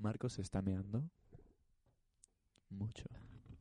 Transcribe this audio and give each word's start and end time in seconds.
Marcos 0.00 0.32
se 0.34 0.42
está 0.42 0.62
meando. 0.62 1.02
Mucho. 2.70 3.04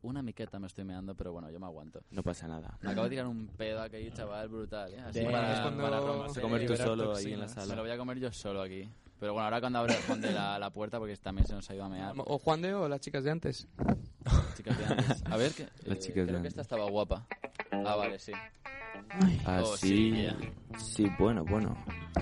Una 0.01 0.21
miqueta 0.21 0.59
me 0.59 0.67
estoy 0.67 0.85
meando, 0.85 1.13
pero 1.15 1.33
bueno, 1.33 1.49
yo 1.51 1.59
me 1.59 1.65
aguanto. 1.65 2.01
No 2.11 2.23
pasa 2.23 2.47
nada. 2.47 2.77
Me 2.81 2.91
acabo 2.91 3.03
de 3.05 3.09
tirar 3.09 3.27
un 3.27 3.47
pedo 3.47 3.81
aquí, 3.81 4.09
chaval, 4.11 4.47
brutal. 4.47 4.93
¿eh? 4.93 4.99
Así 5.01 5.19
De- 5.19 5.25
para, 5.25 5.53
es 5.53 5.59
cuando 5.59 5.83
para 5.83 5.99
romper. 5.99 6.41
comer 6.41 6.65
tú 6.65 6.77
solo 6.77 7.15
ahí 7.15 7.33
en 7.33 7.39
la 7.41 7.45
toxinas. 7.47 7.55
Me 7.55 7.61
sala. 7.63 7.75
lo 7.75 7.81
voy 7.81 7.91
a 7.91 7.97
comer 7.97 8.19
yo 8.19 8.31
solo 8.31 8.61
aquí. 8.61 8.89
Pero 9.19 9.33
bueno, 9.33 9.43
ahora 9.45 9.59
cuando 9.59 9.79
abra 9.79 9.95
Juan 10.07 10.21
de 10.21 10.31
la, 10.31 10.57
la 10.57 10.69
puerta, 10.69 10.97
porque 10.99 11.17
también 11.17 11.45
se 11.45 11.53
nos 11.53 11.69
ha 11.69 11.75
ido 11.75 11.83
a 11.83 11.89
mear. 11.89 12.13
O 12.17 12.39
Juan 12.39 12.61
de 12.61 12.73
o 12.73 12.87
las 12.87 13.01
chicas 13.01 13.25
de 13.25 13.31
antes. 13.31 13.67
Chicas 14.57 14.77
de 14.77 14.85
antes. 14.85 15.23
A 15.29 15.37
ver, 15.37 15.51
que, 15.53 15.67
Las 15.85 15.97
eh, 15.97 15.99
chicas 16.01 16.15
de 16.15 16.25
creo 16.27 16.41
que 16.41 16.47
esta 16.47 16.61
estaba 16.61 16.89
guapa. 16.89 17.25
Ah, 17.71 17.95
vale, 17.95 18.19
sí. 18.19 18.31
Ah, 19.45 19.61
Oh, 19.63 19.75
sí. 19.77 20.27
sí, 20.77 21.07
bueno, 21.17 21.43
bueno. 21.45 21.75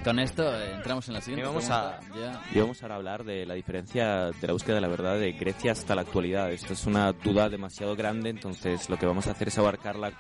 Con 0.04 0.20
esto 0.20 0.44
eh, 0.58 0.76
entramos 0.76 1.08
en 1.08 1.16
la 1.16 1.22
siguiente 1.22 1.42
Y 1.44 1.48
vamos 1.48 1.66
pregunta. 1.66 1.98
a- 1.98 2.18
Ya. 2.34 2.42
Y 2.54 2.60
vamos 2.62 2.82
ahora 2.82 2.96
a 2.96 2.98
hablar 2.98 3.24
de 3.26 3.46
la 3.46 3.56
diferencia 3.56 4.26
de 4.28 4.48
la 4.48 4.54
búsqueda 4.54 4.76
de 4.76 4.82
la 4.82 4.88
verdad 4.88 5.20
de 5.20 5.32
Grecia 5.34 5.72
hasta 5.74 5.96
la 5.96 6.02
actualidad. 6.02 6.52
Esto 6.52 6.74
es 6.74 6.86
una 6.86 7.12
duda 7.12 7.50
demasiado 7.50 7.96
grande, 7.96 8.30
entonces 8.30 8.90
lo 8.90 8.98
que 8.98 9.06
vamos 9.06 9.28
a 9.28 9.32
hacer 9.32 9.48
es 9.50 9.58
abarcarla 9.58 10.12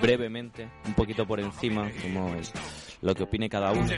brevemente, 0.00 0.68
un 0.86 0.94
poquito 0.94 1.26
por 1.26 1.40
encima, 1.40 1.90
como 2.02 2.34
es 2.34 2.52
lo 3.00 3.14
que 3.14 3.24
opine 3.24 3.48
cada 3.48 3.72
uno. 3.72 3.88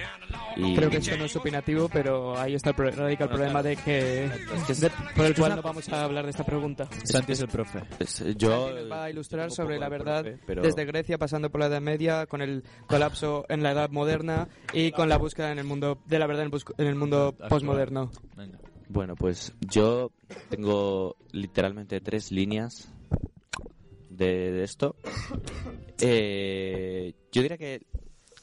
Y 0.56 0.74
Creo 0.76 0.88
que 0.88 0.98
esto 0.98 1.16
no 1.18 1.24
es 1.24 1.36
opinativo, 1.36 1.88
pero 1.90 2.38
ahí 2.38 2.54
está 2.54 2.70
el, 2.70 2.76
radica 2.76 3.24
el 3.24 3.30
problema 3.30 3.62
de 3.62 3.76
que, 3.76 4.30
de- 4.78 4.90
por 5.14 5.26
el 5.26 5.34
cual 5.34 5.56
no 5.56 5.62
vamos 5.62 5.88
a 5.90 6.04
hablar 6.04 6.24
de 6.24 6.30
esta 6.30 6.44
pregunta. 6.44 6.86
Santi 7.04 7.33
es 7.34 7.40
el 7.40 7.48
profe. 7.48 7.80
yo 8.36 8.66
Santi 8.66 8.80
nos 8.82 8.90
va 8.92 9.04
a 9.04 9.10
ilustrar 9.10 9.44
un 9.46 9.50
sobre 9.50 9.78
la 9.78 9.88
verdad 9.88 10.22
profe, 10.22 10.38
pero- 10.46 10.62
desde 10.62 10.84
Grecia 10.84 11.18
pasando 11.18 11.50
por 11.50 11.60
la 11.60 11.66
Edad 11.66 11.80
Media 11.80 12.26
con 12.26 12.40
el 12.42 12.64
colapso 12.86 13.44
en 13.48 13.62
la 13.62 13.72
Edad 13.72 13.90
Moderna 13.90 14.48
y 14.72 14.90
con 14.92 15.08
la 15.08 15.18
búsqueda 15.18 15.52
en 15.52 15.58
el 15.58 15.64
mundo 15.64 15.98
de 16.06 16.18
la 16.18 16.26
verdad 16.26 16.42
en 16.42 16.46
el, 16.46 16.50
bus- 16.50 16.64
en 16.78 16.86
el 16.86 16.94
mundo 16.94 17.34
postmoderno. 17.48 18.10
Bueno, 18.88 19.14
pues 19.16 19.54
yo 19.60 20.10
tengo 20.50 21.16
literalmente 21.32 22.00
tres 22.00 22.30
líneas 22.30 22.90
de, 24.10 24.52
de 24.52 24.62
esto. 24.64 24.94
Eh, 26.00 27.14
yo 27.32 27.42
diría 27.42 27.56
que, 27.58 27.86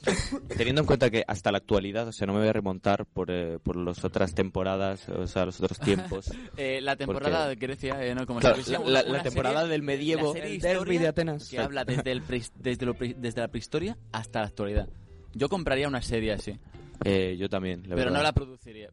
teniendo 0.56 0.80
en 0.82 0.86
cuenta 0.86 1.10
que 1.10 1.24
hasta 1.26 1.52
la 1.52 1.58
actualidad, 1.58 2.08
o 2.08 2.12
sea, 2.12 2.26
no 2.26 2.32
me 2.32 2.40
voy 2.40 2.48
a 2.48 2.52
remontar 2.52 3.06
por, 3.06 3.30
eh, 3.30 3.58
por 3.62 3.76
las 3.76 4.04
otras 4.04 4.34
temporadas, 4.34 5.08
o 5.08 5.26
sea, 5.26 5.46
los 5.46 5.60
otros 5.60 5.78
tiempos. 5.78 6.30
Eh, 6.56 6.80
la 6.80 6.96
temporada 6.96 7.46
Porque- 7.46 7.48
de 7.60 7.66
Grecia, 7.66 8.04
eh, 8.06 8.14
¿no? 8.14 8.26
Como 8.26 8.40
Claro, 8.40 8.56
la- 8.86 9.02
la 9.02 9.10
una 9.10 9.22
temporada 9.22 9.60
serie- 9.60 9.72
del 9.72 9.82
medievo. 9.82 10.34
la 10.34 10.40
El 10.44 10.60
derbi 10.60 10.98
de 10.98 11.08
Atenas. 11.08 11.48
Que 11.48 11.58
habla 11.58 11.84
desde, 11.84 12.12
el 12.12 12.22
pre- 12.22 12.42
desde, 12.56 12.84
lo 12.86 12.94
pre- 12.94 13.14
desde 13.16 13.40
la 13.40 13.48
prehistoria 13.48 13.96
hasta 14.12 14.40
la 14.40 14.46
actualidad. 14.46 14.88
Yo 15.34 15.48
compraría 15.48 15.88
una 15.88 16.02
serie 16.02 16.32
así, 16.32 16.58
Eh, 17.04 17.36
yo 17.38 17.48
también, 17.48 17.82
la 17.82 17.94
pero 17.96 18.10
verdad. 18.10 18.16
no 18.18 18.22
la 18.22 18.32
produciría. 18.32 18.90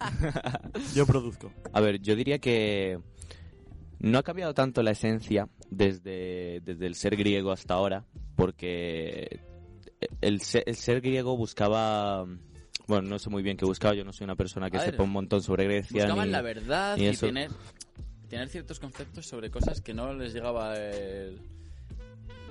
Yo 0.94 1.04
produzco. 1.06 1.52
A 1.72 1.80
ver, 1.80 2.00
yo 2.00 2.16
diría 2.16 2.38
que 2.38 2.98
no 3.98 4.18
ha 4.18 4.22
cambiado 4.22 4.54
tanto 4.54 4.82
la 4.82 4.92
esencia 4.92 5.48
desde, 5.70 6.60
desde 6.64 6.86
el 6.86 6.94
ser 6.94 7.16
griego 7.16 7.50
hasta 7.52 7.74
ahora, 7.74 8.04
porque 8.34 9.40
el 10.20 10.40
ser, 10.42 10.64
el 10.66 10.76
ser 10.76 11.00
griego 11.00 11.36
buscaba... 11.36 12.26
Bueno, 12.86 13.08
no 13.08 13.18
sé 13.18 13.30
muy 13.30 13.42
bien 13.42 13.56
qué 13.56 13.64
buscaba, 13.64 13.94
yo 13.94 14.04
no 14.04 14.12
soy 14.12 14.24
una 14.24 14.34
persona 14.34 14.68
que 14.70 14.78
ver, 14.78 14.90
sepa 14.90 15.02
un 15.04 15.10
montón 15.10 15.42
sobre 15.42 15.64
Grecia. 15.64 16.02
Buscaban 16.06 16.26
ni- 16.26 16.32
la 16.32 16.42
verdad 16.42 16.96
y 16.96 17.06
eso. 17.06 17.26
tener, 17.26 17.50
tener 18.28 18.48
ciertos 18.48 18.80
conceptos 18.80 19.26
sobre 19.26 19.50
cosas 19.50 19.80
que 19.80 19.94
no 19.94 20.12
les 20.14 20.32
llegaba 20.32 20.76
el- 20.76 21.40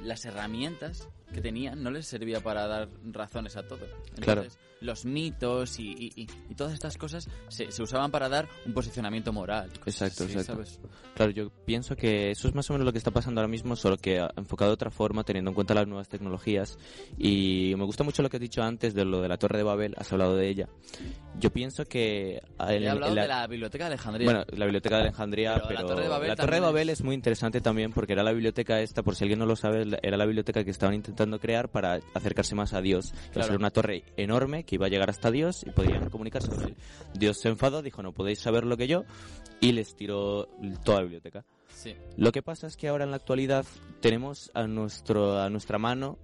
las 0.03 0.23
herramientas 0.23 1.07
que 1.33 1.41
tenían 1.41 1.83
no 1.83 1.91
les 1.91 2.07
servía 2.07 2.39
para 2.39 2.67
dar 2.67 2.87
razones 3.11 3.57
a 3.57 3.67
todo. 3.67 3.85
Entonces, 4.15 4.23
Claro. 4.23 4.43
Los 4.81 5.05
mitos 5.05 5.79
y, 5.79 5.91
y- 5.91 6.27
y- 6.49 6.55
todas 6.55 6.73
estas 6.73 6.97
cosas 6.97 7.29
se, 7.49 7.71
se 7.71 7.83
usaban 7.83 8.11
para 8.11 8.29
dar 8.29 8.47
un 8.65 8.73
posicionamiento 8.73 9.31
moral. 9.33 9.69
Exacto, 9.85 10.23
así, 10.25 10.33
exacto. 10.33 10.53
¿sabes? 10.65 10.79
Claro, 11.15 11.31
yo 11.31 11.49
pienso 11.65 11.95
que 11.95 12.31
eso 12.31 12.47
es 12.47 12.55
más 12.55 12.69
o 12.69 12.73
menos 12.73 12.85
lo 12.85 12.91
que 12.91 12.97
está 12.97 13.11
pasando 13.11 13.41
ahora 13.41 13.49
mismo, 13.49 13.75
solo 13.75 13.97
que 13.97 14.25
enfocado 14.35 14.71
de 14.71 14.73
otra 14.75 14.89
forma, 14.91 15.23
teniendo 15.23 15.51
en 15.51 15.55
cuenta 15.55 15.73
las 15.73 15.87
nuevas 15.87 16.07
tecnologías. 16.09 16.77
Y 17.17 17.73
me 17.77 17.83
gusta 17.85 18.03
mucho 18.03 18.21
lo 18.23 18.29
que 18.29 18.37
has 18.37 18.41
dicho 18.41 18.61
antes 18.61 18.93
de 18.93 19.05
lo 19.05 19.21
de 19.21 19.27
la 19.29 19.37
Torre 19.37 19.57
de 19.57 19.63
Babel, 19.63 19.95
has 19.97 20.11
hablado 20.11 20.35
de 20.35 20.47
ella. 20.49 20.67
Yo 21.39 21.51
pienso 21.51 21.85
que... 21.85 22.41
en 22.59 22.69
He 22.69 22.75
el- 22.77 22.87
hablado 22.89 23.11
en 23.11 23.15
la- 23.15 23.21
de 23.23 23.27
la 23.27 23.47
Biblioteca 23.47 23.85
de 23.85 23.93
Alejandría. 23.93 24.25
Bueno, 24.25 24.45
la 24.51 24.65
biblioteca 24.65 24.95
de 24.97 25.01
Alejandría, 25.03 25.53
Pero 25.55 25.67
pero, 25.67 25.81
la 25.81 25.87
Torre 25.87 26.03
de 26.03 26.09
Babel 26.09 26.27
la 26.29 26.35
Torre 26.35 26.55
de 26.55 26.61
Babel 26.61 26.89
es- 26.89 26.99
es... 26.99 27.05
muy 27.05 27.15
interesante 27.15 27.61
también 27.61 27.91
porque 27.91 28.13
era 28.13 28.23
la 28.23 28.31
biblioteca 28.31 28.79
esta, 28.81 29.03
por 29.03 29.15
si 29.15 29.23
alguien 29.23 29.39
no 29.39 29.45
lo 29.45 29.55
sabe, 29.55 29.85
era 30.01 30.17
la 30.17 30.25
biblioteca 30.25 30.63
que 30.63 30.71
estaban 30.71 30.95
intentando 30.95 31.39
crear 31.39 31.69
para 31.69 31.99
acercarse 32.13 32.55
más 32.55 32.73
a 32.73 32.81
Dios. 32.81 33.13
Claro. 33.31 33.47
ser 33.49 33.57
una 33.57 33.69
torre 33.71 34.03
enorme 34.17 34.63
que 34.69 34.75
iba 34.75 34.85
a 34.85 34.89
llegar 34.89 35.09
hasta 35.09 35.31
Dios 35.31 35.63
y 35.65 35.71
podían 35.71 36.09
comunicarse 36.11 36.49
con 36.49 36.61
él. 36.63 36.75
Dios 37.15 37.39
se 37.39 37.49
enfadó, 37.49 37.81
dijo, 37.81 38.03
no 38.03 38.11
podéis 38.13 38.39
saber 38.39 38.65
lo 38.65 38.77
que 38.77 38.87
yo, 38.87 39.03
y 39.59 39.71
les 39.71 39.95
tiró 39.95 40.47
toda 40.83 40.97
la 40.97 41.03
biblioteca. 41.03 41.43
Sí. 41.73 41.95
Lo 42.17 42.31
que 42.31 42.41
pasa 42.43 42.67
es 42.67 42.77
que 42.77 42.87
ahora 42.87 43.03
en 43.05 43.09
la 43.11 43.17
actualidad 43.17 43.65
tenemos 44.01 44.51
a 44.53 44.67
nuestro 44.67 45.39
a 45.39 45.49
nuestra 45.49 45.77
mano 45.79 46.17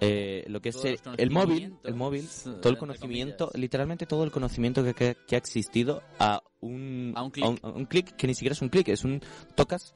eh, 0.00 0.44
lo 0.48 0.60
que 0.60 0.68
es 0.68 0.76
el, 0.84 1.30
móvil, 1.30 1.74
el 1.84 1.94
móvil, 1.94 2.28
todo 2.60 2.68
el 2.70 2.76
conocimiento, 2.76 3.50
literalmente 3.54 4.04
todo 4.04 4.24
el 4.24 4.30
conocimiento 4.30 4.84
que, 4.84 4.92
que- 4.92 5.16
que 5.26 5.36
ha 5.36 5.38
existido 5.38 6.02
a 6.18 6.42
un 6.60 7.14
A 7.16 7.22
un 7.22 7.30
clic. 7.30 7.46
a 7.46 7.48
un, 7.48 7.58
a 7.62 7.68
un 7.68 7.86
clic 7.86 8.14
que 8.14 8.26
ni 8.26 8.34
siquiera 8.34 8.52
es 8.52 8.60
un 8.60 8.68
clic, 8.68 8.88
es 8.88 9.04
un 9.04 9.22
tocas 9.54 9.94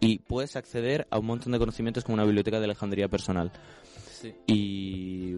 y 0.00 0.20
puedes 0.20 0.56
acceder 0.56 1.06
a 1.10 1.18
un 1.18 1.26
montón 1.26 1.52
de 1.52 1.58
conocimientos 1.58 2.02
como 2.02 2.14
una 2.14 2.24
biblioteca 2.24 2.58
de 2.60 2.64
Alejandría 2.64 3.08
personal. 3.08 3.52
sí. 4.10 4.32
Y 4.46 5.36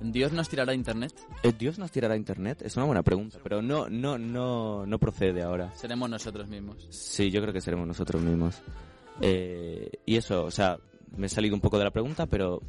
¿Dios 0.00 0.32
nos 0.32 0.48
tirará 0.48 0.74
internet? 0.74 1.12
¿eh, 1.42 1.52
Dios 1.58 1.78
nos 1.78 1.90
tirará 1.90 2.16
internet, 2.16 2.62
es 2.62 2.76
una 2.76 2.86
buena 2.86 3.02
pregunta, 3.02 3.38
pero 3.42 3.62
no 3.62 3.88
no 3.88 4.18
no 4.18 4.86
no 4.86 4.98
procede 4.98 5.42
ahora. 5.42 5.72
Seremos 5.74 6.10
nosotros 6.10 6.48
mismos. 6.48 6.86
Sí, 6.90 7.30
yo 7.30 7.40
creo 7.40 7.52
que 7.52 7.60
seremos 7.60 7.86
nosotros 7.86 8.22
mismos. 8.22 8.62
Eh, 9.20 9.90
y 10.04 10.16
eso, 10.16 10.44
o 10.44 10.50
sea, 10.50 10.78
me 11.16 11.26
he 11.26 11.30
salido 11.30 11.54
un 11.54 11.60
poco 11.60 11.78
de 11.78 11.84
la 11.84 11.90
pregunta, 11.90 12.26
pero 12.26 12.60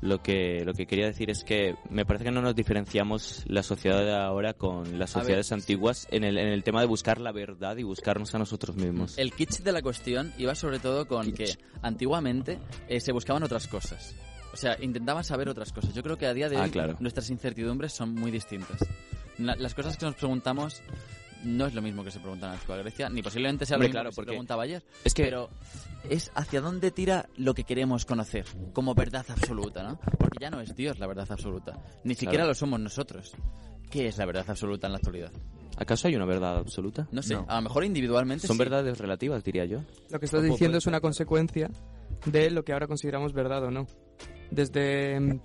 lo 0.00 0.22
que, 0.22 0.64
lo 0.64 0.72
que 0.72 0.86
quería 0.86 1.06
decir 1.06 1.30
es 1.30 1.44
que 1.44 1.74
me 1.90 2.06
parece 2.06 2.24
que 2.24 2.30
no 2.30 2.40
nos 2.40 2.54
diferenciamos 2.54 3.44
la 3.46 3.62
sociedad 3.62 4.02
de 4.02 4.14
ahora 4.14 4.54
con 4.54 4.98
las 4.98 5.16
A 5.16 5.20
sociedades 5.20 5.52
antiguas 5.52 6.06
en 6.10 6.24
el, 6.24 6.38
en 6.38 6.48
el 6.48 6.64
tema 6.64 6.80
de 6.80 6.86
buscar 6.86 7.20
la 7.20 7.32
verdad 7.32 7.76
y 7.76 7.82
buscarnos 7.82 8.34
a 8.34 8.38
nosotros 8.38 8.76
mismos. 8.76 9.18
El 9.18 9.32
kitsch 9.32 9.60
de 9.60 9.72
la 9.72 9.82
cuestión 9.82 10.32
iba 10.38 10.54
sobre 10.54 10.78
todo 10.78 11.06
con 11.06 11.32
que 11.32 11.56
antiguamente 11.82 12.58
eh, 12.88 13.00
se 13.00 13.12
buscaban 13.12 13.42
otras 13.42 13.66
cosas. 13.68 14.14
O 14.52 14.56
sea, 14.56 14.76
intentaban 14.80 15.24
saber 15.24 15.48
otras 15.48 15.72
cosas. 15.72 15.94
Yo 15.94 16.02
creo 16.02 16.16
que 16.18 16.26
a 16.26 16.34
día 16.34 16.48
de 16.48 16.56
Ah, 16.56 16.62
hoy 16.64 16.70
claro. 16.70 16.96
nuestras 17.00 17.30
incertidumbres 17.30 17.92
son 17.92 18.14
muy 18.14 18.30
distintas. 18.30 18.78
La- 19.38 19.56
las 19.56 19.74
cosas 19.74 19.96
que 19.96 20.06
nos 20.06 20.14
preguntamos 20.16 20.82
no 21.44 21.66
es 21.66 21.74
lo 21.74 21.80
mismo 21.80 22.04
que 22.04 22.10
se 22.10 22.18
preguntan 22.20 22.48
en 22.48 22.52
la 22.52 22.56
antigua 22.56 22.76
Grecia, 22.78 23.08
ni 23.08 23.22
posiblemente 23.22 23.64
sea 23.64 23.78
lo 23.78 23.82
mismo 23.84 23.92
claro, 23.94 24.10
que 24.10 24.12
se 24.12 24.16
porque 24.16 24.30
preguntaba 24.32 24.62
ayer. 24.64 24.82
Es 25.04 25.14
que 25.14 25.24
Pero 25.24 25.48
es 26.10 26.30
hacia 26.34 26.60
dónde 26.60 26.90
tira 26.90 27.28
lo 27.36 27.54
que 27.54 27.64
queremos 27.64 28.04
conocer, 28.04 28.44
como 28.74 28.94
verdad 28.94 29.24
absoluta, 29.28 29.82
¿no? 29.82 29.98
Porque 30.18 30.38
ya 30.40 30.50
no 30.50 30.60
es 30.60 30.74
Dios 30.74 30.98
la 30.98 31.06
verdad 31.06 31.26
absoluta. 31.30 31.78
Ni 32.04 32.14
siquiera 32.14 32.38
Claro. 32.42 32.48
lo 32.48 32.54
somos 32.54 32.78
nosotros. 32.80 33.32
¿Qué 33.90 34.06
es 34.06 34.18
la 34.18 34.26
verdad 34.26 34.44
absoluta 34.48 34.86
en 34.86 34.92
la 34.92 34.98
actualidad? 34.98 35.32
¿acaso 35.76 36.08
hay 36.08 36.14
una 36.16 36.26
verdad 36.26 36.58
absoluta? 36.58 37.08
No 37.10 37.22
sé, 37.22 37.34
a 37.34 37.54
lo 37.56 37.62
mejor 37.62 37.84
individualmente 37.84 38.46
Son 38.46 38.56
sí. 38.56 38.58
verdades 38.62 38.98
relativas, 38.98 39.42
diría 39.42 39.64
yo. 39.64 39.82
Lo 40.10 40.18
que 40.20 40.26
estás 40.26 40.42
diciendo 40.42 40.76
es 40.76 40.86
una 40.86 41.00
consecuencia 41.00 41.70
de 42.26 42.50
lo 42.50 42.64
que 42.64 42.74
ahora 42.74 42.86
consideramos 42.86 43.32
verdad 43.32 43.64
o 43.64 43.70
no. 43.70 43.86
Desde, 44.50 45.18
mm, 45.20 45.40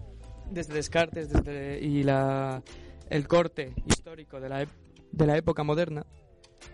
desde 0.52 0.74
Descartes 0.74 1.30
desde, 1.30 1.80
y 1.80 2.04
la, 2.04 2.62
el 3.10 3.28
corte 3.28 3.74
histórico 3.88 4.40
de 4.40 4.50
la, 4.50 4.63
ep- 4.63 4.69
de 5.12 5.28
la 5.28 5.38
época 5.38 5.63
moderna, 5.63 6.06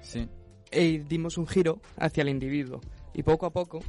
Sí. 0.01 0.28
y 0.72 1.00
dimos 1.00 1.38
un 1.38 1.48
giro 1.48 1.81
hacia 1.98 2.22
el 2.22 2.30
individuo. 2.30 2.80
Y 3.13 3.24
poco 3.24 3.45
a 3.45 3.51
poco, 3.51 3.80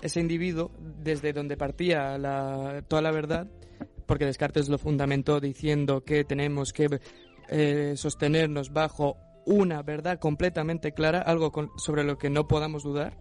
ese 0.00 0.20
individuo, 0.20 0.70
desde 0.78 1.32
donde 1.32 1.56
partía 1.56 2.16
la- 2.18 2.82
toda 2.88 3.02
la 3.02 3.10
verdad, 3.10 3.46
porque 4.06 4.24
Descartes 4.24 4.68
lo 4.68 4.78
fundamentó 4.78 5.38
diciendo 5.40 6.02
que 6.04 6.24
tenemos 6.24 6.72
que 6.72 7.00
eh, 7.50 7.94
sostenernos 7.96 8.72
bajo 8.72 9.16
una 9.46 9.82
verdad 9.82 10.18
completamente 10.18 10.92
clara, 10.92 11.20
algo 11.20 11.50
con- 11.50 11.70
sobre 11.78 12.04
lo 12.04 12.18
que 12.18 12.28
no 12.30 12.46
podamos 12.46 12.82
dudar, 12.82 13.16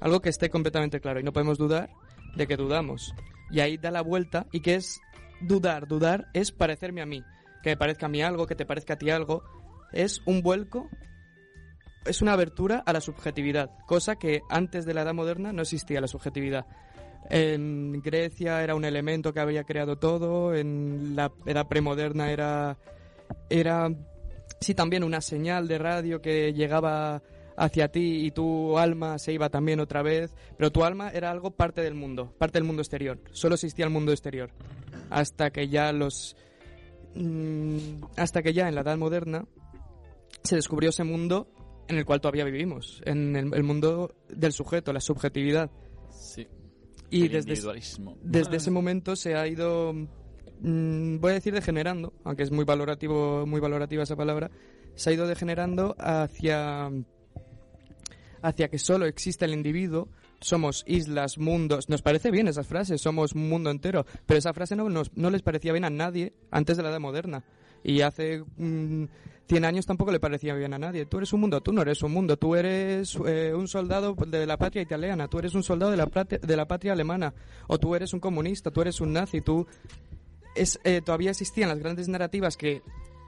algo 0.00 0.20
que 0.20 0.30
esté 0.30 0.48
completamente 0.50 1.00
claro 1.00 1.20
y 1.20 1.22
no 1.22 1.32
podemos 1.32 1.58
dudar 1.58 1.90
de 2.36 2.46
que 2.46 2.56
dudamos. 2.56 3.14
Y 3.50 3.60
ahí 3.60 3.76
da 3.76 3.90
la 3.90 4.02
vuelta 4.02 4.46
y 4.52 4.60
que 4.60 4.74
es 4.76 5.00
dudar, 5.40 5.86
dudar 5.86 6.28
es 6.32 6.52
parecerme 6.52 7.02
a 7.02 7.06
mí, 7.06 7.22
que 7.62 7.70
me 7.70 7.76
parezca 7.76 8.06
a 8.06 8.08
mí 8.08 8.22
algo, 8.22 8.46
que 8.46 8.54
te 8.54 8.66
parezca 8.66 8.94
a 8.94 8.98
ti 8.98 9.10
algo. 9.10 9.44
Es 9.92 10.22
un 10.26 10.42
vuelco, 10.42 10.88
es 12.04 12.22
una 12.22 12.32
abertura 12.32 12.82
a 12.84 12.92
la 12.92 13.00
subjetividad, 13.00 13.70
cosa 13.86 14.16
que 14.16 14.42
antes 14.48 14.84
de 14.84 14.94
la 14.94 15.02
Edad 15.02 15.14
Moderna 15.14 15.52
no 15.52 15.62
existía 15.62 16.00
la 16.00 16.08
subjetividad. 16.08 16.66
En 17.28 18.00
Grecia 18.02 18.62
era 18.62 18.74
un 18.74 18.84
elemento 18.84 19.32
que 19.32 19.40
había 19.40 19.64
creado 19.64 19.96
todo, 19.96 20.54
en 20.54 21.16
la 21.16 21.32
edad 21.44 21.66
premoderna 21.66 22.30
era, 22.30 22.78
era 23.50 23.90
sí 24.60 24.74
también 24.74 25.02
una 25.02 25.20
señal 25.20 25.66
de 25.66 25.78
radio 25.78 26.20
que 26.20 26.52
llegaba 26.52 27.22
hacia 27.56 27.88
ti 27.88 28.26
y 28.26 28.30
tu 28.30 28.78
alma 28.78 29.18
se 29.18 29.32
iba 29.32 29.48
también 29.48 29.80
otra 29.80 30.02
vez, 30.02 30.34
pero 30.56 30.70
tu 30.70 30.84
alma 30.84 31.10
era 31.10 31.30
algo 31.30 31.50
parte 31.50 31.80
del 31.80 31.94
mundo, 31.94 32.32
parte 32.38 32.58
del 32.58 32.64
mundo 32.64 32.82
exterior, 32.82 33.20
solo 33.32 33.54
existía 33.54 33.84
el 33.84 33.90
mundo 33.90 34.12
exterior, 34.12 34.50
hasta 35.10 35.50
que 35.50 35.68
ya 35.68 35.92
los... 35.92 36.36
mm, 37.14 38.04
hasta 38.16 38.42
que 38.42 38.52
ya 38.52 38.68
en 38.68 38.74
la 38.74 38.82
Edad 38.82 38.98
Moderna 38.98 39.46
se 40.42 40.56
descubrió 40.56 40.90
ese 40.90 41.04
mundo 41.04 41.48
en 41.88 41.98
el 41.98 42.04
cual 42.04 42.20
todavía 42.20 42.44
vivimos, 42.44 43.00
en 43.04 43.36
el, 43.36 43.54
el 43.54 43.62
mundo 43.62 44.14
del 44.28 44.52
sujeto, 44.52 44.92
la 44.92 45.00
subjetividad. 45.00 45.70
Sí. 46.10 46.46
Y 47.10 47.22
el 47.22 47.32
desde, 47.32 47.50
individualismo. 47.50 48.18
desde 48.22 48.56
ese 48.56 48.70
momento 48.72 49.14
se 49.16 49.36
ha 49.36 49.46
ido 49.46 49.92
mm, 49.92 51.18
voy 51.20 51.30
a 51.30 51.34
decir 51.34 51.54
degenerando 51.54 52.12
aunque 52.24 52.42
es 52.42 52.50
muy 52.50 52.64
valorativo 52.64 53.46
muy 53.46 53.60
valorativa 53.60 54.02
esa 54.02 54.16
palabra 54.16 54.50
se 54.96 55.10
ha 55.10 55.12
ido 55.12 55.28
degenerando 55.28 55.94
hacia 56.00 56.90
hacia 58.42 58.68
que 58.68 58.78
solo 58.78 59.06
existe 59.06 59.44
el 59.44 59.52
individuo 59.54 60.08
somos 60.38 60.84
islas, 60.86 61.38
mundos. 61.38 61.88
Nos 61.88 62.02
parece 62.02 62.30
bien 62.30 62.46
esas 62.46 62.66
frases, 62.66 63.00
somos 63.00 63.32
un 63.32 63.48
mundo 63.48 63.70
entero. 63.70 64.04
Pero 64.26 64.36
esa 64.38 64.52
frase 64.52 64.76
no, 64.76 64.88
nos- 64.90 65.10
no 65.16 65.30
les 65.30 65.40
parecía 65.40 65.72
bien 65.72 65.84
a 65.86 65.90
nadie 65.90 66.34
antes 66.50 66.76
de 66.76 66.82
la 66.82 66.90
Edad 66.90 67.00
Moderna. 67.00 67.42
Y 67.82 68.02
hace 68.02 68.44
mm, 68.58 69.04
100 69.48 69.64
años 69.64 69.86
tampoco 69.86 70.12
le 70.12 70.20
parecía 70.20 70.54
bien 70.54 70.74
a 70.74 70.78
nadie. 70.78 71.06
Tú 71.06 71.16
eres 71.16 71.32
un 71.32 71.40
mundo, 71.40 71.62
tú 71.62 71.72
no 71.72 71.80
eres 71.80 72.02
un 72.02 72.12
mundo. 72.12 72.36
Tú 72.36 72.54
eres 72.54 73.16
eh, 73.26 73.54
un 73.54 73.66
soldado 73.66 74.14
de 74.14 74.46
la 74.46 74.58
patria 74.58 74.82
italiana, 74.82 75.26
tú 75.26 75.38
eres 75.38 75.54
un 75.54 75.62
soldado 75.62 75.90
de 75.90 75.96
la, 75.96 76.04
de 76.24 76.56
la 76.56 76.68
patria 76.68 76.92
alemana. 76.92 77.32
O 77.66 77.78
tú 77.78 77.94
eres 77.94 78.12
un 78.12 78.20
comunista, 78.20 78.70
tú 78.70 78.82
eres 78.82 79.00
un 79.00 79.14
nazi, 79.14 79.40
tú... 79.40 79.66
Es, 80.54 80.78
eh, 80.84 81.00
todavía 81.04 81.30
existían 81.30 81.70
las 81.70 81.78
grandes 81.78 82.08
narrativas 82.08 82.58
que, 82.58 82.82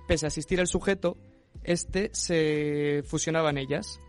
pese 0.07 0.27
a 0.27 0.29
existir 0.29 0.61
el 0.61 0.67
sujeto, 0.67 1.17
este 1.65 2.11
se 2.13 3.03
fusionaba 3.07 3.49
en 3.51 3.59
ellas. 3.59 4.01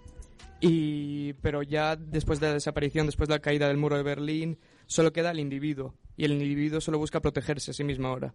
Y, 0.62 1.34
pero 1.42 1.64
ya 1.64 1.96
después 1.96 2.40
de 2.40 2.48
la 2.48 2.54
desaparición, 2.54 3.06
después 3.06 3.30
de 3.30 3.36
la 3.36 3.42
caída 3.42 3.68
del 3.68 3.78
muro 3.78 3.98
de 3.98 4.04
Berlín, 4.04 4.60
solo 4.88 5.14
queda 5.14 5.32
el 5.32 5.40
individuo. 5.40 5.96
Y 6.18 6.26
el 6.26 6.34
individuo 6.34 6.82
solo 6.82 6.98
busca 6.98 7.22
protegerse 7.22 7.72
a 7.72 7.74
sí 7.74 7.84
mismo 7.84 8.08
ahora. 8.08 8.34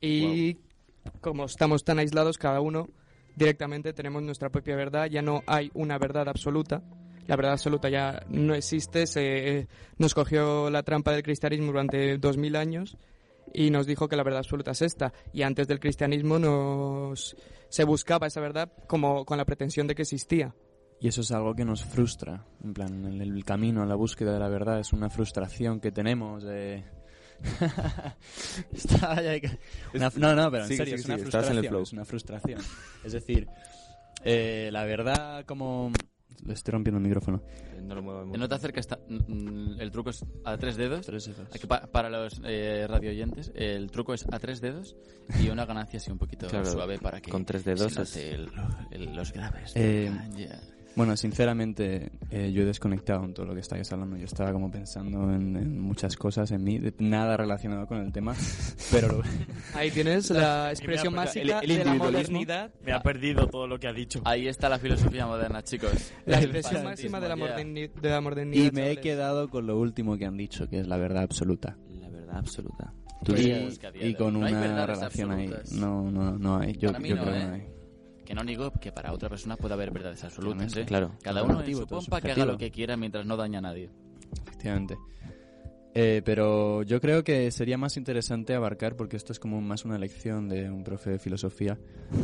Y 0.00 0.58
como 1.20 1.46
estamos 1.46 1.84
tan 1.84 1.98
aislados, 1.98 2.36
cada 2.36 2.60
uno 2.60 2.88
directamente 3.36 3.92
tenemos 3.92 4.22
nuestra 4.22 4.50
propia 4.50 4.76
verdad. 4.76 5.06
Ya 5.06 5.22
no 5.22 5.42
hay 5.46 5.70
una 5.74 5.98
verdad 5.98 6.28
absoluta. 6.28 6.82
La 7.26 7.36
verdad 7.36 7.52
absoluta 7.52 7.88
ya 7.88 8.22
no 8.28 8.54
existe. 8.54 9.06
Se 9.06 9.66
nos 9.96 10.12
cogió 10.12 10.68
la 10.68 10.82
trampa 10.82 11.12
del 11.12 11.22
cristianismo 11.22 11.68
durante 11.68 12.18
dos 12.18 12.36
mil 12.36 12.54
años 12.56 12.98
y 13.52 13.70
nos 13.70 13.86
dijo 13.86 14.08
que 14.08 14.16
la 14.16 14.22
verdad 14.22 14.38
absoluta 14.40 14.70
es 14.72 14.82
esta. 14.82 15.12
Y 15.32 15.42
antes 15.42 15.68
del 15.68 15.80
cristianismo 15.80 16.38
nos 16.38 17.36
se 17.68 17.84
buscaba 17.84 18.26
esa 18.28 18.40
verdad 18.40 18.70
como 18.86 19.24
con 19.24 19.36
la 19.38 19.44
pretensión 19.44 19.86
de 19.86 19.94
que 19.94 20.02
existía. 20.02 20.54
Y 21.00 21.08
eso 21.08 21.20
es 21.22 21.32
algo 21.32 21.54
que 21.54 21.64
nos 21.64 21.84
frustra. 21.84 22.46
En 22.62 22.72
plan, 22.72 23.04
el, 23.04 23.20
el 23.20 23.44
camino 23.44 23.82
a 23.82 23.86
la 23.86 23.94
búsqueda 23.96 24.32
de 24.32 24.38
la 24.38 24.48
verdad 24.48 24.78
es 24.80 24.92
una 24.92 25.10
frustración 25.10 25.80
que 25.80 25.90
tenemos. 25.92 26.44
que- 26.44 26.82
una- 29.94 30.10
no, 30.16 30.34
no, 30.34 30.50
pero 30.50 30.62
en 30.64 30.68
Sigue, 30.68 30.78
serio, 30.78 30.98
sigue, 30.98 31.00
es 31.00 31.04
una 31.06 31.16
sigue, 31.16 31.28
estás 31.28 31.50
en 31.50 31.56
el 31.58 31.64
frustración. 31.66 31.70
flow. 31.70 31.82
Es 31.82 31.92
una 31.92 32.04
frustración. 32.04 32.60
Es 33.04 33.12
decir, 33.12 33.48
eh, 34.24 34.70
la 34.72 34.84
verdad 34.84 35.44
como... 35.44 35.90
Le 36.46 36.52
estoy 36.54 36.72
rompiendo 36.72 36.98
el 36.98 37.04
micrófono. 37.04 37.42
No 37.82 37.94
lo 37.94 38.02
muevo 38.02 38.26
mucho. 38.26 38.38
No 38.38 38.48
te 38.48 38.54
acerques. 38.54 38.86
ta- 38.86 38.98
mm, 39.08 39.80
El 39.80 39.90
truco 39.90 40.10
es 40.10 40.24
a 40.44 40.56
tres 40.56 40.76
dedos. 40.76 41.06
Tres 41.06 41.24
dedos. 41.26 41.48
Aquí 41.54 41.66
pa- 41.66 41.86
para 41.86 42.08
los 42.10 42.40
eh, 42.44 42.86
radioyentes, 42.88 43.52
el 43.54 43.90
truco 43.90 44.14
es 44.14 44.26
a 44.30 44.38
tres 44.38 44.60
dedos 44.60 44.96
y 45.42 45.48
una 45.48 45.64
ganancia 45.66 45.98
así 45.98 46.10
un 46.10 46.18
poquito 46.18 46.46
Claro, 46.48 46.66
suave 46.66 46.98
para 46.98 47.20
que 47.20 47.30
con 47.30 47.44
tres 47.44 47.64
dedos 47.64 47.92
se 47.92 48.02
es- 48.02 48.16
note 48.16 48.34
el- 48.34 49.02
el- 49.08 49.16
los 49.16 49.32
graves. 49.32 49.72
Eh. 49.74 50.10
Bueno, 50.96 51.16
sinceramente, 51.16 52.12
eh, 52.30 52.52
yo 52.52 52.62
he 52.62 52.64
desconectado 52.64 53.24
en 53.24 53.34
todo 53.34 53.46
lo 53.46 53.54
que 53.54 53.60
estáis 53.60 53.90
hablando. 53.92 54.16
Yo 54.16 54.26
estaba 54.26 54.52
como 54.52 54.70
pensando 54.70 55.24
en, 55.32 55.56
en 55.56 55.80
muchas 55.80 56.16
cosas 56.16 56.52
en 56.52 56.62
mí, 56.62 56.78
de- 56.78 56.94
nada 57.00 57.36
relacionado 57.36 57.86
con 57.88 57.98
el 57.98 58.12
tema, 58.12 58.32
pero 58.92 59.08
lo- 59.08 59.22
Ahí 59.74 59.90
tienes 59.90 60.30
la 60.30 60.70
expresión 60.70 61.12
el- 61.14 61.16
mágica 61.16 61.40
el 61.40 61.68
de 61.68 61.74
la 61.84 61.84
individualismo. 61.94 62.38
modernidad. 62.38 62.70
Me 62.84 62.92
ha 62.92 63.02
perdido 63.02 63.48
todo 63.48 63.66
lo 63.66 63.80
que 63.80 63.88
ha 63.88 63.92
dicho. 63.92 64.22
Ahí 64.24 64.46
está 64.46 64.68
la 64.68 64.78
filosofía 64.78 65.26
moderna, 65.26 65.62
chicos. 65.64 66.12
La 66.26 66.38
El 66.38 66.44
expresión 66.44 66.84
máxima 66.84 67.18
de 67.18 67.28
la, 67.28 67.36
moderni- 67.36 67.90
de 67.92 68.10
la 68.10 68.20
modernidad. 68.20 68.64
y 68.64 68.70
me 68.70 68.90
he 68.92 68.96
quedado 68.98 69.50
con 69.50 69.66
lo 69.66 69.78
último 69.80 70.16
que 70.16 70.26
han 70.26 70.36
dicho, 70.36 70.68
que 70.68 70.78
es 70.78 70.86
la 70.86 70.96
verdad 70.96 71.24
absoluta. 71.24 71.76
La 72.00 72.08
verdad 72.08 72.36
absoluta. 72.36 72.92
Tú 73.24 73.32
y, 73.32 73.36
día 73.46 73.68
y 74.00 74.12
de 74.12 74.14
con 74.16 74.34
no 74.34 74.40
una 74.40 74.86
relación 74.86 75.32
ahí. 75.32 75.46
absolutas. 75.46 75.72
No, 75.72 76.08
no, 76.10 76.38
no 76.38 76.58
hay. 76.58 76.74
Yo, 76.74 76.92
yo 76.92 76.92
no, 76.92 76.98
creo 76.98 77.24
que 77.24 77.30
¿eh? 77.40 77.46
no 77.46 77.54
hay. 77.54 77.62
Que 78.24 78.34
no 78.34 78.42
niego 78.42 78.70
que 78.80 78.90
para 78.92 79.12
otra 79.12 79.28
persona 79.28 79.56
pueda 79.56 79.74
haber 79.74 79.90
verdades 79.90 80.24
absolutas, 80.24 80.74
¿eh? 80.76 80.84
claro. 80.86 81.12
Cada 81.22 81.42
uno 81.42 81.62
en 81.62 81.76
su 81.76 81.86
pompa 81.86 82.20
que 82.20 82.32
haga 82.32 82.46
lo 82.46 82.56
que 82.58 82.70
quiera 82.70 82.96
mientras 82.96 83.26
no 83.26 83.36
daña 83.36 83.58
a 83.58 83.62
nadie. 83.62 83.90
Efectivamente. 84.46 84.96
Eh, 85.96 86.22
pero 86.24 86.82
yo 86.82 87.00
creo 87.00 87.22
que 87.22 87.50
sería 87.52 87.78
más 87.78 87.96
interesante 87.96 88.54
abarcar, 88.54 88.96
porque 88.96 89.16
esto 89.16 89.32
es 89.32 89.38
como 89.38 89.60
más 89.60 89.84
una 89.84 89.96
lección 89.98 90.48
de 90.48 90.68
un 90.68 90.82
profe 90.82 91.10
de 91.10 91.18
filosofía, 91.20 91.78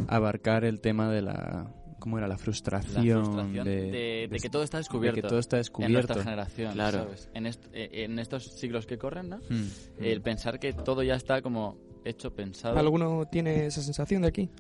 abarcar 0.09 0.65
el 0.65 0.81
tema 0.81 1.11
de 1.11 1.23
la... 1.23 1.73
¿Cómo 2.01 2.17
era? 2.17 2.27
La 2.27 2.35
La 2.35 2.39
frustración, 2.39 3.53
de, 3.63 4.27
de 4.31 4.39
que 4.41 4.49
todo 4.49 4.63
está 4.63 4.79
descubierto. 4.79 5.17
de 5.17 5.23
que 5.23 5.29
todo 5.29 5.39
está 5.39 5.57
En 5.57 5.61
descubierto. 5.61 5.95
nuestra 6.15 6.23
generación, 6.25 6.73
Claro. 6.73 6.99
¿sabes? 7.05 7.29
En, 7.35 7.47
est- 7.47 7.67
eh, 7.75 7.91
en 8.05 8.19
estos 8.19 8.45
siglos 8.59 8.87
que 8.87 8.97
corren, 8.97 9.29
¿no? 9.29 9.37
Hmm. 9.51 9.67
El 9.99 10.23
pensar 10.23 10.59
que 10.59 10.73
todo 10.73 11.03
ya 11.03 11.15
está 11.15 11.43
como 11.43 11.77
hecho, 12.07 12.35
pensado. 12.35 12.79
¿Alguno 12.79 13.27
tiene 13.31 13.67
esa 13.67 13.83
sensación 13.83 14.23
de 14.23 14.29
aquí? 14.29 14.51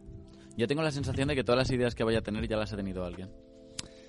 Yo 0.56 0.67
tengo 0.67 0.82
la 0.82 0.91
sensación 0.91 1.29
de 1.29 1.35
que 1.35 1.44
todas 1.44 1.58
las 1.58 1.70
ideas 1.70 1.94
que 1.94 2.05
vaya 2.05 2.19
a 2.19 2.23
tener 2.23 2.47
ya 2.49 2.56
las 2.56 2.73
ha 2.73 2.76
tenido 2.76 3.05
alguien. 3.05 3.31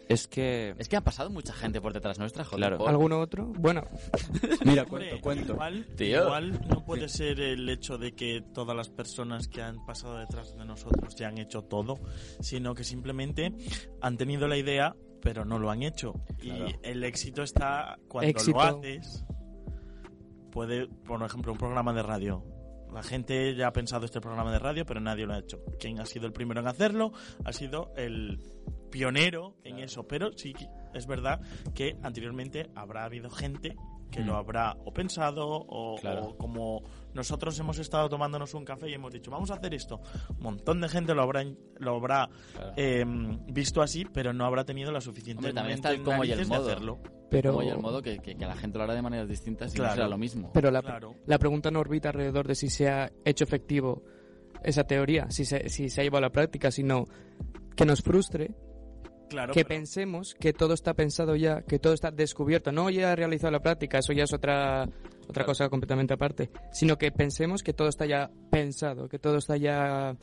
Es 0.10 0.28
que... 0.28 0.76
Es 0.78 0.90
que 0.90 0.98
ha 0.98 1.02
pasado 1.02 1.30
mucha 1.30 1.54
gente 1.54 1.80
por 1.80 1.94
detrás 1.94 2.20
nuestra, 2.20 2.44
joder. 2.44 2.58
Claro. 2.58 2.88
¿Alguno 2.88 3.20
otro? 3.22 3.46
Bueno, 3.46 3.84
Mira, 4.66 4.84
cuento, 4.84 5.22
cuento. 5.22 5.54
Igual, 5.54 5.86
Tío. 5.96 6.24
igual 6.26 6.68
no 6.68 6.84
puede 6.84 7.08
ser 7.08 7.40
el 7.40 7.70
hecho 7.70 7.98
de 7.98 8.12
que 8.14 8.44
todas 8.54 8.76
las 8.76 8.90
personas 8.90 9.48
que 9.48 9.62
han 9.62 9.86
pasado 9.86 10.18
detrás 10.18 10.58
de 10.58 10.66
nosotros 10.66 11.16
ya 11.16 11.30
han 11.30 11.38
hecho 11.38 11.62
todo, 11.62 11.98
sino 12.42 12.76
que 12.76 12.84
simplemente 12.84 13.54
han 14.02 14.18
tenido 14.18 14.50
la 14.50 14.58
idea, 14.58 14.96
pero 15.22 15.46
no 15.46 15.60
lo 15.60 15.72
han 15.72 15.82
hecho. 15.82 16.14
Claro. 16.40 16.68
Y 16.68 16.76
el 16.84 17.04
éxito 17.06 17.44
está 17.44 17.98
cuando 18.10 18.32
Éxito. 18.32 18.52
lo 18.58 18.62
haces. 18.64 19.24
Puede, 20.52 20.88
por 20.88 21.24
ejemplo, 21.24 21.54
un 21.54 21.58
programa 21.58 21.94
de 21.94 22.04
radio. 22.04 22.44
La 22.94 23.04
gente 23.04 23.56
ya 23.56 23.68
ha 23.68 23.74
pensado 23.74 24.06
este 24.06 24.20
programa 24.22 24.52
de 24.52 24.60
radio, 24.60 24.86
pero 24.86 25.00
nadie 25.00 25.26
lo 25.26 25.34
ha 25.34 25.40
hecho. 25.40 25.60
Quien 25.80 26.00
ha 26.00 26.06
sido 26.06 26.26
el 26.28 26.34
primero 26.34 26.60
en 26.62 26.68
hacerlo 26.68 27.12
ha 27.46 27.54
sido 27.54 27.92
el 27.96 28.40
pionero 28.90 29.56
en 29.64 29.80
eso. 29.80 30.08
Pero 30.08 30.32
sí 30.38 30.54
es 30.94 31.08
verdad 31.08 31.40
que 31.74 31.98
anteriormente 32.04 32.70
habrá 32.76 33.06
habido 33.06 33.30
gente 33.30 33.76
que 34.12 34.20
Mm. 34.20 34.28
lo 34.28 34.36
habrá 34.36 34.76
o 34.84 34.92
pensado 34.94 35.48
o, 35.48 35.96
Claro. 36.02 36.24
o 36.26 36.38
como 36.38 36.82
nosotros 37.14 37.58
hemos 37.60 37.80
estado 37.80 38.10
tomándonos 38.10 38.54
un 38.54 38.66
café 38.66 38.90
y 38.90 38.94
hemos 38.94 39.14
dicho 39.14 39.32
vamos 39.32 39.52
a 39.52 39.54
hacer 39.54 39.74
esto. 39.74 40.02
Un 40.32 40.42
montón 40.44 40.82
de 40.82 40.90
gente 40.90 41.16
lo 41.16 41.22
habrá 41.22 41.46
lo 41.78 41.96
habrá 41.96 42.30
Claro. 42.54 42.74
eh, 42.76 43.06
visto 43.48 43.82
así, 43.82 44.04
pero 44.14 44.34
no 44.34 44.44
habrá 44.46 44.66
tenido 44.66 44.92
la 44.92 45.00
suficiente 45.00 45.40
Hombre, 45.40 45.54
también 45.54 45.76
está 45.76 45.92
el 45.92 46.00
mente 46.00 46.12
cómo 46.12 46.26
y 46.26 46.32
el 46.32 46.40
narices 46.40 46.50
de 46.66 46.72
hacerlo. 46.72 47.00
Pero, 47.32 47.54
Como 47.54 47.64
y 47.64 47.70
el 47.70 47.80
modo 47.80 48.02
que, 48.02 48.20
que, 48.20 48.36
que 48.36 48.46
la 48.46 48.56
gente 48.56 48.78
lo 48.78 48.84
hará 48.84 48.94
de 48.94 49.02
maneras 49.02 49.28
distintas 49.28 49.74
y 49.74 49.80
no 49.80 49.90
será 49.90 50.08
lo 50.08 50.18
mismo. 50.18 50.52
pero 50.54 50.70
la, 50.70 50.82
Claro. 50.82 51.16
la 51.26 51.40
pregunta 51.40 51.72
no 51.72 51.80
orbita 51.80 52.10
alrededor 52.10 52.46
de 52.48 52.54
si 52.56 52.70
se 52.70 52.90
ha 52.90 53.12
hecho 53.26 53.46
efectivo 53.46 54.04
esa 54.64 54.84
teoría, 54.84 55.32
si 55.32 55.46
se, 55.46 55.70
si 55.70 55.90
se 55.90 56.02
ha 56.02 56.04
llevado 56.04 56.20
a 56.26 56.28
la 56.28 56.32
práctica, 56.32 56.70
sino 56.70 57.06
que 57.76 57.86
nos 57.86 58.02
frustre 58.02 58.52
Claro, 59.30 59.54
que 59.54 59.64
pero- 59.64 59.70
pensemos 59.80 60.36
que 60.38 60.52
todo 60.52 60.74
está 60.74 60.94
pensado 60.94 61.38
ya, 61.38 61.62
que 61.62 61.80
todo 61.80 61.94
está 61.94 62.12
descubierto, 62.12 62.72
no 62.74 62.90
ya 62.90 63.16
realizado 63.16 63.50
la 63.52 63.62
práctica, 63.62 64.00
eso 64.00 64.12
ya 64.12 64.26
es 64.26 64.34
otra 64.34 64.84
otra 65.24 65.34
Claro. 65.34 65.46
cosa 65.46 65.70
completamente 65.70 66.14
aparte, 66.14 66.50
sino 66.74 66.98
que 66.98 67.12
pensemos 67.14 67.64
que 67.64 67.72
todo 67.72 67.88
está 67.88 68.06
ya 68.06 68.30
pensado, 68.52 69.08
que 69.08 69.18
todo 69.20 69.38
está 69.38 69.56
ya 69.56 70.18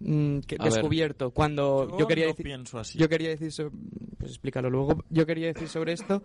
mm, 0.00 0.40
que 0.40 0.56
A 0.58 0.64
ver. 0.64 0.72
descubierto. 0.72 1.30
Cuando 1.30 1.96
yo, 1.98 2.06
quería 2.06 2.24
no 2.26 2.30
decir, 2.32 2.44
pienso 2.44 2.78
así. 2.78 2.98
yo 2.98 3.08
quería 3.08 3.28
decir, 3.30 3.52
so- 3.52 3.70
pues 4.18 4.32
explícalo 4.32 4.68
luego. 4.70 5.04
Yo 5.08 5.24
quería 5.26 5.46
decir 5.48 5.68
sobre 5.68 5.92
esto 5.92 6.22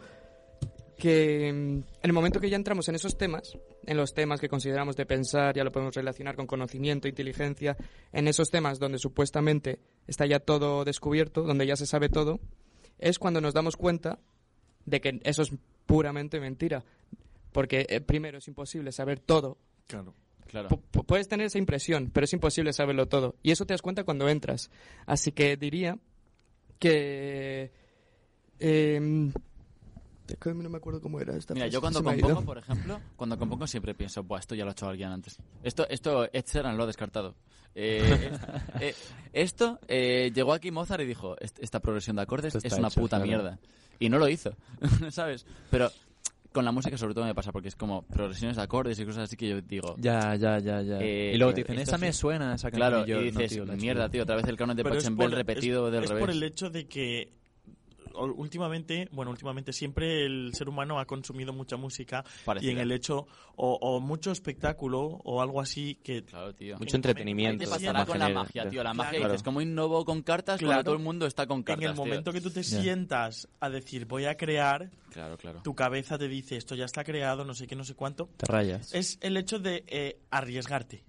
que 0.97 1.51
mm, 1.51 1.77
en 1.77 1.83
el 2.01 2.13
momento 2.13 2.39
que 2.39 2.49
ya 2.49 2.55
entramos 2.55 2.87
en 2.89 2.95
esos 2.95 3.17
temas, 3.17 3.57
en 3.85 3.97
los 3.97 4.13
temas 4.13 4.39
que 4.39 4.47
consideramos 4.49 4.95
de 4.95 5.05
pensar, 5.05 5.55
ya 5.55 5.63
lo 5.63 5.71
podemos 5.71 5.93
relacionar 5.95 6.35
con 6.35 6.47
conocimiento, 6.47 7.07
inteligencia, 7.07 7.75
en 8.13 8.27
esos 8.27 8.49
temas 8.49 8.79
donde 8.79 8.97
supuestamente 8.97 9.79
está 10.07 10.25
ya 10.25 10.39
todo 10.39 10.85
descubierto, 10.85 11.43
donde 11.43 11.67
ya 11.67 11.75
se 11.75 11.85
sabe 11.85 12.09
todo, 12.09 12.39
es 12.97 13.19
cuando 13.19 13.41
nos 13.41 13.53
damos 13.53 13.75
cuenta 13.75 14.19
de 14.85 15.01
que 15.01 15.19
eso 15.23 15.41
es 15.41 15.51
puramente 15.85 16.39
mentira. 16.39 16.83
Porque 17.51 17.85
eh, 17.89 18.01
primero 18.01 18.37
es 18.39 18.47
imposible 18.47 18.91
saber 18.91 19.19
todo 19.19 19.57
Claro. 19.87 20.13
Claro. 20.47 20.69
Pu- 20.69 20.81
pu- 20.91 21.05
puedes 21.05 21.27
tener 21.27 21.47
esa 21.47 21.57
impresión, 21.57 22.09
pero 22.13 22.23
es 22.25 22.33
imposible 22.33 22.71
saberlo 22.73 23.07
todo. 23.07 23.35
Y 23.43 23.51
eso 23.51 23.65
te 23.65 23.73
das 23.73 23.81
cuenta 23.81 24.03
cuando 24.03 24.29
entras. 24.29 24.69
Así 25.05 25.31
que 25.31 25.57
diría 25.57 25.97
que... 26.79 27.71
es 28.59 29.31
que 30.39 30.53
no 30.53 30.69
me 30.69 30.77
acuerdo 30.77 31.01
cómo 31.01 31.19
era 31.19 31.35
esta 31.35 31.53
Mira, 31.53 31.67
yo 31.67 31.81
cuando 31.81 32.03
compongo, 32.03 32.41
por 32.43 32.57
ejemplo, 32.57 32.99
cuando 33.15 33.37
compongo 33.37 33.67
siempre 33.67 33.93
pienso, 33.93 34.23
Buah, 34.23 34.39
esto 34.39 34.55
ya 34.55 34.63
lo 34.63 34.69
ha 34.69 34.73
hecho 34.73 34.87
alguien 34.87 35.09
antes. 35.09 35.37
Esto, 35.63 35.87
esto 35.89 36.25
Ed 36.31 36.45
Sheeran 36.45 36.77
lo 36.77 36.83
ha 36.83 36.87
descartado. 36.87 37.35
Eh, 37.75 38.31
eh, 38.79 38.95
esto 39.33 39.79
eh, 39.87 40.31
llegó 40.33 40.53
aquí 40.53 40.71
Mozart 40.71 41.01
y 41.03 41.05
dijo, 41.05 41.35
"Est- 41.39 41.59
esta 41.61 41.79
progresión 41.81 42.15
de 42.15 42.21
acordes 42.21 42.55
Esto 42.55 42.65
es 42.67 42.73
una 42.73 42.87
hecho, 42.87 43.01
puta 43.01 43.17
claro. 43.17 43.27
mierda. 43.27 43.59
Y 43.99 44.09
no 44.09 44.17
lo 44.17 44.27
hizo, 44.29 44.55
¿sabes? 45.11 45.45
Pero 45.69 45.91
con 46.55 46.65
la 46.65 46.71
música 46.71 46.97
sobre 46.97 47.13
todo 47.13 47.25
me 47.25 47.35
pasa 47.35 47.51
porque 47.51 47.67
es 47.67 47.75
como 47.75 48.01
progresiones 48.07 48.57
de 48.57 48.63
acordes 48.63 48.97
y 48.99 49.05
cosas 49.05 49.25
así 49.25 49.35
que 49.37 49.47
yo 49.49 49.61
digo... 49.61 49.95
Ya, 49.99 50.33
ya, 50.35 50.57
ya, 50.57 50.81
ya. 50.81 50.97
Eh, 51.01 51.33
y 51.35 51.37
luego 51.37 51.53
te 51.53 51.61
dicen, 51.61 51.75
esto 51.77 51.91
esa 51.91 51.97
sí. 51.97 52.01
me 52.05 52.13
suena, 52.13 52.55
esa 52.55 52.71
canción. 52.71 52.89
Claro, 52.89 53.05
yo, 53.05 53.21
y 53.21 53.31
"No, 53.31 53.39
dices, 53.41 53.51
tío, 53.51 53.63
he 53.63 53.65
hecho 53.67 53.77
mierda, 53.77 54.05
yo". 54.05 54.09
tío, 54.11 54.23
otra 54.23 54.35
vez 54.37 54.47
el 54.47 54.57
canon 54.57 54.75
de 54.75 54.81
es 54.81 55.09
por- 55.11 55.31
repetido 55.31 55.87
es- 55.87 55.93
del 55.93 56.03
es 56.05 56.09
revés. 56.09 56.21
por 56.21 56.31
el 56.31 56.41
hecho 56.43 56.69
de 56.71 56.87
que 56.87 57.33
últimamente, 58.15 59.07
bueno, 59.11 59.31
últimamente 59.31 59.73
siempre 59.73 60.25
el 60.25 60.51
ser 60.53 60.69
humano 60.69 60.99
ha 60.99 61.05
consumido 61.05 61.53
mucha 61.53 61.77
música 61.77 62.23
y 62.41 62.45
Parecida. 62.45 62.71
en 62.71 62.77
el 62.79 62.91
hecho 62.91 63.27
o, 63.55 63.73
o 63.81 63.99
mucho 63.99 64.31
espectáculo 64.31 65.01
o 65.23 65.41
algo 65.41 65.61
así 65.61 65.95
que 66.03 66.23
Claro, 66.23 66.53
tío. 66.53 66.77
Mucho 66.77 66.95
en 66.95 66.99
entretenimiento. 66.99 67.59
¿Qué 67.63 67.65
momento 67.65 67.75
que 67.79 67.85
te 67.85 67.91
pasará 67.93 68.05
con 68.05 68.19
la 68.19 68.29
magia, 68.29 68.69
tío? 68.69 68.83
La 68.83 68.93
magia, 68.93 69.17
Claro. 69.19 69.33
dices, 69.33 69.43
¿cómo 69.43 69.61
innovó 69.61 70.05
con 70.05 70.21
cartas 70.21 70.59
Claro. 70.59 70.69
cuando 70.73 70.83
todo 70.85 70.95
el 70.95 71.03
mundo 71.03 71.25
está 71.25 71.45
con 71.47 71.63
cartas, 71.63 71.83
en 71.83 71.89
el 71.89 71.95
tío? 71.95 72.03
momento 72.05 72.31
que 72.33 72.41
tú 72.41 72.49
te 72.51 72.63
Ya. 72.63 72.81
sientas 72.81 73.47
a 73.59 73.69
decir 73.69 74.05
voy 74.05 74.25
a 74.25 74.35
crear, 74.35 74.89
Claro, 75.11 75.37
claro. 75.37 75.61
tu 75.61 75.73
cabeza 75.75 76.17
te 76.17 76.27
dice 76.27 76.57
esto 76.57 76.75
ya 76.75 76.85
está 76.85 77.03
creado, 77.03 77.45
no 77.45 77.53
sé 77.53 77.67
qué, 77.67 77.75
no 77.75 77.83
sé 77.83 77.95
cuánto. 77.95 78.29
Te 78.37 78.45
rayas. 78.45 78.93
Es 78.93 79.17
el 79.21 79.37
hecho 79.37 79.59
de 79.59 79.83
eh, 79.87 80.19
arriesgarte, 80.31 81.03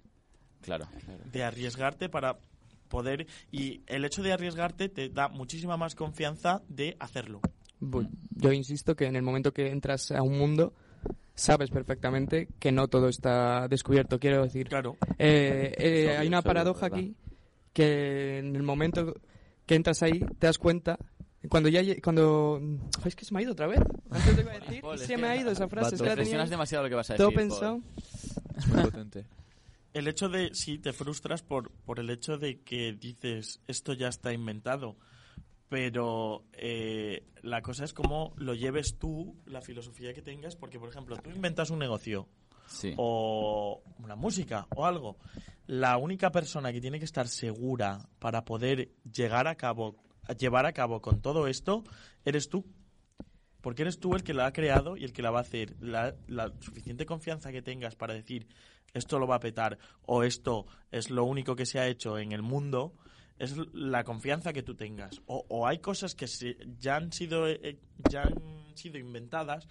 Claro. 0.61 0.87
de 1.31 1.43
arriesgarte 1.43 2.09
para 2.09 2.37
poder 2.87 3.27
y 3.51 3.81
el 3.87 4.05
hecho 4.05 4.23
de 4.23 4.33
arriesgarte 4.33 4.89
te 4.89 5.09
da 5.09 5.27
muchísima 5.29 5.77
más 5.77 5.95
confianza 5.95 6.61
de 6.69 6.95
hacerlo. 6.99 7.41
Yo 8.35 8.51
insisto 8.51 8.95
que 8.95 9.05
en 9.05 9.15
el 9.15 9.21
momento 9.21 9.51
que 9.53 9.69
entras 9.69 10.11
a 10.11 10.23
un 10.23 10.37
mundo, 10.37 10.73
sabes 11.35 11.69
perfectamente 11.69 12.47
que 12.59 12.71
no 12.71 12.87
todo 12.87 13.07
está 13.07 13.67
descubierto. 13.67 14.19
Quiero 14.19 14.43
decir, 14.43 14.67
Claro. 14.69 14.97
Eh, 15.19 15.73
eh, 15.77 16.05
Obvio, 16.07 16.19
hay 16.19 16.27
una 16.27 16.39
obvio, 16.39 16.47
paradoja 16.47 16.81
¿verdad? 16.89 16.97
aquí 16.99 17.15
que 17.73 18.39
en 18.39 18.55
el 18.55 18.63
momento 18.63 19.13
que 19.67 19.75
entras 19.75 20.01
ahí 20.01 20.19
te 20.39 20.47
das 20.47 20.57
cuenta 20.57 20.97
cuando 21.49 21.69
ya 21.69 21.81
cuando 22.01 22.59
es 23.05 23.15
que 23.15 23.23
se 23.23 23.33
me 23.33 23.39
ha 23.39 23.43
ido 23.43 23.51
otra 23.51 23.67
vez 23.67 23.79
antes 24.09 24.35
te 24.35 24.41
iba 24.41 24.51
a 24.51 24.59
decir 24.59 24.81
Paul, 24.81 24.97
se 24.97 25.07
que 25.07 25.17
me 25.17 25.27
ha 25.27 25.35
ido 25.35 25.51
esa 25.51 25.67
frase 25.69 25.95
es 25.95 26.01
que 26.01 26.07
la 26.07 26.15
tenía 26.15 26.43
demasiado 26.45 26.83
lo 26.85 26.89
que 26.89 26.95
vas 26.95 27.09
a 27.11 27.15
todo 27.15 27.27
decir. 27.29 27.39
pensado 27.43 27.79
Paul. 27.79 27.93
Es 28.57 28.67
muy 28.67 28.81
potente. 28.81 29.25
El 29.97 30.07
hecho 30.07 30.29
de, 30.29 30.53
sí, 30.53 30.77
te 30.77 30.93
frustras 30.93 31.41
por, 31.41 31.71
por 31.71 31.99
el 31.99 32.11
hecho 32.11 32.37
de 32.37 32.61
que 32.61 32.93
dices, 32.93 33.61
esto 33.65 33.93
ya 33.93 34.09
está 34.09 34.31
inventado, 34.31 34.95
pero 35.69 36.43
eh, 36.53 37.25
la 37.41 37.63
cosa 37.63 37.83
es 37.83 37.93
cómo 37.93 38.33
lo 38.37 38.53
lleves 38.53 38.99
tú, 38.99 39.35
la 39.47 39.59
filosofía 39.61 40.13
que 40.13 40.21
tengas, 40.21 40.55
porque, 40.55 40.77
por 40.79 40.89
ejemplo, 40.89 41.17
tú 41.17 41.31
inventas 41.31 41.71
un 41.71 41.79
negocio 41.79 42.27
Sí. 42.67 42.93
o 42.97 43.81
una 43.97 44.15
música 44.15 44.67
o 44.75 44.85
algo. 44.85 45.17
La 45.65 45.97
única 45.97 46.31
persona 46.31 46.71
que 46.71 46.79
tiene 46.81 46.99
que 46.99 47.05
estar 47.05 47.27
segura 47.27 48.07
para 48.19 48.45
poder 48.45 48.91
llegar 49.11 49.47
a 49.47 49.55
cabo, 49.55 49.95
llevar 50.37 50.67
a 50.67 50.73
cabo 50.73 51.01
con 51.01 51.21
todo 51.21 51.47
esto, 51.47 51.83
eres 52.23 52.49
tú. 52.49 52.65
Porque 53.61 53.81
eres 53.81 53.99
tú 53.99 54.15
el 54.15 54.23
que 54.23 54.33
la 54.33 54.45
ha 54.45 54.53
creado 54.53 54.97
y 54.97 55.03
el 55.03 55.13
que 55.13 55.21
la 55.21 55.31
va 55.31 55.39
a 55.39 55.41
hacer. 55.41 55.75
La, 55.79 56.13
suficiente 56.59 57.05
confianza 57.05 57.51
que 57.51 57.61
tengas 57.61 57.95
para 57.95 58.13
decir 58.13 58.47
esto 58.93 59.19
lo 59.19 59.27
va 59.27 59.35
a 59.35 59.39
petar 59.39 59.77
o 60.05 60.23
esto 60.23 60.65
es 60.91 61.09
lo 61.09 61.23
único 61.25 61.55
que 61.55 61.65
se 61.65 61.79
ha 61.79 61.87
hecho 61.87 62.17
en 62.17 62.31
el 62.31 62.41
mundo, 62.41 62.93
es 63.37 63.55
la 63.73 64.03
confianza 64.03 64.53
que 64.53 64.63
tú 64.63 64.75
tengas. 64.75 65.21
O, 65.27 65.67
hay 65.67 65.79
cosas 65.79 66.15
que 66.15 66.27
se- 66.27 66.57
ya 66.79 66.95
han 66.95 67.11
sido 67.11 67.47
eh, 67.47 67.79
ya 68.09 68.23
han 68.23 68.75
sido 68.75 68.97
inventadas 68.97 69.67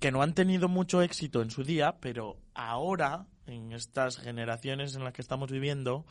que 0.00 0.12
no 0.12 0.22
han 0.22 0.34
tenido 0.34 0.68
mucho 0.68 1.02
éxito 1.02 1.42
en 1.42 1.50
su 1.50 1.64
día, 1.64 1.96
pero 2.00 2.36
ahora, 2.54 3.26
en 3.46 3.72
estas 3.72 4.18
generaciones 4.18 4.94
en 4.94 5.02
las 5.02 5.12
que 5.12 5.22
estamos 5.22 5.50
viviendo, 5.50 6.04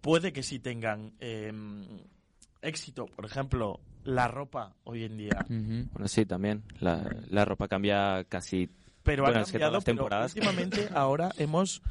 puede 0.00 0.32
que 0.32 0.42
sí 0.42 0.58
tengan 0.58 1.12
eh, 1.20 1.52
éxito. 2.62 3.06
Por 3.06 3.26
ejemplo, 3.26 3.80
la 4.04 4.28
ropa 4.28 4.76
hoy 4.84 5.04
en 5.04 5.16
día. 5.16 5.44
Bueno, 5.48 6.06
sí, 6.08 6.24
también. 6.26 6.62
La, 6.80 7.04
la 7.30 7.44
ropa 7.44 7.68
cambia 7.68 8.24
casi... 8.24 8.70
Pero 9.02 9.24
Bueno, 9.24 9.40
ha 9.40 9.42
es 9.42 9.52
que 9.52 9.58
todas 9.58 9.72
las 9.74 9.84
pero 9.84 9.96
temporadas- 9.96 10.34
últimamente 10.34 10.88
ahora 10.94 11.30
hemos 11.36 11.82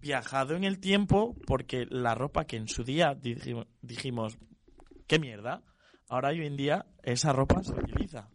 viajado 0.00 0.54
en 0.54 0.64
el 0.64 0.78
tiempo 0.78 1.34
porque 1.46 1.86
la 1.90 2.14
ropa 2.14 2.44
que 2.44 2.56
en 2.56 2.68
su 2.68 2.84
día 2.84 3.14
dijimos, 3.14 3.66
dijimos 3.82 4.38
qué 5.06 5.18
mierda, 5.18 5.62
ahora 6.08 6.28
hoy 6.28 6.46
en 6.46 6.56
día 6.56 6.86
esa 7.02 7.32
ropa 7.32 7.62
se 7.64 7.72
utiliza. 7.72 8.28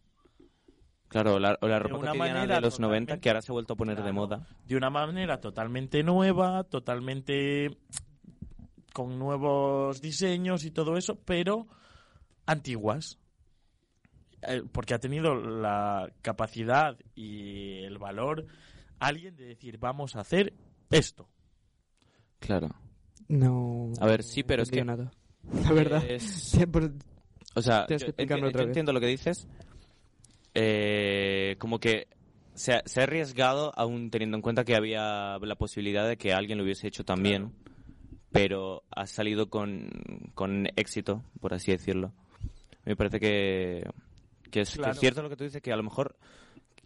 Claro, 1.07 1.39
la, 1.39 1.57
o 1.61 1.67
la 1.67 1.79
ropa 1.79 1.97
una 1.97 2.13
manera 2.13 2.55
de 2.55 2.61
los 2.61 2.75
totalmente- 2.75 3.13
90 3.13 3.19
que 3.21 3.29
ahora 3.29 3.41
se 3.41 3.51
ha 3.51 3.53
vuelto 3.53 3.73
a 3.73 3.75
poner 3.77 4.03
de 4.03 4.11
moda. 4.11 4.47
de 4.65 4.75
una 4.75 4.89
manera 4.89 5.39
totalmente 5.39 6.03
nueva, 6.03 6.63
totalmente 6.65 7.77
con 8.93 9.17
nuevos 9.17 10.01
diseños 10.01 10.65
y 10.65 10.71
todo 10.71 10.97
eso, 10.97 11.15
pero 11.23 11.67
antiguas. 12.45 13.19
Eh, 14.41 14.63
Porque 14.71 14.93
ha 14.93 14.99
tenido 14.99 15.35
la 15.35 16.11
capacidad 16.21 16.97
y 17.15 17.83
el 17.83 17.97
valor 17.97 18.45
alguien 18.99 19.35
de 19.35 19.45
decir, 19.45 19.77
vamos 19.77 20.15
a 20.15 20.21
hacer 20.21 20.53
esto. 20.91 21.27
Claro. 22.39 22.69
no 23.29 23.91
A 24.01 24.05
ver, 24.05 24.21
sí, 24.23 24.43
pero 24.43 24.59
no 24.59 24.63
es 24.63 24.71
que- 24.71 24.83
nada 24.83 25.11
la 25.63 25.71
verdad 25.71 26.03
Es- 26.05 26.57
O 27.55 27.61
sea, 27.61 27.81
yo, 27.81 27.87
que 27.87 27.93
explicarlo 28.05 28.45
enti- 28.47 28.49
otra 28.49 28.61
yo 28.61 28.65
vez. 28.65 28.69
entiendo 28.71 28.93
lo 28.93 28.99
que 28.99 29.07
dices. 29.07 29.47
Eh, 30.55 31.55
como 31.59 31.79
que 31.79 32.07
se 32.53 32.73
ha, 32.73 32.83
se 32.85 32.99
ha 32.99 33.03
arriesgado 33.03 33.71
aún 33.75 34.09
teniendo 34.11 34.37
en 34.37 34.41
cuenta 34.41 34.63
que 34.63 34.75
había 34.75 35.37
la 35.39 35.55
posibilidad 35.55 36.07
de 36.07 36.17
que 36.17 36.33
alguien 36.33 36.57
lo 36.57 36.63
hubiese 36.63 36.87
hecho 36.87 37.03
también, 37.03 37.53
pero 38.31 38.83
ha 38.91 39.05
salido 39.07 39.49
con, 39.49 39.89
con 40.35 40.67
éxito, 40.75 41.23
por 41.39 41.53
así 41.53 41.71
decirlo. 41.71 42.11
Me 42.85 42.95
parece 42.95 43.19
que, 43.19 43.83
que, 44.51 44.61
es, 44.61 44.71
que 44.71 44.77
Claro. 44.77 44.91
es 44.93 44.99
cierto 44.99 45.21
lo 45.21 45.29
que 45.29 45.35
tú 45.37 45.43
dices, 45.43 45.61
que 45.61 45.71
a 45.71 45.77
lo 45.77 45.83
mejor 45.83 46.15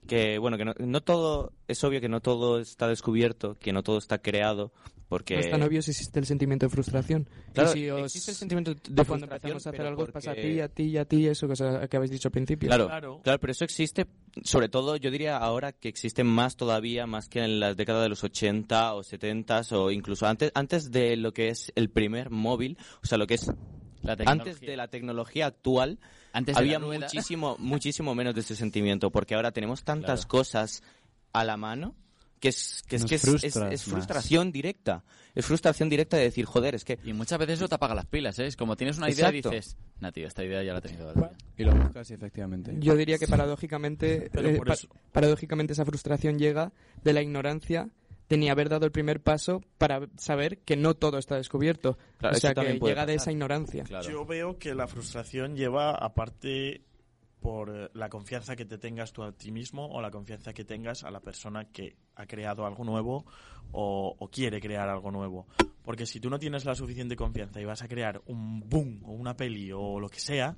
que 0.08 0.38
bueno 0.38 0.58
que 0.58 0.64
no, 0.64 0.74
no 0.80 1.02
todo 1.02 1.52
es 1.68 1.84
obvio 1.84 2.00
que 2.00 2.08
no 2.08 2.22
todo 2.22 2.60
está 2.62 2.88
descubierto 2.88 3.58
que 3.60 3.74
no 3.74 3.84
todo 3.84 3.98
está 3.98 4.20
creado 4.20 4.72
porque 5.10 5.34
no 5.34 5.40
es 5.42 5.50
tan 5.50 5.62
obvio 5.64 5.82
si 5.82 5.92
existe 5.92 6.18
el 6.20 6.26
sentimiento 6.26 6.66
de 6.66 6.70
frustración 6.70 7.28
Claro, 7.54 7.72
si 7.74 7.90
os- 7.90 8.06
existe 8.06 8.32
el 8.32 8.38
sentimiento 8.38 8.74
de 8.74 8.80
de 8.80 9.04
cuando 9.06 9.28
frustración, 9.28 9.52
empezamos 9.58 9.68
a 9.68 9.70
hacer 9.72 9.86
algo 9.86 10.04
os 10.04 10.12
pasa 10.12 10.32
a 10.32 10.34
porque- 10.36 10.50
ti 10.54 10.60
a 10.62 10.68
ti 10.70 10.84
y 10.84 10.98
a 10.98 11.04
ti 11.06 11.28
eso 11.28 11.48
que, 11.50 11.88
que 11.90 11.98
habéis 11.98 12.12
dicho 12.12 12.30
al 12.30 12.32
principio 12.32 12.68
Claro, 12.70 12.86
Claro. 12.86 13.20
claro, 13.22 13.40
pero 13.40 13.52
eso 13.52 13.66
existe, 13.66 14.06
sobre 14.44 14.70
todo 14.70 14.96
yo 14.96 15.12
diría 15.12 15.36
ahora 15.38 15.74
que 15.74 15.90
existe 15.90 16.24
más 16.24 16.56
todavía, 16.56 17.06
más 17.06 17.28
que 17.28 17.44
en 17.44 17.60
las 17.60 17.76
décadas 17.76 18.04
de 18.04 18.10
los 18.10 18.24
80 18.24 18.94
o 18.94 19.04
70 19.04 19.62
o 19.72 19.92
incluso 19.92 20.26
antes, 20.26 20.52
antes 20.56 20.90
de 20.92 21.18
lo 21.18 21.34
que 21.34 21.50
es 21.50 21.74
el 21.76 21.90
primer 21.90 22.30
móvil, 22.30 22.78
o 23.04 23.06
sea, 23.08 23.18
lo 23.18 23.28
que 23.28 23.34
es 23.34 23.52
antes 24.26 24.60
de 24.60 24.78
la 24.78 24.88
tecnología 24.88 25.48
actual, 25.48 26.00
Antes 26.34 26.56
de 26.56 26.60
había 26.60 26.80
muchísimo, 26.80 27.56
muchísimo 27.60 28.16
menos 28.16 28.34
de 28.36 28.42
ese 28.42 28.56
sentimiento, 28.56 29.12
porque 29.12 29.36
ahora 29.36 29.52
tenemos 29.52 29.84
tantas 29.84 30.22
Claro. 30.26 30.28
cosas 30.30 30.84
a 31.34 31.44
la 31.44 31.58
mano 31.58 31.96
que 32.40 32.50
es 32.50 32.84
que 32.88 32.98
es, 32.98 33.06
que 33.06 33.16
es, 33.16 33.24
es- 33.28 33.44
es 33.46 33.54
más. 33.56 33.82
frustración 33.82 34.52
directa, 34.52 35.04
es 35.34 35.44
frustración 35.44 35.90
directa 35.90 36.18
de 36.18 36.24
decir, 36.24 36.46
joder, 36.46 36.76
es 36.76 36.86
que 36.86 37.00
Y 37.04 37.12
muchas 37.14 37.40
veces 37.40 37.56
eso 37.58 37.68
te 37.68 37.74
apaga 37.74 37.96
las 37.96 38.06
pilas, 38.06 38.38
¿eh? 38.38 38.46
Es 38.46 38.56
como 38.56 38.76
tienes 38.76 38.98
una 39.00 39.10
idea 39.10 39.32
y 39.34 39.40
Exacto. 39.40 39.50
dices, 39.58 39.76
nah, 40.00 40.12
tío, 40.12 40.28
esta 40.28 40.44
idea 40.44 40.62
ya 40.62 40.72
la 40.74 40.78
he 40.78 40.82
tenido 40.84 41.02
toda 41.02 41.16
la 41.16 41.30
vida". 41.30 41.38
Y 41.58 41.64
lo 41.64 41.74
buscas 41.74 42.12
y 42.12 42.14
efectivamente. 42.14 42.76
Yo 42.78 42.96
diría 42.96 43.18
que 43.18 43.28
paradójicamente, 43.28 44.30
eh, 44.36 44.60
pa- 44.64 44.76
paradójicamente 45.12 45.74
esa 45.74 45.84
frustración 45.84 46.38
llega 46.38 46.72
de 47.04 47.14
la 47.14 47.24
ignorancia 47.24 47.90
de 48.30 48.38
ni 48.38 48.50
haber 48.50 48.70
dado 48.70 48.86
el 48.86 48.92
primer 48.92 49.22
paso 49.22 49.62
para 49.78 50.08
saber 50.18 50.60
que 50.60 50.76
no 50.76 50.96
todo 50.96 51.18
está 51.18 51.36
descubierto. 51.36 51.98
Claro, 52.18 52.36
o 52.36 52.40
sea, 52.40 52.54
que 52.54 52.62
llega 52.62 52.74
de 52.74 52.80
pasar. 52.80 53.10
esa 53.10 53.32
ignorancia. 53.32 53.84
Claro. 53.84 54.10
Yo 54.10 54.26
veo 54.26 54.58
que 54.58 54.76
la 54.76 54.88
frustración 54.88 55.56
lleva 55.56 55.92
aparte 55.92 56.82
por 57.40 57.70
eh, 57.70 57.90
la 57.94 58.10
confianza 58.10 58.56
que 58.56 58.66
te 58.66 58.78
tengas 58.78 59.14
tú 59.14 59.24
a 59.24 59.32
ti 59.32 59.52
mismo 59.52 59.88
o 59.88 60.02
la 60.02 60.12
confianza 60.12 60.54
que 60.54 60.66
tengas 60.66 61.04
a 61.04 61.12
la 61.12 61.20
persona 61.20 61.66
que 61.72 61.96
ha 62.16 62.26
creado 62.26 62.66
algo 62.66 62.84
nuevo 62.84 63.26
o, 63.72 64.16
o 64.18 64.28
quiere 64.30 64.60
crear 64.60 64.90
algo 64.90 65.12
nuevo. 65.12 65.48
Porque 65.84 66.06
si 66.06 66.20
tú 66.20 66.30
no 66.30 66.40
tienes 66.40 66.66
la 66.66 66.76
suficiente 66.76 67.16
confianza 67.16 67.62
y 67.62 67.66
vas 67.66 67.82
a 67.82 67.88
crear 67.88 68.22
un 68.26 68.68
boom 68.68 69.02
o 69.06 69.12
una 69.12 69.38
peli 69.38 69.72
o 69.72 70.00
lo 70.00 70.10
que 70.10 70.20
sea, 70.20 70.58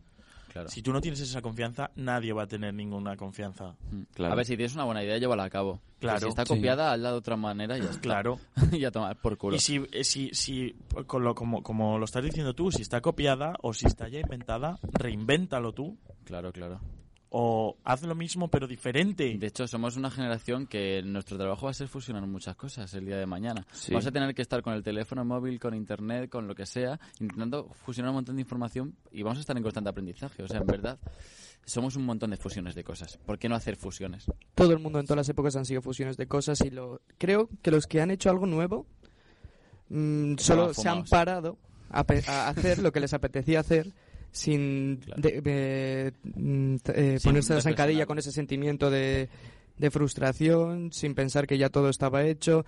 Claro. 0.51 0.68
si 0.70 0.82
tú 0.82 0.91
no 0.91 1.00
tienes 1.00 1.20
esa 1.22 1.41
confianza, 1.41 1.91
nadie 1.96 2.34
va 2.34 2.44
a 2.44 2.48
tener 2.48 2.74
ninguna 2.74 3.15
confianza. 3.15 3.75
Mm. 3.91 4.01
Claro. 4.13 4.34
A 4.34 4.36
ver, 4.36 4.46
si 4.46 4.58
tienes 4.58 4.74
una 4.75 4.84
buena 4.84 5.03
idea, 5.03 5.18
llévala 5.18 5.44
a 5.46 5.50
cabo. 5.50 5.79
Claro, 6.00 6.20
Si 6.20 6.27
está 6.27 6.46
sí. 6.46 6.53
copiada, 6.56 6.91
hazla 6.94 7.12
de 7.12 7.18
otra 7.18 7.36
manera 7.36 7.77
y 7.77 7.82
ya 7.82 7.89
está. 7.89 8.00
Claro. 8.01 8.39
y 8.72 8.84
a 8.86 8.91
tomar 8.91 9.15
por 9.18 9.38
culo. 9.38 9.56
Y 9.56 9.60
si, 9.60 9.82
eh, 9.91 10.03
si, 10.03 10.29
si 10.34 10.75
con 11.08 11.24
lo- 11.24 11.36
como, 11.36 11.62
como 11.63 11.98
lo 12.00 12.06
estás 12.06 12.24
diciendo 12.24 12.53
tú, 12.53 12.72
si 12.72 12.82
está 12.82 13.01
copiada 13.01 13.56
o 13.62 13.74
si 13.74 13.86
está 13.86 14.08
ya 14.08 14.20
inventada, 14.20 14.79
reinvéntalo 14.94 15.74
tú. 15.74 15.98
Claro, 16.25 16.51
claro. 16.51 16.79
O 17.31 17.77
haz 17.83 18.01
lo 18.03 18.15
mismo 18.15 18.48
pero 18.48 18.67
diferente. 18.67 19.38
De 19.38 19.48
hecho, 19.48 19.67
somos 19.67 19.98
una 19.98 20.09
generación 20.09 20.65
que 20.65 21.01
nuestro 21.03 21.38
trabajo 21.38 21.65
va 21.65 21.71
a 21.71 21.74
ser 21.74 21.88
fusionar 21.88 22.25
muchas 22.25 22.55
cosas 22.55 22.93
el 22.93 23.05
día 23.05 23.17
de 23.17 23.25
mañana. 23.25 23.65
Sí. 23.71 23.91
Vamos 23.91 24.07
a 24.07 24.12
tener 24.12 24.33
que 24.33 24.41
estar 24.41 24.62
con 24.62 24.74
el 24.74 24.83
teléfono 24.83 25.24
móvil, 25.24 25.59
con 25.59 25.75
internet, 25.75 26.29
con 26.29 26.48
lo 26.48 26.55
que 26.55 26.65
sea, 26.65 27.00
intentando 27.19 27.69
fusionar 27.86 28.09
un 28.09 28.15
montón 28.15 28.36
de 28.36 28.41
información 28.41 28.95
y 29.12 29.21
vamos 29.21 29.38
a 29.38 29.41
estar 29.41 29.55
en 29.55 29.63
constante 29.63 29.89
aprendizaje. 29.89 30.43
O 30.43 30.48
sea, 30.48 30.59
en 30.59 30.67
verdad, 30.67 31.00
somos 31.65 31.95
un 31.95 32.05
montón 32.05 32.31
de 32.31 32.38
fusiones 32.38 32.74
de 32.74 32.83
cosas. 32.83 33.17
¿Por 33.17 33.38
qué 33.38 33.48
no 33.48 33.55
hacer 33.55 33.75
fusiones? 33.75 34.25
Todo 34.55 34.74
el 34.74 34.79
mundo 34.79 35.00
en 35.00 35.05
todas 35.05 35.17
las 35.17 35.29
épocas 35.29 35.55
han 35.55 35.65
sido 35.65 35.81
fusiones 35.81 36.17
de 36.17 36.27
cosas 36.27 36.59
y 36.62 36.71
lo 36.71 37.01
creo 37.17 37.50
que 37.62 37.71
los 37.71 37.86
que 37.86 38.01
han 38.01 38.09
hecho 38.09 38.29
algo 38.29 38.48
nuevo 38.48 38.88
mm, 39.89 40.38
solo 40.38 40.74
se 40.74 40.89
han 40.89 41.05
parado 41.05 41.57
a 41.91 42.01
hacer 42.50 42.79
lo 42.79 42.91
que 42.91 43.00
les 43.00 43.13
apetecía 43.13 43.59
hacer 43.59 43.93
sin 44.31 44.98
Claro. 44.98 45.21
de- 45.21 45.41
de- 45.41 46.13
mm, 46.24 46.75
eh, 46.93 47.17
Sin 47.19 47.29
ponerse 47.31 47.53
la 47.55 47.62
zancadilla 47.62 48.05
con 48.05 48.17
ese 48.19 48.31
sentimiento 48.31 48.89
de, 48.89 49.29
de 49.77 49.91
frustración, 49.91 50.91
sin 50.91 51.15
pensar 51.15 51.48
que 51.48 51.57
ya 51.57 51.69
todo 51.69 51.89
estaba 51.89 52.24
hecho. 52.24 52.65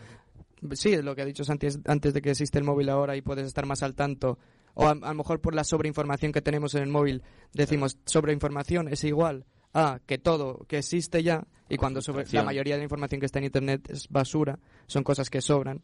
Sí, 0.74 0.96
lo 1.02 1.16
que 1.16 1.24
ha 1.24 1.26
dicho 1.26 1.44
Santi 1.44 1.68
es 1.68 1.80
antes 1.86 2.14
de 2.14 2.22
que 2.22 2.32
existe 2.32 2.58
el 2.60 2.64
móvil 2.64 2.90
ahora 2.90 3.16
y 3.16 3.22
puedes 3.22 3.48
estar 3.48 3.66
más 3.66 3.82
al 3.84 3.96
tanto. 3.96 4.38
O 4.74 4.86
a, 4.86 4.92
a 4.92 4.96
lo 4.96 5.14
mejor 5.16 5.42
por 5.42 5.54
la 5.56 5.64
sobreinformación 5.64 6.32
que 6.32 6.42
tenemos 6.42 6.76
en 6.76 6.84
el 6.84 6.90
móvil 6.90 7.24
decimos 7.54 7.98
sobreinformación 8.06 8.88
es 8.88 9.04
igual 9.04 9.46
a 9.74 10.00
que 10.06 10.18
todo 10.18 10.66
que 10.68 10.78
existe 10.78 11.24
ya 11.24 11.46
y 11.68 11.78
cuando 11.78 12.02
sobre, 12.02 12.26
la 12.32 12.44
mayoría 12.44 12.76
de 12.76 12.80
la 12.80 12.84
información 12.86 13.20
que 13.20 13.26
está 13.26 13.40
en 13.40 13.46
internet 13.46 13.90
es 13.90 14.08
basura, 14.10 14.60
son 14.88 15.04
cosas 15.04 15.30
que 15.30 15.42
sobran 15.42 15.82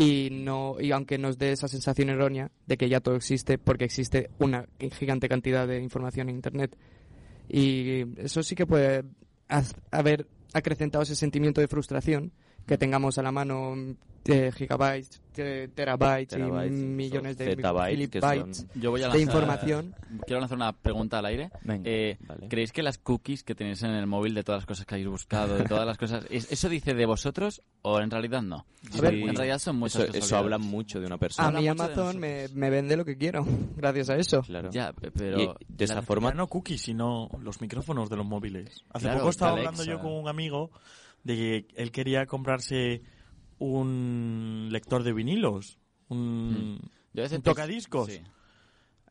y 0.00 0.30
no 0.30 0.76
y 0.80 0.92
aunque 0.92 1.18
nos 1.18 1.36
dé 1.36 1.52
esa 1.52 1.68
sensación 1.68 2.08
errónea 2.08 2.50
de 2.66 2.78
que 2.78 2.88
ya 2.88 3.00
todo 3.00 3.16
existe 3.16 3.58
porque 3.58 3.84
existe 3.84 4.30
una 4.38 4.66
gigante 4.98 5.28
cantidad 5.28 5.68
de 5.68 5.82
información 5.82 6.30
en 6.30 6.36
internet. 6.36 6.74
Y 7.50 8.18
eso 8.18 8.42
sí 8.42 8.54
que 8.54 8.64
puede 8.64 9.04
haber 9.90 10.26
acrecentado 10.54 11.02
ese 11.02 11.16
sentimiento 11.16 11.60
de 11.60 11.68
frustración 11.68 12.32
que 12.66 12.78
tengamos 12.78 13.18
a 13.18 13.22
la 13.22 13.30
mano 13.30 13.74
eh, 14.26 14.52
gigabytes, 14.54 15.20
te- 15.32 15.68
terabytes, 15.68 16.28
Terabytes, 16.36 16.70
y 16.78 16.84
millones 16.84 17.38
de 17.38 17.54
bytes 17.56 18.66
Yo 18.74 18.90
voy 18.90 19.02
a 19.02 19.08
de 19.08 19.14
lanzar- 19.14 19.20
información. 19.20 19.94
Quiero 20.26 20.40
lanzar 20.40 20.56
una 20.58 20.72
pregunta 20.72 21.18
al 21.20 21.26
aire. 21.26 21.50
Venga. 21.62 21.88
Eh, 21.88 22.18
Vale. 22.20 22.48
¿Creéis 22.48 22.72
que 22.72 22.82
las 22.82 22.98
cookies 22.98 23.42
que 23.44 23.54
tenéis 23.54 23.82
en 23.82 23.90
el 23.92 24.06
móvil 24.06 24.34
de 24.34 24.42
todas 24.44 24.58
las 24.60 24.66
cosas 24.66 24.84
que 24.84 24.94
habéis 24.96 25.08
buscado, 25.08 25.56
de 25.56 25.64
todas 25.64 25.86
las 25.86 25.96
cosas, 25.96 26.26
¿es- 26.30 26.50
¿eso 26.52 26.68
dice 26.68 26.92
de 26.94 27.06
vosotros 27.06 27.62
o 27.82 27.98
en 28.00 28.10
realidad 28.10 28.42
no? 28.42 28.66
A 28.96 29.00
ver, 29.00 29.14
en 29.14 29.34
realidad 29.34 29.58
son 29.58 29.76
muchas 29.76 30.02
eso, 30.02 30.06
cosas 30.12 30.24
eso 30.26 30.36
habla 30.36 30.58
mucho 30.58 31.00
de 31.00 31.06
una 31.06 31.14
A 31.14 31.18
persona. 31.18 31.48
Habla 31.48 31.60
mí 31.60 31.64
de 31.64 31.70
Amazon 31.70 32.18
me, 32.18 32.48
me 32.54 32.70
vende 32.70 32.96
lo 32.96 33.04
que 33.04 33.16
quiero 33.16 33.44
gracias 33.76 34.10
a 34.10 34.16
eso. 34.16 34.42
Claro. 34.42 34.70
Ya, 34.70 34.92
pero... 35.14 35.40
Y 35.40 35.48
de 35.68 35.84
esa 35.84 36.02
forma 36.02 36.32
no 36.32 36.46
cookies, 36.46 36.82
sino 36.82 37.28
los 37.42 37.60
micrófonos 37.60 38.10
de 38.10 38.16
los 38.16 38.26
móviles. 38.26 38.84
Hace 38.92 39.04
Claro, 39.04 39.18
poco 39.20 39.30
estaba 39.30 39.52
Alexa. 39.52 39.68
hablando 39.70 39.84
yo 39.92 40.00
con 40.00 40.12
un 40.12 40.28
amigo 40.28 40.70
de 41.24 41.36
que 41.36 41.66
él 41.76 41.90
quería 41.92 42.26
comprarse 42.26 43.02
un 43.60 44.68
lector 44.70 45.02
de 45.04 45.12
vinilos, 45.12 45.78
un, 46.08 46.80
Yo 47.12 47.22
pienso- 47.22 47.40
tocadiscos. 47.42 48.08
sí. 48.10 48.20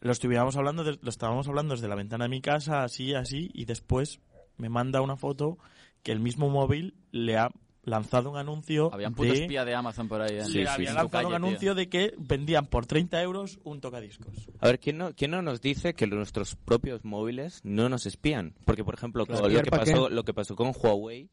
Lo 0.01 0.12
estuvimos 0.12 0.56
hablando, 0.56 0.84
de- 0.84 0.98
lo 1.01 1.10
estábamos 1.10 1.48
hablando 1.48 1.74
desde 1.75 1.88
la 1.88 1.96
ventana 1.96 2.25
de 2.25 2.29
mi 2.29 2.41
casa, 2.41 2.84
así, 2.84 3.13
así, 3.13 3.50
y 3.53 3.65
después 3.65 4.20
me 4.58 4.70
manda 4.70 5.01
una 5.01 5.15
foto 5.18 5.58
que 6.03 6.12
el 6.13 6.20
mismo 6.20 6.50
móvil 6.50 6.94
le 7.12 7.38
ha 7.38 7.50
lanzado 7.84 8.29
un 8.32 8.38
anuncio 8.38 8.94
Había 8.94 9.08
un 9.10 9.15
puto 9.15 9.34
de, 9.34 9.41
espía 9.41 9.65
de 9.65 9.74
Amazon 9.75 10.08
por 10.08 10.22
ahí. 10.22 10.38
¿eh? 10.38 10.46
Sí, 10.46 10.51
sí, 10.51 10.65
había 10.65 10.89
sí. 10.91 10.96
lanzado 10.96 11.10
Calle, 11.10 11.25
un 11.25 11.29
tío. 11.32 11.36
anuncio 11.48 11.75
de 11.75 11.89
que 11.89 12.13
vendían 12.18 12.68
por 12.68 12.86
30 12.86 13.22
euros 13.22 13.60
un 13.63 13.82
tocadiscos. 13.82 14.34
A 14.60 14.68
ver, 14.68 14.79
¿quién 14.79 14.98
no, 14.98 15.13
¿quién 15.13 15.32
no 15.32 15.41
nos 15.41 15.60
dice 15.60 15.94
que 15.94 16.08
nuestros 16.08 16.56
propios 16.56 17.03
móviles 17.03 17.60
no 17.63 17.89
nos 17.89 18.06
espían? 18.06 18.53
Porque, 18.65 18.84
por 18.86 18.94
ejemplo, 18.94 19.25
Claro. 19.25 19.41
lo, 19.44 19.50
que 19.50 19.56
¿Espiar 19.56 19.70
pa' 19.72 19.86
pasó, 19.86 20.08
qué? 20.08 20.13
lo 20.15 20.24
que 20.24 20.34
pasó 20.34 20.56
con 20.56 20.72
Huawei, 20.82 21.29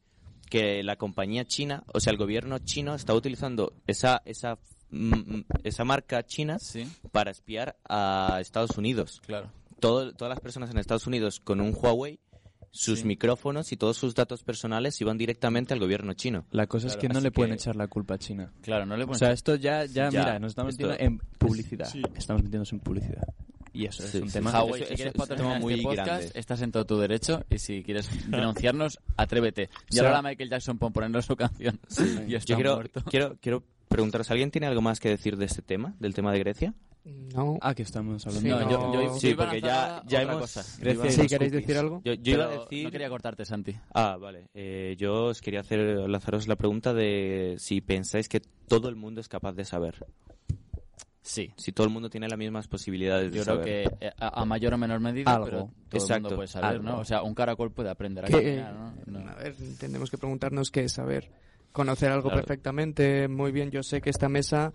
que 0.48 0.82
la 0.82 0.96
compañía 0.96 1.44
china, 1.44 1.84
o 1.92 2.00
sea, 2.00 2.12
el 2.12 2.16
gobierno 2.18 2.58
chino 2.60 2.94
está 2.94 3.14
utilizando 3.14 3.72
esa, 3.86 4.22
esa, 4.24 4.58
mm, 4.90 5.40
esa 5.64 5.84
marca 5.84 6.24
china 6.24 6.58
Sí, 6.58 6.86
para 7.12 7.30
espiar 7.30 7.76
a 7.88 8.38
Estados 8.40 8.76
Unidos. 8.78 9.20
claro. 9.26 9.50
Todo- 9.80 10.12
todas 10.14 10.30
las 10.30 10.40
personas 10.40 10.70
en 10.70 10.78
Estados 10.78 11.06
Unidos 11.06 11.38
con 11.40 11.60
un 11.60 11.76
Huawei, 11.78 12.18
sus 12.70 13.00
Sí. 13.00 13.04
micrófonos 13.06 13.72
y 13.72 13.76
todos 13.76 13.96
sus 13.96 14.14
datos 14.14 14.42
personales 14.42 15.00
iban 15.00 15.16
directamente 15.18 15.72
al 15.74 15.80
gobierno 15.80 16.12
chino. 16.14 16.44
La 16.50 16.66
cosa 16.66 16.86
es 16.88 16.96
que 16.96 17.08
no 17.08 17.20
le 17.20 17.30
pueden 17.30 17.52
que- 17.52 17.56
echar 17.62 17.74
la 17.76 17.86
culpa 17.88 18.14
a 18.14 18.18
China. 18.18 18.52
Claro, 18.62 18.84
no 18.86 18.96
le 18.96 19.04
O 19.04 19.06
pones... 19.06 19.18
sea, 19.18 19.32
esto 19.32 19.54
ya, 19.54 19.84
ya, 19.86 20.10
Ya, 20.10 20.20
mira, 20.20 20.38
nos 20.38 20.52
estamos 20.52 20.74
esto- 20.74 20.88
metiendo 20.88 21.22
en 21.22 21.38
publicidad. 21.38 21.86
Sí. 21.90 22.02
Estamos 22.16 22.42
metiéndonos 22.42 22.72
en 22.72 22.80
publicidad. 22.80 23.22
Y 23.76 23.86
eso 23.86 24.02
Sí, 24.02 24.16
es 24.18 24.22
un 24.22 24.28
sí, 24.28 24.32
tema... 24.34 24.50
sí. 24.50 24.56
Huawei, 24.56 24.82
eso- 24.82 24.90
si 24.90 24.94
quieres 24.96 25.14
patrocinar 25.14 25.52
tema 25.52 25.60
muy 25.60 25.74
este 25.74 25.82
podcast, 25.84 26.06
grande. 26.06 26.30
estás 26.34 26.62
en 26.62 26.72
todo 26.72 26.84
tu 26.86 26.98
derecho 26.98 27.44
y 27.50 27.58
si 27.58 27.82
quieres 27.82 28.08
denunciarnos, 28.30 28.98
atrévete. 29.16 29.68
Y 29.90 29.96
sea- 29.96 30.08
ahora 30.08 30.22
Michael 30.22 30.48
Jackson 30.50 30.78
por 30.78 30.92
ponernos 30.92 31.24
su 31.26 31.36
canción. 31.36 31.78
y 32.28 32.34
está 32.34 32.46
Yo 32.52 32.56
quiero, 32.56 32.74
muerto. 32.76 33.02
quiero, 33.08 33.36
quiero 33.40 33.62
preguntaros, 33.88 34.30
¿alguien 34.30 34.50
tiene 34.50 34.66
algo 34.66 34.80
más 34.82 34.98
que 35.00 35.08
decir 35.10 35.36
de 35.36 35.44
este 35.46 35.62
tema, 35.62 35.94
del 36.00 36.14
tema 36.14 36.32
de 36.32 36.38
Grecia? 36.40 36.74
No. 37.04 37.56
Ah, 37.60 37.72
que 37.72 37.82
estamos 37.84 38.26
hablando 38.26 38.58
Sí, 38.58 38.64
No, 38.64 38.70
yo, 39.04 39.18
Sí, 39.20 39.34
porque 39.34 39.60
ya- 39.60 40.02
ya 40.08 40.22
hemos- 40.22 40.40
cosa. 40.40 40.64
Grecia 40.80 41.10
Sí, 41.12 41.16
¿queréis 41.28 41.52
cookies. 41.52 41.52
decir 41.52 41.76
algo? 41.76 42.02
Yo, 42.04 42.14
yo 42.14 42.32
iba 42.32 42.44
a 42.46 42.48
decir... 42.48 42.84
No 42.84 42.90
quería 42.90 43.08
cortarte, 43.08 43.44
Santi. 43.44 43.76
Ah, 43.94 44.16
vale. 44.20 44.48
Eh, 44.54 44.96
yo 44.98 45.26
os 45.26 45.40
quería 45.40 45.60
hacer 45.60 45.78
lanzaros 46.08 46.48
la 46.48 46.56
pregunta 46.56 46.92
de 46.94 47.54
si 47.58 47.80
pensáis 47.80 48.28
que 48.28 48.40
todo 48.40 48.88
el 48.88 48.96
mundo 48.96 49.20
es 49.20 49.28
capaz 49.28 49.52
de 49.52 49.64
saber. 49.64 50.04
Sí. 51.28 51.52
Si 51.56 51.72
todo 51.72 51.88
el 51.88 51.92
mundo 51.92 52.08
tiene 52.08 52.28
las 52.28 52.38
mismas 52.38 52.68
posibilidades 52.68 53.32
de 53.32 53.38
Yo 53.38 53.42
creo 53.44 53.56
saber. 53.56 53.90
que 53.98 54.06
eh, 54.06 54.12
a, 54.18 54.42
a 54.42 54.44
mayor 54.44 54.74
o 54.74 54.78
menor 54.78 55.00
medida, 55.00 55.32
Algo. 55.32 55.44
pero 55.44 55.58
todo 55.88 56.00
Exacto, 56.00 56.14
el 56.14 56.22
mundo 56.22 56.36
puede 56.36 56.48
saber, 56.48 56.70
algo. 56.70 56.84
¿no? 56.84 56.98
O 57.00 57.04
sea, 57.04 57.22
un 57.22 57.34
caracol 57.34 57.72
puede 57.72 57.90
aprender 57.90 58.24
a 58.24 58.28
caminar, 58.28 58.74
¿no? 58.74 58.94
No. 59.06 59.28
A 59.30 59.34
ver, 59.34 59.54
tenemos 59.80 60.08
que 60.10 60.18
preguntarnos 60.18 60.70
qué 60.70 60.84
es 60.84 60.92
saber. 60.92 61.30
Conocer 61.72 62.12
algo 62.12 62.28
Claro. 62.28 62.42
perfectamente, 62.42 63.26
muy 63.26 63.50
bien. 63.50 63.70
Yo 63.72 63.82
sé 63.82 64.00
que 64.00 64.08
esta 64.10 64.28
mesa, 64.28 64.72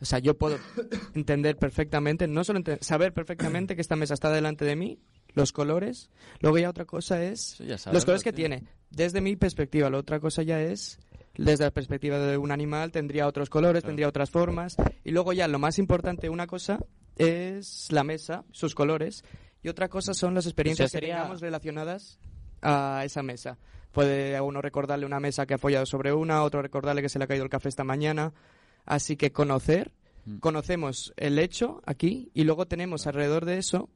o 0.00 0.04
sea, 0.04 0.18
yo 0.18 0.36
puedo 0.36 0.58
entender 1.14 1.56
perfectamente, 1.56 2.26
no 2.26 2.42
solo 2.42 2.60
saber 2.80 3.12
perfectamente 3.12 3.76
que 3.76 3.80
esta 3.80 3.94
mesa 3.94 4.14
está 4.14 4.30
delante 4.30 4.64
de 4.64 4.74
mí, 4.74 4.98
los 5.34 5.52
colores. 5.52 6.10
Luego 6.40 6.58
ya 6.58 6.70
otra 6.70 6.84
cosa 6.86 7.22
es 7.22 7.58
ya 7.58 7.78
sabes, 7.78 7.94
los 7.94 8.04
colores 8.04 8.24
que 8.24 8.32
tío. 8.32 8.46
tiene. 8.48 8.64
Desde 8.90 9.20
mi 9.20 9.36
perspectiva, 9.36 9.88
la 9.90 9.98
otra 9.98 10.18
cosa 10.20 10.42
ya 10.42 10.60
es 10.60 10.98
desde 11.36 11.64
la 11.64 11.70
perspectiva 11.70 12.18
de 12.18 12.36
un 12.38 12.50
animal 12.52 12.92
tendría 12.92 13.26
otros 13.26 13.50
colores, 13.50 13.82
Claro. 13.82 13.90
tendría 13.90 14.08
otras 14.08 14.30
formas. 14.30 14.76
Y 15.04 15.10
luego 15.10 15.32
ya 15.32 15.48
lo 15.48 15.58
más 15.58 15.78
importante, 15.78 16.28
una 16.30 16.46
cosa 16.46 16.78
es 17.16 17.90
la 17.90 18.04
mesa, 18.04 18.44
sus 18.52 18.74
colores, 18.74 19.24
y 19.62 19.68
otra 19.68 19.88
cosa 19.88 20.14
son 20.14 20.34
las 20.34 20.46
experiencias 20.46 20.86
O 20.86 20.90
sea, 20.90 21.00
sería- 21.00 21.14
que 21.14 21.20
tengamos 21.20 21.40
relacionadas 21.40 22.18
a 22.62 23.02
esa 23.04 23.22
mesa. 23.22 23.58
Puede 23.92 24.36
a 24.36 24.42
uno 24.42 24.60
recordarle 24.60 25.06
una 25.06 25.20
mesa 25.20 25.46
que 25.46 25.54
ha 25.54 25.56
apoyado 25.56 25.86
sobre 25.86 26.12
una, 26.12 26.42
otro 26.42 26.60
recordarle 26.62 27.02
que 27.02 27.08
se 27.08 27.18
le 27.18 27.24
ha 27.24 27.28
caído 27.28 27.44
el 27.44 27.50
café 27.50 27.68
esta 27.68 27.84
mañana. 27.84 28.32
Así 28.84 29.16
que 29.16 29.32
conocer, 29.32 29.92
Mm. 30.26 30.38
conocemos 30.38 31.12
el 31.16 31.38
hecho 31.38 31.82
aquí 31.86 32.30
y 32.34 32.44
luego 32.44 32.66
tenemos 32.66 33.06
alrededor 33.06 33.44
de 33.44 33.58
eso 33.58 33.88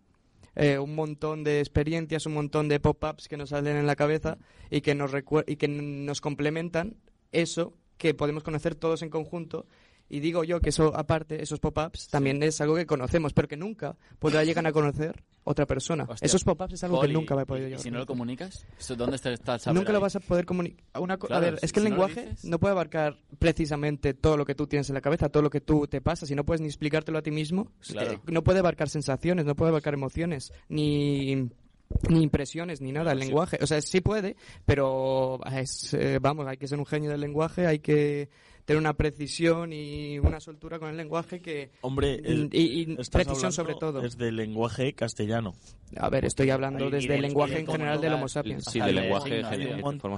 eh, 0.56 0.78
un 0.78 0.94
montón 0.96 1.44
de 1.44 1.60
experiencias, 1.60 2.26
un 2.26 2.34
montón 2.34 2.68
de 2.68 2.80
pop-ups 2.80 3.28
que 3.28 3.36
nos 3.36 3.50
salen 3.50 3.76
en 3.76 3.86
la 3.86 3.94
cabeza 3.94 4.38
y 4.70 4.80
que 4.80 4.94
nos 4.94 5.12
y 5.46 5.54
que 5.56 5.68
nos 5.68 6.20
complementan 6.20 6.96
eso 7.32 7.74
que 7.96 8.14
podemos 8.14 8.42
conocer 8.42 8.74
todos 8.74 9.02
en 9.02 9.10
conjunto. 9.10 9.66
Y 10.10 10.20
digo 10.20 10.42
yo 10.42 10.60
que 10.62 10.70
eso, 10.70 10.96
aparte, 10.96 11.42
esos 11.42 11.60
pop-ups, 11.60 12.08
también 12.08 12.42
es 12.42 12.62
algo 12.62 12.76
que 12.76 12.86
conocemos, 12.86 13.34
pero 13.34 13.46
que 13.46 13.58
nunca 13.58 13.94
podrá 14.18 14.42
llegar 14.42 14.66
a 14.66 14.72
conocer 14.72 15.22
otra 15.44 15.66
persona. 15.66 16.06
Hostia, 16.08 16.24
esos 16.24 16.44
pop-ups 16.44 16.72
es 16.72 16.84
algo 16.84 16.96
Poli, 16.96 17.08
que 17.08 17.12
nunca 17.12 17.34
va 17.34 17.42
a 17.42 17.44
poder 17.44 17.64
¿y- 17.64 17.66
llegar 17.66 17.80
¿Y 17.80 17.82
si 17.82 17.88
a 17.90 17.92
no 17.92 17.98
lo 17.98 18.06
comunicas? 18.06 18.64
¿Eso 18.78 18.96
¿Dónde 18.96 19.16
está, 19.16 19.28
el 19.30 19.36
saber 19.38 19.74
Nunca 19.74 19.92
lo 19.92 19.98
ahí? 19.98 20.02
vas 20.02 20.16
a 20.16 20.20
poder 20.20 20.46
comunicar. 20.46 20.82
A 20.94 21.16
Claro, 21.18 21.40
ver, 21.42 21.58
si- 21.58 21.66
es 21.66 21.72
que 21.74 21.80
el 21.80 21.84
si 21.84 21.90
lo 21.90 21.96
lenguaje 21.96 22.34
no 22.44 22.58
puede 22.58 22.72
abarcar 22.72 23.18
precisamente 23.38 24.14
todo 24.14 24.38
lo 24.38 24.46
que 24.46 24.54
tú 24.54 24.66
tienes 24.66 24.88
en 24.88 24.94
la 24.94 25.02
cabeza, 25.02 25.28
todo 25.28 25.42
lo 25.42 25.50
que 25.50 25.60
tú 25.60 25.86
te 25.86 26.00
pasa. 26.00 26.24
Si 26.24 26.34
no 26.34 26.44
puedes 26.46 26.62
ni 26.62 26.68
explicártelo 26.68 27.18
a 27.18 27.22
ti 27.22 27.30
mismo, 27.30 27.70
Claro. 27.86 28.12
eh, 28.12 28.20
no 28.28 28.42
puede 28.42 28.60
abarcar 28.60 28.88
sensaciones, 28.88 29.44
no 29.44 29.56
puede 29.56 29.68
abarcar 29.70 29.92
emociones, 29.92 30.54
ni 30.70 31.50
ni 32.08 32.22
impresiones 32.22 32.80
ni 32.80 32.92
nada 32.92 33.12
el 33.12 33.18
Sí. 33.20 33.24
lenguaje 33.26 33.58
o 33.60 33.66
sea 33.66 33.80
sí 33.80 34.00
puede 34.00 34.36
pero 34.66 35.40
es, 35.52 35.94
eh, 35.94 36.18
vamos 36.20 36.46
hay 36.46 36.56
que 36.56 36.68
ser 36.68 36.78
un 36.78 36.86
genio 36.86 37.10
del 37.10 37.20
lenguaje 37.20 37.66
hay 37.66 37.78
que 37.78 38.28
tener 38.66 38.78
una 38.80 38.92
precisión 38.92 39.72
y 39.72 40.18
una 40.18 40.40
soltura 40.40 40.78
con 40.78 40.90
el 40.90 40.96
lenguaje 40.98 41.40
que 41.40 41.70
Hombre, 41.80 42.16
el- 42.16 42.50
y, 42.52 42.82
y 42.82 42.96
precisión 43.10 43.50
sobre 43.50 43.74
todo 43.76 44.02
Es 44.02 44.18
del 44.18 44.36
lenguaje 44.36 44.92
castellano. 44.92 45.54
a 45.96 46.10
ver 46.10 46.26
estoy 46.26 46.50
hablando 46.50 46.84
Ahí, 46.84 46.90
desde 46.90 47.14
el 47.14 47.22
de- 47.22 47.28
lenguaje 47.28 47.60
en 47.60 47.66
general 47.66 47.98
del 48.02 48.12
Homo 48.12 48.28
sapiens 48.28 48.64
Sí, 48.70 48.78
Hay- 48.80 48.88
del 48.88 48.98
hay- 48.98 49.04
lenguaje 49.04 49.34
hay- 49.36 49.42
hay- 49.42 49.66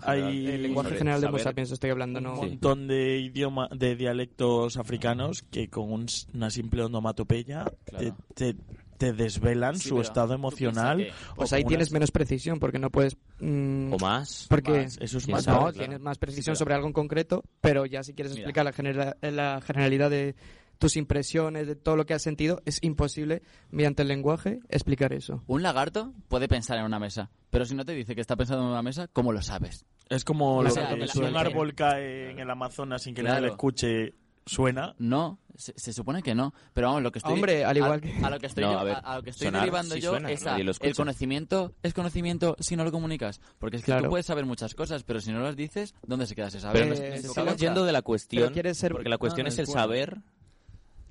hay- 0.03 0.47
el 0.49 0.63
lenguaje 0.65 0.97
general 0.97 1.21
del 1.21 1.29
Homo 1.29 1.39
sapiens 1.39 1.71
estoy 1.71 1.91
hablando 1.91 2.19
un 2.19 2.25
no 2.25 2.35
montón 2.35 2.89
de 2.89 3.19
idioma 3.21 3.69
de 3.73 3.95
dialectos 3.95 4.77
africanos 4.77 5.43
que 5.43 5.69
con 5.69 5.93
un 5.93 6.05
s- 6.07 6.27
una 6.35 6.51
simple 6.51 6.83
onomatopeya 6.83 7.67
Claro. 7.85 8.17
te, 8.35 8.53
te, 8.55 8.59
te 9.01 9.15
desvelan 9.15 9.79
Sí, 9.79 9.89
su 9.89 10.01
estado 10.03 10.35
emocional. 10.35 11.11
pues 11.35 11.55
ahí 11.55 11.65
tienes 11.65 11.91
menos 11.91 12.11
precisión 12.11 12.59
porque 12.61 12.79
no 12.79 12.91
puedes 12.91 13.17
mm, 13.41 13.95
O 13.95 13.99
más. 13.99 14.45
porque 14.51 14.83
más, 14.83 14.99
eso 15.01 15.17
es 15.17 15.25
¿Quién 15.25 15.37
más 15.37 15.47
no, 15.47 15.55
claro. 15.59 15.73
tienes 15.73 16.01
más 16.01 16.19
precisión 16.19 16.55
sobre 16.55 16.75
algo 16.75 16.87
en 16.87 16.93
concreto, 16.93 17.43
pero 17.63 17.87
ya 17.87 18.03
si 18.03 18.13
quieres 18.13 18.33
Mira. 18.35 18.43
explicar 18.43 18.65
la, 18.67 18.73
genera- 18.73 19.17
la 19.23 19.63
generalidad 19.63 20.11
de 20.11 20.35
tus 20.79 20.97
impresiones, 20.97 21.67
de 21.67 21.77
todo 21.77 21.97
lo 21.97 22.05
que 22.05 22.13
has 22.13 22.23
sentido, 22.23 22.61
es 22.67 22.79
imposible 22.83 23.41
mediante 23.71 24.03
el 24.03 24.09
lenguaje 24.09 24.61
explicar 24.69 25.15
eso. 25.15 25.43
Un 25.47 25.63
lagarto 25.63 26.13
puede 26.29 26.47
pensar 26.47 26.77
en 26.79 26.85
una 26.85 26.99
mesa, 26.99 27.31
pero 27.49 27.65
si 27.65 27.75
no 27.75 27.87
te 27.87 27.93
dice 27.95 28.15
que 28.15 28.21
está 28.21 28.37
pensando 28.37 28.65
en 28.65 28.71
una 28.71 28.83
mesa, 28.83 29.09
¿cómo 29.09 29.33
lo 29.33 29.41
sabes? 29.41 29.87
Es 30.11 30.25
como 30.25 30.59
O 30.59 30.63
lo 30.63 30.69
sea, 30.71 30.89
que 30.89 31.03
el- 31.03 31.09
si 31.09 31.19
un 31.21 31.25
el- 31.25 31.37
árbol 31.39 31.75
cae 31.75 32.31
en 32.33 32.39
el 32.39 32.51
Amazonas 32.51 33.03
sin 33.03 33.15
que 33.15 33.23
nadie 33.23 33.33
Claro. 33.39 33.47
le 33.47 33.53
escuche, 33.53 34.15
suena. 34.55 34.95
No, 34.99 35.39
se, 35.57 35.73
se 35.77 35.93
supone 35.93 36.23
que 36.23 36.35
no. 36.35 36.53
Pero 36.75 36.89
vamos, 36.89 37.03
lo 37.03 37.13
que 37.13 37.19
estoy. 37.19 37.35
Hombre, 37.35 37.65
al 37.65 37.77
igual 37.77 37.93
a, 37.95 38.01
que- 38.01 38.25
a 38.25 38.31
lo 38.31 38.39
que 38.39 38.47
estoy, 38.47 38.65
No, 38.65 38.73
yo- 38.73 38.79
a 38.79 38.85
ver, 38.85 38.97
a 39.03 39.17
lo 39.17 39.23
que 39.23 39.31
estoy 39.31 39.47
sonar 39.47 39.61
derivando 39.63 39.95
sí 39.95 40.01
yo 40.01 40.11
suena, 40.11 40.31
es 40.31 40.47
a- 40.47 40.57
el 40.57 40.95
conocimiento 40.95 41.73
es 41.83 41.95
conocimiento 41.95 42.57
si 42.61 42.77
no 42.77 42.85
lo 42.85 42.93
comunicas. 42.93 43.41
Porque 43.59 43.77
es 43.77 43.83
que 43.83 43.87
Claro. 43.87 44.05
tú 44.05 44.11
puedes 44.11 44.27
saber 44.27 44.45
muchas 44.47 44.75
cosas, 44.75 45.03
pero 45.05 45.21
si 45.21 45.33
no 45.33 45.41
las 45.41 45.57
dices, 45.57 45.95
¿dónde 46.07 46.27
se 46.27 46.35
queda 46.35 46.49
ese 46.49 46.61
saber? 46.61 46.85
Eh, 46.93 47.15
estamos 47.17 47.35
cabeza. 47.35 47.57
yendo 47.57 47.85
de 47.85 47.93
la 47.93 48.03
cuestión, 48.03 48.53
ser- 48.75 48.93
porque 48.93 49.09
la 49.09 49.19
cuestión 49.19 49.45
No, 49.45 49.49
no, 49.49 49.53
es 49.53 49.59
el 49.59 49.67
bueno. 49.67 49.81
saber, 49.81 50.17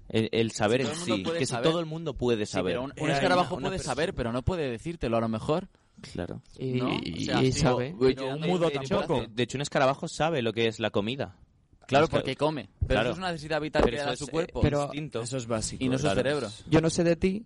el, 0.10 0.30
el 0.32 0.52
saber 0.52 0.82
Si 0.86 1.12
en 1.12 1.17
sí, 1.17 1.23
que 1.23 1.45
si 1.45 1.56
todo 1.62 1.80
el 1.80 1.86
mundo 1.86 2.13
puede 2.15 2.45
Sí, 2.45 2.54
saber. 2.54 2.73
pero 2.73 2.84
un, 2.84 2.93
un 2.99 3.12
escarabajo 3.12 3.56
una 3.56 3.67
puede 3.67 3.78
persona- 3.78 3.93
saber, 3.95 4.13
pero 4.15 4.32
no 4.32 4.41
puede 4.41 4.69
decírtelo 4.69 5.17
a 5.17 5.21
lo 5.21 5.30
mejor. 5.30 5.67
Claro. 6.13 6.41
Y, 6.58 6.73
¿no? 6.73 6.89
y- 7.04 7.23
O 7.23 7.25
sea, 7.25 7.43
y 7.43 7.52
sí, 7.52 7.60
sabe. 7.60 7.93
Pero 7.99 8.36
un 8.36 8.41
mudo 8.41 8.69
de 8.69 8.75
tampoco. 8.75 9.21
de- 9.21 9.28
De 9.28 9.43
hecho, 9.43 9.58
un 9.58 9.62
escarabajo 9.62 10.08
sabe 10.08 10.41
lo 10.41 10.54
que 10.54 10.67
es 10.67 10.80
la 10.80 10.89
comida. 10.91 11.36
Claro, 11.89 12.06
Es 12.06 12.10
que- 12.12 12.17
porque 12.17 12.36
come. 12.36 12.69
Pero 12.80 12.88
Claro. 12.88 13.02
eso 13.10 13.12
es 13.13 13.17
una 13.17 13.32
necesidad 13.32 13.60
vital 13.62 13.82
Pero 13.84 13.97
que 13.97 14.04
da 14.04 14.15
su 14.15 14.25
eh, 14.25 14.28
cuerpo. 14.32 14.62
Pero- 14.62 14.84
instinto. 14.86 15.21
Eso 15.21 15.38
es 15.38 15.47
básico. 15.47 15.84
y 15.84 15.89
no 15.89 15.97
su 15.97 16.04
claro. 16.04 16.15
cerebro. 16.17 16.47
Yo 16.69 16.82
no 16.82 16.89
sé 16.89 17.04
de 17.04 17.15
ti 17.15 17.45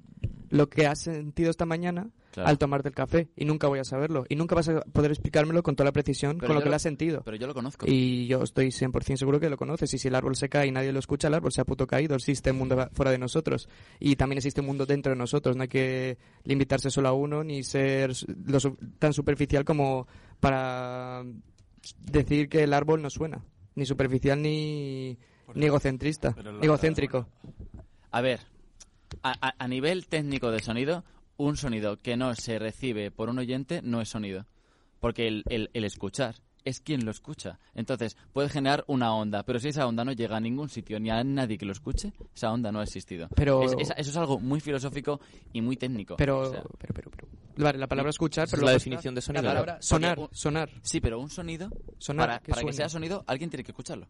lo 0.49 0.69
que 0.69 0.85
has 0.85 0.99
sentido 1.01 1.49
esta 1.49 1.65
mañana 1.65 2.09
Claro. 2.31 2.49
al 2.49 2.57
tomarte 2.57 2.89
el 2.89 2.95
café 2.95 3.29
y 3.35 3.45
nunca 3.45 3.67
voy 3.67 3.79
a 3.79 3.83
saberlo 3.83 4.25
y 4.29 4.35
nunca 4.35 4.53
vas 4.55 4.67
a 4.69 4.81
poder 4.81 5.11
explicármelo 5.11 5.61
con 5.63 5.75
toda 5.75 5.85
la 5.85 5.91
precisión 5.91 6.37
Pero 6.37 6.47
con 6.47 6.55
lo 6.55 6.59
yo 6.59 6.63
que 6.63 6.69
lo- 6.69 6.71
lo 6.71 6.75
has 6.75 6.81
sentido. 6.81 7.21
Pero 7.23 7.37
yo 7.37 7.47
lo 7.47 7.53
conozco. 7.53 7.85
Y 7.87 8.27
yo 8.27 8.41
estoy 8.43 8.71
100% 8.71 9.17
seguro 9.19 9.39
que 9.39 9.49
lo 9.49 9.57
conoces. 9.57 9.93
Y 9.93 9.97
si 9.97 10.07
el 10.09 10.15
árbol 10.15 10.35
se 10.35 10.49
cae 10.49 10.67
y 10.67 10.71
nadie 10.71 10.91
lo 10.91 10.99
escucha, 10.99 11.27
el 11.27 11.33
árbol 11.35 11.51
se 11.51 11.61
ha 11.61 11.65
puto 11.65 11.87
caído. 11.87 12.15
Existe 12.15 12.51
un 12.51 12.57
mundo 12.57 12.87
fuera 12.93 13.11
de 13.11 13.17
nosotros. 13.19 13.69
Y 13.99 14.15
también 14.15 14.37
existe 14.37 14.61
un 14.61 14.67
mundo 14.67 14.85
dentro 14.85 15.11
de 15.11 15.17
nosotros. 15.17 15.55
No 15.55 15.63
hay 15.63 15.69
que 15.69 16.17
limitarse 16.43 16.89
solo 16.89 17.07
a 17.09 17.13
uno 17.13 17.43
ni 17.43 17.63
ser 17.63 18.11
lo 18.45 18.59
su- 18.59 18.77
tan 18.99 19.13
superficial 19.13 19.63
como 19.65 20.07
para 20.39 21.23
decir 21.99 22.49
que 22.49 22.63
el 22.63 22.73
árbol 22.73 23.01
no 23.01 23.09
suena. 23.09 23.43
Ni 23.75 23.85
superficial 23.85 24.41
ni, 24.41 25.17
ni 25.55 25.65
egocentrista. 25.65 26.35
Egocéntrico. 26.61 27.27
A 28.11 28.21
ver, 28.21 28.39
a, 29.23 29.31
a- 29.49 29.55
a 29.57 29.67
nivel 29.67 30.07
técnico 30.07 30.51
de 30.51 30.59
sonido, 30.59 31.03
un 31.37 31.57
sonido 31.57 31.97
que 31.97 32.15
no 32.17 32.35
se 32.35 32.59
recibe 32.59 33.09
por 33.11 33.29
un 33.29 33.39
oyente 33.39 33.81
no 33.83 34.01
es 34.01 34.09
sonido. 34.09 34.45
Porque 34.99 35.27
el, 35.27 35.43
el- 35.49 35.69
el 35.73 35.83
escuchar 35.83 36.35
es 36.63 36.79
quien 36.79 37.03
lo 37.03 37.11
escucha. 37.11 37.59
Entonces, 37.75 38.15
puede 38.31 38.47
generar 38.47 38.85
una 38.87 39.13
onda, 39.13 39.43
pero 39.43 39.59
si 39.59 39.67
esa 39.69 39.85
onda 39.85 40.05
no 40.05 40.13
llega 40.13 40.37
a 40.37 40.39
ningún 40.39 40.69
sitio 40.69 40.97
ni 40.99 41.09
a 41.09 41.21
nadie 41.23 41.57
que 41.57 41.65
lo 41.65 41.73
escuche, 41.73 42.13
esa 42.33 42.53
onda 42.53 42.71
no 42.71 42.79
ha 42.79 42.83
existido. 42.83 43.27
Pero- 43.35 43.63
Es- 43.63 43.73
es- 43.79 43.93
eso 43.97 44.09
es 44.11 44.17
algo 44.17 44.39
muy 44.39 44.61
filosófico 44.61 45.19
y 45.51 45.61
muy 45.61 45.75
técnico. 45.75 46.15
Pero, 46.15 46.39
O 46.39 46.45
sea, 46.51 46.63
pero, 46.79 46.93
pero, 46.93 47.11
pero. 47.11 47.27
Vale, 47.57 47.77
la 47.77 47.87
palabra 47.87 48.09
escuchar, 48.09 48.47
pero 48.49 48.61
es 48.63 48.65
la 48.65 48.71
definición 48.71 49.13
de 49.15 49.21
sonido, 49.21 49.43
La 49.43 49.49
¿no? 49.49 49.53
palabra 49.61 49.81
sonar, 49.81 50.19
un- 50.19 50.29
sonar. 50.31 50.69
sí, 50.81 50.99
pero 51.01 51.19
un 51.19 51.29
sonido, 51.29 51.69
Sonar, 51.99 52.27
para, 52.27 52.39
que 52.39 52.51
para 52.51 52.63
que 52.65 52.73
sea 52.73 52.89
sonido, 52.89 53.23
alguien 53.27 53.49
tiene 53.49 53.63
que 53.63 53.71
escucharlo. 53.71 54.07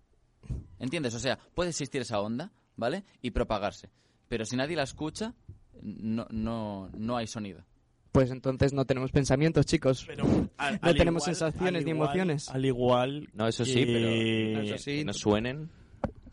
¿Entiendes? 0.80 1.14
O 1.16 1.20
sea, 1.20 1.38
puede 1.54 1.70
existir 1.70 2.02
esa 2.02 2.20
onda, 2.20 2.52
¿vale? 2.76 3.04
Y 3.22 3.32
propagarse. 3.32 3.90
Pero 4.28 4.46
si 4.46 4.56
nadie 4.56 4.76
la 4.76 4.84
escucha, 4.84 5.34
no, 5.82 6.28
no, 6.32 6.90
no 6.98 7.18
hay 7.18 7.28
sonido. 7.28 7.64
Pues 8.12 8.30
entonces 8.32 8.74
no 8.74 8.86
tenemos 8.86 9.12
pensamientos, 9.12 9.66
chicos. 9.66 10.04
Pero 10.06 10.26
al- 10.58 10.80
No 10.82 10.90
al 10.90 10.96
tenemos 10.96 11.24
igual- 11.24 11.36
sensaciones 11.36 11.84
ni 11.86 11.92
igual- 11.92 12.08
emociones. 12.10 12.50
Al 12.50 12.66
igual. 12.66 13.30
No, 13.34 13.48
eso 13.48 13.66
sí, 13.66 13.86
que- 13.86 14.52
pero 14.54 14.62
Eso 14.62 14.78
sí. 14.78 14.98
que 14.98 15.06
no 15.06 15.14
suenen. 15.14 15.70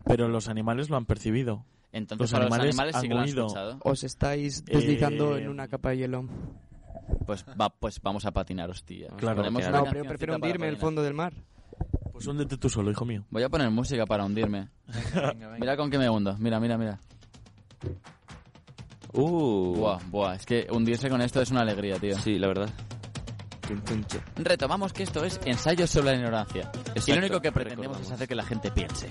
Pero 0.04 0.28
los 0.28 0.48
animales 0.48 0.90
lo 0.90 0.96
han 0.96 1.06
percibido. 1.06 1.64
Entonces, 1.92 2.20
Los 2.22 2.32
para 2.32 2.44
los 2.44 2.52
animales 2.54 2.74
animales 2.76 2.94
sí 2.94 2.98
han 2.98 3.02
que 3.08 3.14
lo 3.14 3.20
han 3.20 3.28
escuchado. 3.28 3.78
Os 3.82 4.04
estáis 4.04 4.64
deslizando 4.64 5.36
Eh, 5.36 5.42
en 5.42 5.48
una 5.48 5.68
capa 5.68 5.90
de 5.90 5.98
hielo. 5.98 6.28
Pues, 7.26 7.44
va, 7.60 7.68
pues 7.70 8.00
vamos 8.02 8.24
a 8.26 8.30
patinar, 8.32 8.70
hostia. 8.70 9.08
Claro. 9.16 9.42
No, 9.42 9.52
pero 9.52 9.62
cancioncita 9.72 10.08
prefiero 10.08 10.34
hundirme 10.36 10.66
en 10.66 10.74
el 10.74 10.78
fondo 10.78 11.02
del 11.02 11.14
mar. 11.14 11.32
Pues 12.12 12.26
húndete 12.26 12.56
tú 12.56 12.68
solo, 12.68 12.90
hijo 12.90 13.04
mío. 13.04 13.24
Voy 13.30 13.42
a 13.42 13.48
poner 13.48 13.70
música 13.70 14.04
para 14.04 14.24
hundirme. 14.24 14.68
Mira 15.58 15.76
con 15.76 15.90
qué 15.90 15.98
me 15.98 16.10
hundo. 16.10 16.36
Mira, 16.38 16.60
mira, 16.60 16.76
mira. 16.76 17.00
Uh. 19.12 19.74
Buah, 19.74 19.98
buah. 20.08 20.34
Es 20.34 20.46
que 20.46 20.66
hundirse 20.70 21.08
con 21.08 21.20
esto 21.20 21.40
es 21.40 21.50
una 21.50 21.62
alegría, 21.62 21.98
tío. 21.98 22.18
Sí, 22.18 22.38
la 22.38 22.48
verdad. 22.48 22.70
Retomamos 24.36 24.92
que 24.92 25.04
esto 25.04 25.24
es 25.24 25.40
ensayo 25.44 25.86
sobre 25.86 26.10
la 26.10 26.16
ignorancia. 26.16 26.70
y 26.74 26.88
Exacto, 26.90 27.12
lo 27.12 27.18
único 27.18 27.40
que 27.40 27.52
pretendemos 27.52 27.96
recordamos. 27.98 28.06
es 28.06 28.12
hacer 28.12 28.28
que 28.28 28.34
la 28.34 28.44
gente 28.44 28.70
piense. 28.70 29.08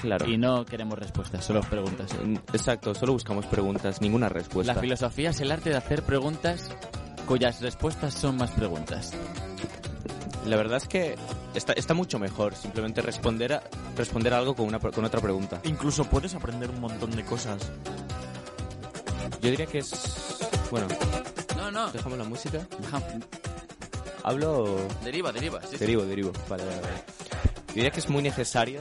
Claro. 0.00 0.28
Y 0.28 0.36
no 0.36 0.64
queremos 0.66 0.98
respuestas, 0.98 1.44
solo 1.44 1.60
preguntas. 1.62 2.14
Exacto, 2.52 2.94
solo 2.94 3.14
buscamos 3.14 3.46
preguntas, 3.46 4.02
ninguna 4.02 4.28
respuesta. 4.28 4.74
La 4.74 4.80
filosofía 4.80 5.30
es 5.30 5.40
el 5.40 5.50
arte 5.50 5.70
de 5.70 5.76
hacer 5.76 6.02
preguntas 6.02 6.76
cuyas 7.26 7.60
respuestas 7.60 8.14
son 8.14 8.36
más 8.36 8.50
preguntas. 8.50 9.12
La 10.46 10.56
verdad 10.56 10.76
es 10.76 10.86
que 10.88 11.16
está, 11.54 11.72
está 11.72 11.94
mucho 11.94 12.18
mejor 12.18 12.54
simplemente 12.54 13.00
responder 13.00 13.54
a, 13.54 13.62
responder 13.96 14.34
a 14.34 14.38
algo 14.38 14.54
con, 14.54 14.66
una, 14.66 14.78
con 14.78 15.04
otra 15.04 15.20
pregunta. 15.20 15.60
Incluso 15.64 16.04
puedes 16.04 16.34
aprender 16.34 16.68
un 16.70 16.80
montón 16.80 17.10
de 17.12 17.24
cosas. 17.24 17.62
Yo 19.40 19.50
diría 19.50 19.66
que 19.66 19.78
es... 19.78 19.90
Bueno, 20.70 20.86
No, 21.56 21.70
no. 21.70 21.90
dejamos 21.90 22.18
la 22.18 22.24
música. 22.24 22.66
Deja- 22.78 23.02
Hablo... 24.22 24.76
Deriva, 25.02 25.32
deriva. 25.32 25.60
sí, 25.62 25.68
sí. 25.72 25.76
Derivo, 25.78 26.02
derivo. 26.04 26.32
Vale, 26.48 26.64
vale, 26.64 26.80
vale. 26.80 26.94
Yo 27.68 27.74
diría 27.74 27.90
que 27.90 28.00
es 28.00 28.08
muy 28.08 28.22
necesario 28.22 28.80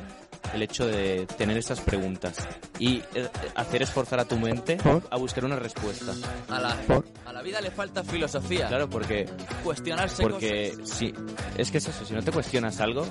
el 0.53 0.61
hecho 0.61 0.85
de 0.85 1.25
tener 1.37 1.57
estas 1.57 1.79
preguntas 1.81 2.35
y 2.79 3.01
eh, 3.15 3.29
hacer 3.55 3.83
esforzar 3.83 4.19
a 4.19 4.25
tu 4.25 4.37
mente 4.37 4.77
¿Por? 4.77 5.03
a 5.09 5.17
buscar 5.17 5.45
una 5.45 5.55
respuesta. 5.57 6.13
A 6.49 6.59
la, 6.59 6.75
¿Por? 6.87 7.05
a 7.25 7.33
la 7.33 7.41
vida 7.41 7.61
le 7.61 7.71
falta 7.71 8.03
filosofía. 8.03 8.67
Claro, 8.67 8.89
porque 8.89 9.25
Cuestionarse 9.63 10.23
porque 10.23 10.75
si 10.85 11.13
es 11.57 11.71
que 11.71 11.77
es 11.77 11.87
eso, 11.87 12.05
si 12.05 12.13
no 12.13 12.21
te 12.23 12.31
cuestionas 12.31 12.79
algo, 12.79 13.05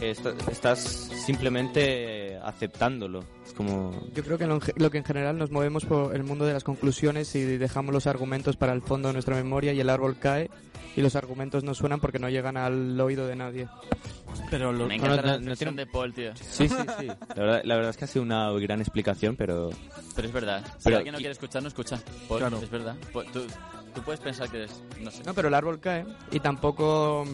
est- 0.00 0.26
estás 0.50 0.80
simplemente 1.24 2.19
aceptándolo. 2.42 3.24
Es 3.46 3.52
como 3.52 3.92
Yo 4.14 4.22
creo 4.24 4.38
que 4.38 4.46
lo, 4.46 4.60
lo 4.76 4.90
que 4.90 4.98
en 4.98 5.04
general 5.04 5.38
nos 5.38 5.50
movemos 5.50 5.84
por 5.84 6.14
el 6.14 6.22
mundo 6.24 6.44
de 6.44 6.52
las 6.52 6.64
conclusiones 6.64 7.34
y 7.34 7.42
dejamos 7.44 7.92
los 7.92 8.06
argumentos 8.06 8.56
para 8.56 8.72
el 8.72 8.82
fondo 8.82 9.08
de 9.08 9.14
nuestra 9.14 9.36
memoria 9.36 9.72
y 9.72 9.80
el 9.80 9.90
árbol 9.90 10.16
cae 10.18 10.50
y 10.96 11.02
los 11.02 11.14
argumentos 11.16 11.62
no 11.62 11.72
suenan 11.74 12.00
porque 12.00 12.18
no 12.18 12.28
llegan 12.28 12.56
al 12.56 13.00
oído 13.00 13.26
de 13.26 13.36
nadie. 13.36 13.68
Pero 14.50 14.72
lo- 14.72 14.86
Me 14.86 14.98
No, 14.98 15.04
encanta 15.04 15.22
no, 15.22 15.28
la 15.28 15.38
no 15.38 15.56
tiene- 15.56 15.72
de 15.76 15.86
Paul, 15.86 16.12
tío. 16.12 16.34
Sí, 16.36 16.68
sí, 16.68 16.74
sí. 16.98 17.06
La 17.06 17.34
verdad, 17.42 17.60
la 17.64 17.74
verdad 17.76 17.90
es 17.90 17.96
que 17.96 18.04
ha 18.04 18.08
sido 18.08 18.22
una 18.24 18.50
gran 18.52 18.80
explicación, 18.80 19.36
pero 19.36 19.70
Pero 20.16 20.28
es 20.28 20.34
verdad. 20.34 20.64
Si 20.78 20.84
Pero- 20.84 20.96
alguien 20.96 21.12
no 21.12 21.18
quiere 21.18 21.32
escuchar, 21.32 21.62
no 21.62 21.68
escucha. 21.68 21.98
Paul, 22.28 22.40
Claro. 22.40 22.58
es 22.60 22.70
verdad. 22.70 22.96
Tú, 23.32 23.42
tú 23.94 24.02
puedes 24.02 24.20
pensar 24.20 24.48
que 24.50 24.64
es... 24.64 24.82
No 25.00 25.10
sé. 25.10 25.22
No, 25.24 25.34
pero 25.34 25.48
el 25.48 25.54
árbol 25.54 25.78
cae 25.80 26.04
y 26.32 26.40
tampoco... 26.40 27.24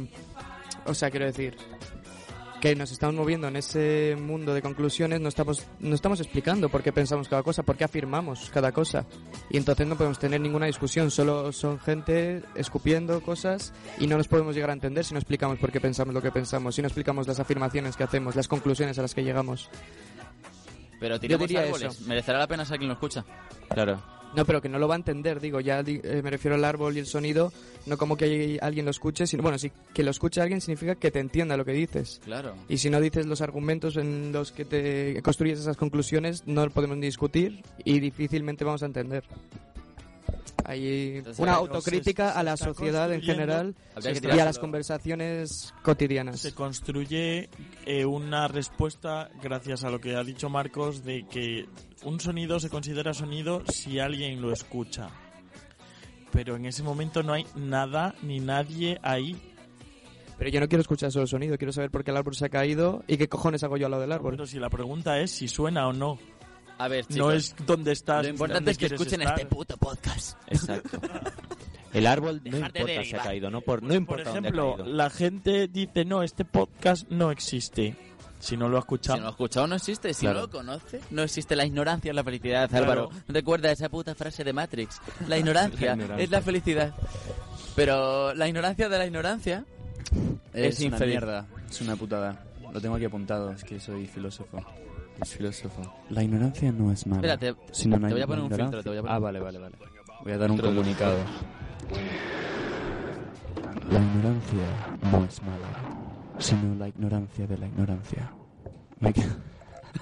O 0.85 0.95
sea, 0.95 1.11
quiero 1.11 1.27
decir 1.27 1.57
que 2.61 2.75
nos 2.75 2.91
estamos 2.91 3.15
moviendo 3.15 3.49
en 3.49 3.57
ese 3.57 4.17
mundo 4.19 4.55
de 4.55 4.63
conclusiones, 4.63 5.21
no 5.21 5.29
estamos, 5.29 5.67
no 5.81 5.95
estamos 5.95 6.21
explicando 6.21 6.69
por 6.69 6.83
qué 6.83 6.93
pensamos 6.93 7.29
cada 7.29 7.43
cosa, 7.43 7.63
por 7.63 7.77
qué 7.77 7.85
afirmamos 7.85 8.51
cada 8.51 8.73
cosa. 8.73 9.07
Y 9.51 9.57
entonces 9.57 9.87
no 9.87 9.97
podemos 9.97 10.19
tener 10.19 10.41
ninguna 10.41 10.67
discusión, 10.67 11.11
solo 11.11 11.53
son 11.53 11.79
gente 11.79 12.43
escupiendo 12.55 13.21
cosas 13.21 13.73
y 13.99 14.07
no 14.07 14.17
nos 14.17 14.29
podemos 14.29 14.55
llegar 14.55 14.71
a 14.71 14.75
entender 14.75 15.05
si 15.05 15.15
no 15.15 15.19
explicamos 15.19 15.59
por 15.59 15.71
qué 15.71 15.81
pensamos 15.81 16.15
lo 16.15 16.23
que 16.23 16.31
pensamos, 16.31 16.75
si 16.75 16.83
no 16.83 16.89
explicamos 16.89 17.27
las 17.29 17.41
afirmaciones 17.41 17.97
que 17.97 18.05
hacemos, 18.05 18.37
las 18.37 18.49
conclusiones 18.49 18.99
a 18.99 19.03
las 19.03 19.15
que 19.15 19.23
llegamos. 19.23 19.69
Pero 20.99 21.21
tiremos 21.21 21.47
diría 21.47 21.65
árboles. 21.65 21.95
eso. 21.95 22.09
¿Merecerá 22.09 22.39
la 22.39 22.47
pena 22.47 22.65
ser 22.65 22.79
quien 22.79 22.89
lo 22.89 22.95
escucha? 22.95 23.25
claro. 23.69 24.16
No, 24.37 24.45
pero 24.45 24.61
que 24.61 24.69
no 24.69 24.79
lo 24.79 24.87
va 24.87 24.95
a 24.95 24.99
entender, 24.99 25.41
digo, 25.41 25.61
ya 25.61 25.83
di- 25.83 26.01
eh, 26.05 26.21
me 26.23 26.31
refiero 26.31 26.55
al 26.55 26.65
árbol 26.65 26.95
y 26.97 27.01
el 27.01 27.07
sonido, 27.07 27.53
no 27.87 27.97
como 27.97 28.17
que 28.17 28.27
hay- 28.27 28.59
alguien 28.61 28.85
lo 28.85 28.91
escuche, 28.91 29.27
sino, 29.27 29.43
bueno, 29.43 29.59
sí, 29.59 29.73
que 29.95 30.03
lo 30.05 30.11
escuche 30.11 30.41
alguien 30.43 30.61
significa 30.61 30.95
que 30.95 31.11
te 31.11 31.21
entienda 31.21 31.57
lo 31.57 31.65
que 31.65 31.73
dices. 31.73 32.21
Claro. 32.25 32.55
Y 32.69 32.77
si 32.79 32.91
no 32.91 33.01
dices 33.01 33.25
los 33.27 33.41
argumentos 33.41 33.97
en 33.97 34.33
los 34.33 34.53
que 34.53 34.65
te 34.67 35.21
construyes 35.23 35.59
esas 35.61 35.77
conclusiones, 35.79 36.47
no 36.47 36.65
lo 36.67 36.71
podemos 36.71 37.01
discutir 37.01 37.63
y 37.85 37.99
difícilmente 37.99 38.63
vamos 38.65 38.83
a 38.83 38.87
entender. 38.87 39.25
Hay 40.65 41.19
Entonces, 41.19 41.41
una 41.41 41.55
autocrítica 41.55 42.33
se- 42.33 42.39
a 42.41 42.43
la 42.43 42.57
sociedad 42.57 43.13
en 43.13 43.23
general 43.23 43.75
y 44.03 44.39
a 44.41 44.45
las 44.45 44.59
conversaciones 44.59 45.73
cotidianas. 45.83 46.41
se 46.41 46.53
construye 46.55 47.49
eh, 47.85 48.05
una 48.05 48.49
respuesta 48.49 49.31
gracias 49.43 49.85
a 49.85 49.91
lo 49.91 50.01
que 50.01 50.17
ha 50.17 50.25
dicho 50.25 50.49
Marcos 50.51 51.05
de 51.05 51.25
que 51.31 51.67
un 52.05 52.21
sonido 52.21 52.61
se 52.61 52.69
considera 52.71 53.15
sonido 53.15 53.63
si 53.73 53.99
alguien 53.99 54.41
lo 54.41 54.53
escucha. 54.53 55.09
Pero 56.33 56.57
en 56.57 56.67
ese 56.67 56.83
momento 56.83 57.23
no 57.23 57.33
hay 57.33 57.47
nada 57.55 58.15
ni 58.23 58.41
nadie 58.41 58.99
ahí. 59.03 59.37
Pero 60.39 60.51
yo 60.51 60.61
no 60.61 60.69
quiero 60.69 60.83
escuchar 60.83 61.11
solo 61.11 61.27
sonido, 61.27 61.57
quiero 61.57 61.73
saber 61.73 61.91
por 61.91 62.05
qué 62.05 62.11
el 62.11 62.17
árbol 62.19 62.35
se 62.35 62.45
ha 62.45 62.49
caído 62.51 63.03
y 63.09 63.17
qué 63.17 63.29
cojones 63.29 63.63
hago 63.65 63.77
yo 63.79 63.87
al 63.87 63.93
lado 63.93 64.03
del 64.03 64.13
árbol. 64.13 64.33
Pero 64.33 64.47
si 64.47 64.59
la 64.59 64.69
pregunta 64.69 65.19
es 65.21 65.31
si 65.31 65.49
suena 65.49 65.89
o 65.89 65.95
no, 65.95 66.19
A 66.77 66.89
ver, 66.89 67.07
chicos. 67.07 67.17
no 67.17 67.33
es 67.33 67.57
dónde 67.65 67.93
estás. 67.93 68.25
Lo 68.25 68.31
importante 68.31 68.71
es 68.73 68.77
que 68.79 68.87
escuchen 68.87 69.23
estar. 69.23 69.39
este 69.41 69.47
puto 69.55 69.77
podcast. 69.79 70.37
Exacto. 70.49 70.99
El 71.95 72.07
árbol 72.07 72.43
no 72.45 72.51
Dejar 72.59 72.73
de 72.75 72.81
importa 72.81 73.05
si 73.05 73.15
ha 73.15 73.19
caído, 73.23 73.51
no 73.51 73.63
por 73.63 73.81
no 73.83 73.89
Por 73.89 73.97
importa 73.97 74.25
dónde 74.25 74.39
ha 74.39 74.41
ejemplo, 74.51 74.77
caído. 74.77 74.95
la 74.95 75.09
gente 75.09 75.69
dice, 75.69 76.05
no, 76.05 76.23
este 76.23 76.45
podcast 76.45 77.09
no 77.09 77.31
existe. 77.31 77.97
Si 78.39 78.57
no 78.57 78.69
lo 78.69 78.77
ha 78.77 78.81
escuchado, 78.81 79.17
Si 79.17 79.21
no 79.21 79.25
lo 79.25 79.29
ha 79.29 79.31
escuchado, 79.33 79.67
no 79.67 79.75
existe. 79.77 80.15
Si 80.15 80.21
Claro. 80.27 80.41
no 80.41 80.47
lo 80.47 80.51
conoce, 80.53 81.01
no 81.11 81.23
existe. 81.23 81.57
La 81.57 81.65
ignorancia 81.65 82.11
es 82.11 82.15
la 82.15 82.23
felicidad, 82.25 82.69
Claro. 82.69 82.85
Álvaro. 82.85 83.11
Recuerda 83.29 83.71
esa 83.73 83.89
puta 83.89 84.15
frase 84.15 84.45
de 84.45 84.53
Matrix. 84.53 85.01
La 85.29 85.39
ignorancia, 85.39 85.87
La 85.89 85.93
ignorancia. 85.95 86.25
es 86.25 86.31
la 86.31 86.41
felicidad. 86.43 86.95
Pero 87.75 88.35
la 88.35 88.49
ignorancia 88.49 88.89
de 88.89 88.99
la 88.99 89.07
ignorancia 89.07 89.65
Es, 90.53 90.81
es 90.81 90.87
una 90.87 90.99
mierda, 90.99 91.47
es 91.69 91.81
una 91.81 91.97
putada. 91.97 92.43
Lo 92.73 92.81
tengo 92.81 92.95
aquí 92.97 93.05
apuntado, 93.07 93.53
es 93.53 93.65
que 93.65 93.81
soy 93.81 94.07
filósofo. 94.07 94.59
Es 95.21 95.31
filósofo. 95.35 95.81
La 96.11 96.23
ignorancia 96.23 96.71
no 96.73 96.93
es 96.93 97.07
mala. 97.07 97.21
Espérate, 97.35 97.55
te 97.73 97.89
voy 97.89 98.21
a 98.23 98.27
poner 98.27 98.45
un 98.45 98.51
filtro, 98.51 98.83
te 98.83 98.89
voy 98.91 98.99
a 98.99 99.01
poner 99.03 99.17
Ah, 99.17 99.19
vale, 99.19 99.41
vale, 99.41 99.59
vale. 99.59 99.77
Voy 100.23 100.33
a 100.33 100.39
dar 100.39 100.51
un 100.51 100.59
comunicado. 100.59 101.17
La 103.91 103.99
ignorancia 103.99 104.67
no 105.11 105.25
es 105.25 105.43
mala, 105.43 105.96
sino 106.39 106.75
la 106.77 106.89
ignorancia 106.89 107.47
de 107.47 107.59
la 107.59 107.67
ignorancia. 107.67 108.33
Me, 109.01 109.11
he 109.11 109.13
qued- 109.15 109.37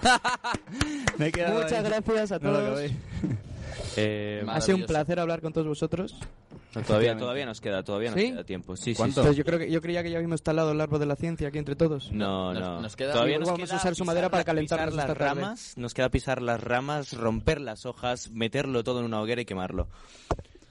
Me 1.18 1.26
he 1.28 1.32
quedado 1.32 1.54
Muchas 1.62 1.72
ahí. 1.72 1.84
gracias 1.84 2.32
a 2.32 2.38
No 2.38 2.50
todos. 2.52 2.68
acabé. 2.70 2.90
Eh, 3.96 4.44
ha 4.48 4.60
sido 4.60 4.76
un 4.78 4.86
placer 4.86 5.18
hablar 5.20 5.40
con 5.40 5.52
todos 5.52 5.66
vosotros. 5.66 6.12
todavía, 6.12 6.80
Efectivamente. 6.80 7.20
todavía 7.20 7.46
nos 7.46 7.60
queda, 7.60 7.82
todavía 7.82 8.10
nos 8.10 8.20
¿Sí? 8.20 8.30
queda 8.30 8.44
tiempo. 8.44 8.76
Sí, 8.76 8.82
sí, 8.92 8.94
¿Cuánto? 8.94 9.14
sí. 9.14 9.20
Entonces 9.20 9.36
yo 9.36 9.44
creo 9.44 9.58
que 9.58 9.70
yo 9.70 9.80
creía 9.80 10.02
que 10.02 10.10
ya 10.10 10.16
habíamos 10.18 10.34
instalado 10.34 10.72
el 10.72 10.80
árbol 10.80 11.00
de 11.00 11.06
la 11.06 11.16
ciencia 11.16 11.48
aquí 11.48 11.58
entre 11.58 11.74
todos. 11.76 12.12
No, 12.12 12.52
Nos- 12.52 12.62
no. 12.62 12.80
nos 12.80 12.96
queda- 12.96 13.12
Todavía 13.12 13.38
nos 13.38 13.48
vamos 13.48 13.62
a 13.62 13.66
queda 13.66 13.76
usar 13.76 13.94
su 13.94 14.04
madera 14.04 14.28
para 14.30 14.44
pisar 14.54 14.92
las 14.92 15.16
ramas. 15.16 15.74
Nos 15.76 15.94
queda 15.94 16.08
pisar 16.08 16.42
las 16.42 16.60
ramas, 16.62 17.12
romper 17.16 17.60
las 17.60 17.86
hojas, 17.86 18.30
meterlo 18.30 18.82
todo 18.84 19.00
en 19.00 19.06
una 19.06 19.20
hoguera 19.20 19.40
y 19.42 19.44
quemarlo. 19.44 19.88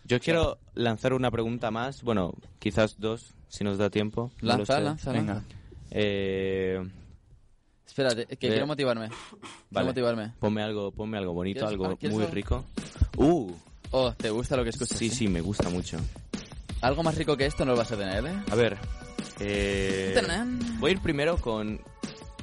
Yo 0.06 0.20
quiero 0.20 0.58
lanzar 0.74 1.14
una 1.14 1.32
pregunta 1.32 1.72
más, 1.72 2.04
bueno, 2.04 2.34
quizás 2.60 3.00
dos, 3.00 3.34
si 3.48 3.64
nos 3.64 3.78
da 3.78 3.90
tiempo. 3.90 4.32
no 4.42 4.48
Lanza, 4.58 4.76
sé. 4.78 4.82
lanza, 4.82 5.12
Venga. 5.12 5.34
lanza. 5.36 5.48
Eh, 5.92 6.84
Espérate, 7.86 8.26
que 8.26 8.34
Eh, 8.48 8.50
quiero 8.52 8.66
motivarme. 8.68 9.10
Quiero 9.10 9.40
vale. 9.70 9.88
motivarme. 9.88 10.34
ponme 10.40 10.64
algo, 10.64 10.92
ponme 10.92 11.18
algo 11.18 11.34
bonito, 11.34 11.60
¿Quieres- 11.60 11.72
algo 11.74 11.86
ah, 11.86 11.96
¿quieres 11.98 12.16
muy 12.16 12.24
algo? 12.24 12.34
rico. 12.36 12.66
Uh, 13.18 13.52
Oh, 13.92 14.12
¿te 14.14 14.32
gusta 14.32 14.58
lo 14.58 14.64
que 14.64 14.72
escuchas? 14.72 14.98
sí, 14.98 15.10
sí, 15.12 15.28
me 15.28 15.40
gusta 15.42 15.70
mucho. 15.70 15.98
Algo 16.82 17.04
más 17.04 17.16
rico 17.16 17.38
que 17.38 17.46
esto 17.46 17.64
no 17.64 17.74
lo 17.74 17.78
vas 17.78 17.92
a 17.92 17.98
tener, 17.98 18.26
¿eh? 18.26 18.34
A 18.50 18.56
ver, 18.56 18.78
eh, 19.40 20.16
voy 20.80 20.90
a 20.90 20.94
ir 20.94 21.00
primero 21.00 21.38
con 21.38 21.80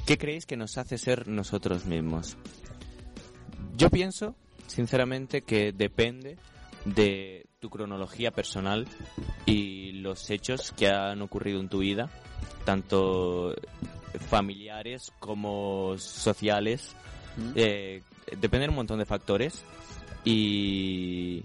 ¿qué 0.07 0.17
creéis 0.17 0.47
que 0.47 0.57
nos 0.57 0.79
hace 0.79 0.97
ser 0.97 1.27
nosotros 1.27 1.85
mismos? 1.87 2.37
Yo 3.77 3.91
pienso, 3.91 4.37
sinceramente, 4.69 5.43
que 5.43 5.73
depende 5.73 6.37
de 6.85 7.47
tu 7.61 7.69
cronología 7.71 8.31
personal 8.31 8.89
y 9.47 9.93
los 9.93 10.31
hechos 10.31 10.73
que 10.73 10.89
han 10.89 11.21
ocurrido 11.23 11.61
en 11.61 11.69
tu 11.69 11.79
vida, 11.81 12.09
tanto 12.65 13.55
familiares 14.29 15.13
como 15.21 15.97
sociales. 15.99 16.97
¿Mm? 17.37 17.53
Eh, 17.55 18.03
dependen 18.41 18.71
un 18.71 18.77
montón 18.77 18.99
de 18.99 19.05
factores 19.07 19.63
y 20.25 21.43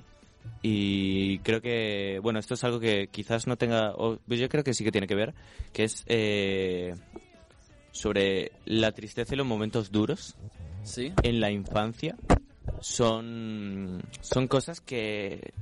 y 0.61 1.39
creo 1.39 1.61
que 1.61 2.19
bueno 2.23 2.39
esto 2.39 2.55
es 2.55 2.63
algo 2.63 2.79
que 2.79 3.07
quizás 3.11 3.45
no 3.45 3.55
tenga 3.55 3.91
o 3.95 4.17
pues 4.27 4.39
yo 4.39 4.49
creo 4.49 4.63
que 4.63 4.73
sí 4.73 4.83
que 4.83 4.91
tiene 4.91 5.05
que 5.07 5.15
ver 5.15 5.33
que 5.73 5.83
es 5.83 6.03
eh, 6.07 6.95
sobre 7.91 8.51
la 8.65 8.91
tristeza 8.93 9.33
y 9.33 9.37
los 9.37 9.45
momentos 9.45 9.91
duros 9.91 10.35
Sí. 10.83 11.13
en 11.23 11.39
la 11.39 11.51
infancia 11.51 12.15
son 12.79 14.01
son 14.21 14.47
cosas 14.47 14.81
que 14.81 15.53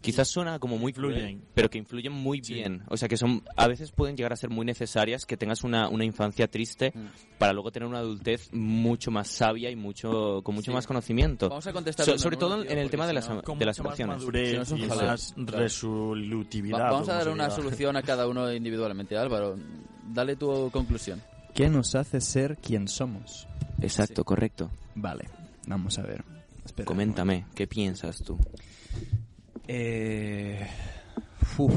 quizás 0.00 0.28
suena 0.28 0.58
como 0.58 0.78
muy 0.78 0.90
Influyen. 0.90 1.42
pero 1.54 1.68
que 1.68 1.78
influyen 1.78 2.12
muy 2.12 2.42
Sí. 2.42 2.54
bien 2.54 2.82
o 2.88 2.96
sea 2.96 3.08
que 3.08 3.16
son 3.16 3.42
a 3.56 3.68
veces 3.68 3.92
pueden 3.92 4.16
llegar 4.16 4.32
a 4.32 4.36
ser 4.36 4.48
muy 4.50 4.64
necesarias 4.64 5.26
que 5.26 5.36
tengas 5.36 5.62
una, 5.62 5.88
una 5.88 6.04
infancia 6.04 6.48
triste 6.48 6.92
Mm. 6.94 7.06
para 7.38 7.52
luego 7.52 7.70
tener 7.70 7.88
una 7.88 7.98
adultez 7.98 8.48
mucho 8.52 9.10
más 9.10 9.28
sabia 9.28 9.70
y 9.70 9.76
mucho 9.76 10.42
con 10.42 10.54
mucho 10.54 10.70
Sí. 10.70 10.74
más 10.74 10.86
conocimiento 10.86 11.48
Vamos 11.48 11.66
a 11.66 11.72
contestar 11.72 12.06
So- 12.06 12.18
sobre 12.18 12.36
todo 12.36 12.62
tío, 12.62 12.70
en 12.70 12.78
el 12.78 12.88
tema 12.90 13.06
de 13.06 13.12
las, 13.12 13.28
con 13.44 13.58
de 13.58 13.66
las 13.66 13.78
emociones 13.78 14.16
madurez 14.18 14.50
Si 14.50 14.56
no 14.56 14.62
es 14.62 14.70
un 14.70 14.78
y 14.78 14.86
más 14.86 15.34
resolutividad. 15.36 16.78
Va- 16.80 16.90
vamos 16.92 17.08
a 17.08 17.14
dar 17.14 17.28
una 17.28 17.50
solución 17.50 17.96
a 17.96 18.02
cada 18.02 18.26
uno 18.26 18.52
individualmente. 18.52 19.16
Álvaro, 19.16 19.56
dale 20.08 20.36
tu 20.36 20.70
conclusión. 20.70 21.20
¿Qué 21.54 21.68
nos 21.68 21.94
hace 21.94 22.20
ser 22.20 22.56
quien 22.58 22.88
somos? 22.88 23.46
exacto 23.82 24.22
Sí. 24.22 24.24
correcto 24.24 24.70
Vale, 24.94 25.28
vamos 25.66 25.98
a 25.98 26.02
ver. 26.02 26.24
Espera, 26.64 26.86
coméntame 26.86 27.46
qué 27.54 27.66
piensas 27.66 28.18
tú 28.24 28.38
Eh... 29.72 30.66
uf. 31.58 31.72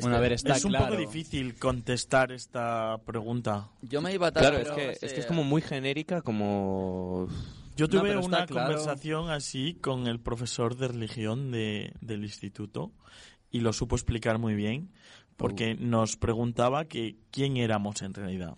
Bueno, 0.00 0.16
a 0.16 0.20
ver, 0.20 0.32
está 0.32 0.56
es 0.56 0.64
un 0.64 0.70
claro. 0.70 0.86
poco 0.86 0.98
difícil 0.98 1.54
contestar 1.56 2.32
esta 2.32 2.98
pregunta. 3.04 3.68
Yo 3.82 4.00
me 4.00 4.12
iba 4.12 4.28
a 4.28 4.32
claro 4.32 4.56
es 4.56 4.64
pero 4.64 4.74
que, 4.74 4.90
es 5.06 5.12
que 5.12 5.20
es 5.20 5.26
como 5.26 5.44
muy 5.44 5.62
genérica 5.62 6.22
como 6.22 7.28
Yo 7.76 7.88
tuve 7.88 8.16
una 8.16 8.46
claro. 8.46 8.68
conversación 8.68 9.30
así 9.30 9.74
con 9.74 10.06
el 10.06 10.18
profesor 10.18 10.76
de 10.76 10.88
religión 10.88 11.52
de, 11.52 11.92
del 12.00 12.24
instituto 12.24 12.92
y 13.50 13.60
lo 13.60 13.72
supo 13.72 13.94
explicar 13.94 14.38
muy 14.38 14.54
bien 14.54 14.90
porque 15.36 15.74
nos 15.74 16.16
preguntaba 16.16 16.86
que 16.86 17.16
quién 17.30 17.56
éramos 17.56 18.02
en 18.02 18.14
realidad. 18.14 18.56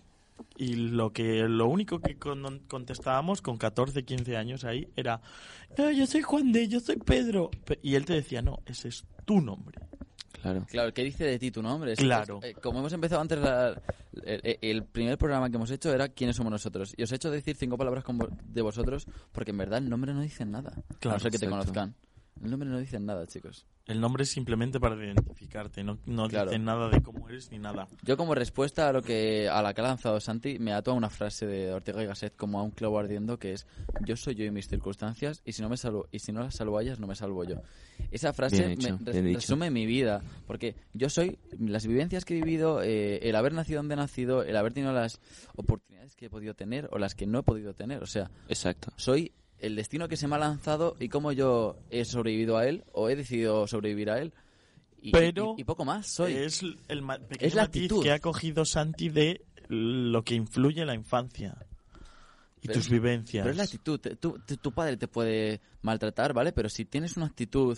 Y 0.55 0.75
lo 0.75 1.11
que 1.13 1.43
lo 1.47 1.67
único 1.67 1.99
que 1.99 2.17
con- 2.17 2.59
contestábamos 2.67 3.41
con 3.41 3.57
14, 3.57 4.03
15 4.03 4.37
años 4.37 4.63
ahí 4.63 4.87
era, 4.95 5.21
"No, 5.77 5.91
yo 5.91 6.07
soy 6.07 6.21
Juan 6.21 6.51
de, 6.51 6.67
yo 6.67 6.79
soy 6.79 6.95
Pedro. 6.97 7.51
Pe- 7.65 7.79
Y 7.83 7.95
él 7.95 8.05
te 8.05 8.13
decía, 8.13 8.41
no, 8.41 8.59
ese 8.65 8.87
es 8.89 9.05
tu 9.25 9.39
nombre. 9.41 9.79
claro 10.41 10.65
Claro, 10.69 10.93
¿qué 10.93 11.03
dice 11.03 11.25
de 11.25 11.37
ti 11.39 11.51
tu 11.51 11.61
nombre? 11.61 11.93
Es- 11.93 11.99
Claro. 11.99 12.39
es- 12.41 12.51
eh, 12.51 12.53
como 12.61 12.79
hemos 12.79 12.93
empezado 12.93 13.21
antes, 13.21 13.37
la- 13.39 13.81
el, 14.23 14.57
el 14.61 14.83
primer 14.83 15.17
programa 15.17 15.49
que 15.49 15.57
hemos 15.57 15.69
hecho 15.69 15.93
era 15.93 16.09
¿Quiénes 16.09 16.35
somos 16.35 16.51
nosotros? 16.51 16.93
Y 16.97 17.03
os 17.03 17.11
he 17.11 17.15
hecho 17.15 17.29
decir 17.29 17.55
cinco 17.55 17.77
palabras 17.77 18.03
con 18.03 18.17
vo- 18.19 18.29
de 18.43 18.61
vosotros 18.61 19.05
porque 19.31 19.51
en 19.51 19.57
verdad 19.57 19.79
el 19.79 19.89
nombre 19.89 20.13
no 20.13 20.21
dice 20.21 20.45
nada. 20.45 20.69
a 20.75 20.93
Claro, 20.99 21.17
no 21.17 21.19
ser 21.19 21.31
que 21.31 21.39
te 21.39 21.47
conozcan. 21.49 21.93
El 22.43 22.51
nombre 22.51 22.69
no 22.69 22.77
dice 22.79 22.99
nada, 22.99 23.25
chicos. 23.27 23.65
El 23.87 24.01
nombre 24.01 24.23
es 24.23 24.29
simplemente 24.29 24.79
para 24.81 24.95
identificarte, 24.95 25.81
no, 25.83 25.97
no 26.05 26.27
Claro. 26.27 26.51
dice 26.51 26.59
nada 26.59 26.89
de 26.89 27.01
cómo 27.01 27.29
eres 27.29 27.49
ni 27.51 27.57
nada. 27.59 27.87
Yo 28.03 28.17
como 28.17 28.35
respuesta 28.35 28.89
a 28.89 28.91
lo 28.93 29.01
que 29.01 29.47
a 29.49 29.61
la 29.61 29.73
que 29.73 29.79
ha 29.81 29.85
lanzado 29.85 30.19
Santi 30.19 30.59
me 30.59 30.73
ato 30.73 30.91
a 30.91 30.93
una 30.93 31.09
frase 31.09 31.45
de 31.47 31.71
Ortega 31.71 32.03
y 32.03 32.05
Gasset 32.05 32.35
como 32.35 32.59
a 32.59 32.63
un 32.63 32.71
clavo 32.71 32.99
ardiendo 32.99 33.39
que 33.39 33.53
es 33.53 33.65
yo 34.05 34.17
soy 34.17 34.35
yo 34.35 34.43
y 34.43 34.51
mis 34.51 34.67
circunstancias 34.67 35.41
y 35.45 35.53
si 35.53 35.61
no 35.61 35.69
me 35.69 35.77
salvo 35.77 36.07
y 36.11 36.19
si 36.19 36.33
no 36.33 36.41
las 36.41 36.55
salvo 36.55 36.77
a 36.77 36.81
ellas 36.83 36.99
no 36.99 37.07
me 37.07 37.15
salvo 37.15 37.45
yo. 37.45 37.61
Esa 38.11 38.33
frase 38.33 38.73
hecho, 38.73 38.97
me 38.99 39.11
res- 39.11 39.33
resume 39.35 39.71
mi 39.71 39.85
vida 39.85 40.21
porque 40.47 40.75
yo 40.93 41.09
soy 41.09 41.39
las 41.57 41.87
vivencias 41.87 42.25
que 42.25 42.37
he 42.37 42.41
vivido, 42.43 42.81
eh, 42.83 43.19
el 43.29 43.35
haber 43.37 43.53
nacido 43.53 43.79
donde 43.79 43.93
he 43.93 43.97
nacido, 43.97 44.43
el 44.43 44.57
haber 44.57 44.73
tenido 44.73 44.91
las 44.91 45.21
oportunidades 45.55 46.15
que 46.17 46.25
he 46.25 46.29
podido 46.29 46.53
tener 46.55 46.89
o 46.91 46.97
las 46.97 47.15
que 47.15 47.25
no 47.25 47.39
he 47.39 47.43
podido 47.43 47.73
tener, 47.73 48.03
o 48.03 48.07
sea, 48.07 48.29
exacto 48.49 48.91
soy 48.97 49.31
el 49.59 49.75
destino 49.75 50.07
que 50.07 50.17
se 50.17 50.27
me 50.27 50.35
ha 50.35 50.39
lanzado 50.39 50.95
y 50.99 51.09
cómo 51.09 51.31
yo 51.31 51.77
he 51.89 52.05
sobrevivido 52.05 52.57
a 52.57 52.67
él 52.67 52.83
o 52.93 53.09
he 53.09 53.15
decidido 53.15 53.67
sobrevivir 53.67 54.09
a 54.09 54.19
él. 54.19 54.33
Y, 55.01 55.11
Pero 55.11 55.55
y- 55.57 55.61
y 55.61 55.63
poco 55.63 55.85
más 55.85 56.07
soy. 56.07 56.33
Es 56.33 56.61
el 56.63 56.77
pequeño 57.05 57.37
Es 57.39 57.55
la 57.55 57.63
matiz 57.63 57.83
actitud. 57.83 58.03
que 58.03 58.11
ha 58.11 58.19
cogido 58.19 58.65
Santi 58.65 59.09
de 59.09 59.45
lo 59.69 60.23
que 60.23 60.35
influye 60.35 60.81
en 60.81 60.87
la 60.87 60.95
infancia 60.95 61.55
y 62.61 62.67
Pero 62.67 62.79
tus 62.79 62.89
vivencias. 62.89 63.43
Pero 63.43 63.51
es 63.51 63.57
la 63.57 63.63
actitud. 63.63 63.99
Tú- 64.19 64.39
tu 64.61 64.71
padre 64.71 64.97
te 64.97 65.07
puede 65.07 65.61
maltratar, 65.81 66.33
¿vale? 66.33 66.51
Pero 66.51 66.69
si 66.69 66.85
tienes 66.85 67.15
una 67.17 67.27
actitud 67.27 67.77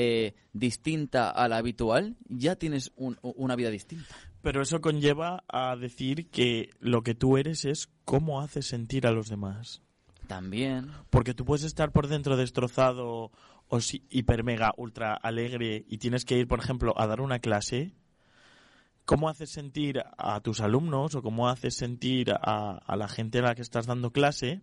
eh, 0.00 0.34
distinta 0.52 1.30
a 1.30 1.48
la 1.48 1.56
habitual, 1.56 2.16
ya 2.28 2.54
tienes 2.54 2.92
un- 2.96 3.18
una 3.22 3.56
vida 3.56 3.68
distinta. 3.70 4.14
Pero 4.42 4.62
eso 4.62 4.80
conlleva 4.80 5.42
a 5.48 5.74
decir 5.74 6.28
que 6.30 6.70
lo 6.78 7.02
que 7.02 7.16
tú 7.16 7.36
eres 7.36 7.64
es 7.64 7.88
cómo 8.04 8.40
haces 8.40 8.66
sentir 8.66 9.08
a 9.08 9.10
los 9.10 9.28
demás. 9.28 9.82
También. 10.28 10.92
Porque 11.10 11.34
tú 11.34 11.44
puedes 11.44 11.64
estar 11.64 11.90
por 11.90 12.06
dentro 12.06 12.36
destrozado 12.36 13.32
o 13.66 13.80
si- 13.80 14.04
hiper 14.10 14.44
mega 14.44 14.72
ultra 14.76 15.14
alegre 15.14 15.84
y 15.88 15.98
tienes 15.98 16.24
que 16.24 16.38
ir, 16.38 16.46
por 16.46 16.60
ejemplo, 16.60 16.94
a 16.96 17.06
dar 17.08 17.20
una 17.20 17.40
clase. 17.40 17.92
¿Cómo 19.04 19.28
haces 19.30 19.50
sentir 19.50 20.02
a 20.18 20.40
tus 20.40 20.60
alumnos 20.60 21.14
o 21.14 21.22
cómo 21.22 21.48
haces 21.48 21.74
sentir 21.74 22.30
a, 22.30 22.76
a 22.76 22.96
la 22.96 23.08
gente 23.08 23.38
a 23.38 23.42
la 23.42 23.54
que 23.54 23.62
estás 23.62 23.86
dando 23.86 24.12
clase? 24.12 24.60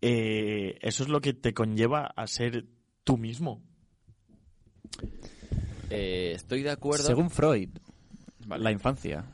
Eh, 0.00 0.78
eso 0.80 1.02
es 1.02 1.10
lo 1.10 1.20
que 1.20 1.34
te 1.34 1.52
conlleva 1.52 2.06
a 2.16 2.26
ser 2.26 2.64
tú 3.04 3.18
mismo. 3.18 3.60
Eh, 5.90 6.32
estoy 6.34 6.62
de 6.62 6.70
acuerdo. 6.70 7.04
Según 7.04 7.28
Freud, 7.30 7.68
Vale. 8.46 8.64
la 8.64 8.72
infancia. 8.72 9.24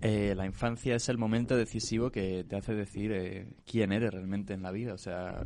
Eh, 0.00 0.34
la 0.36 0.46
infancia 0.46 0.94
es 0.94 1.08
el 1.08 1.18
momento 1.18 1.56
decisivo 1.56 2.10
que 2.10 2.44
te 2.44 2.56
hace 2.56 2.74
decir 2.74 3.10
eh, 3.12 3.48
quién 3.66 3.92
eres 3.92 4.12
realmente 4.12 4.54
en 4.54 4.62
la 4.62 4.70
vida. 4.70 4.94
O 4.94 4.98
sea, 4.98 5.44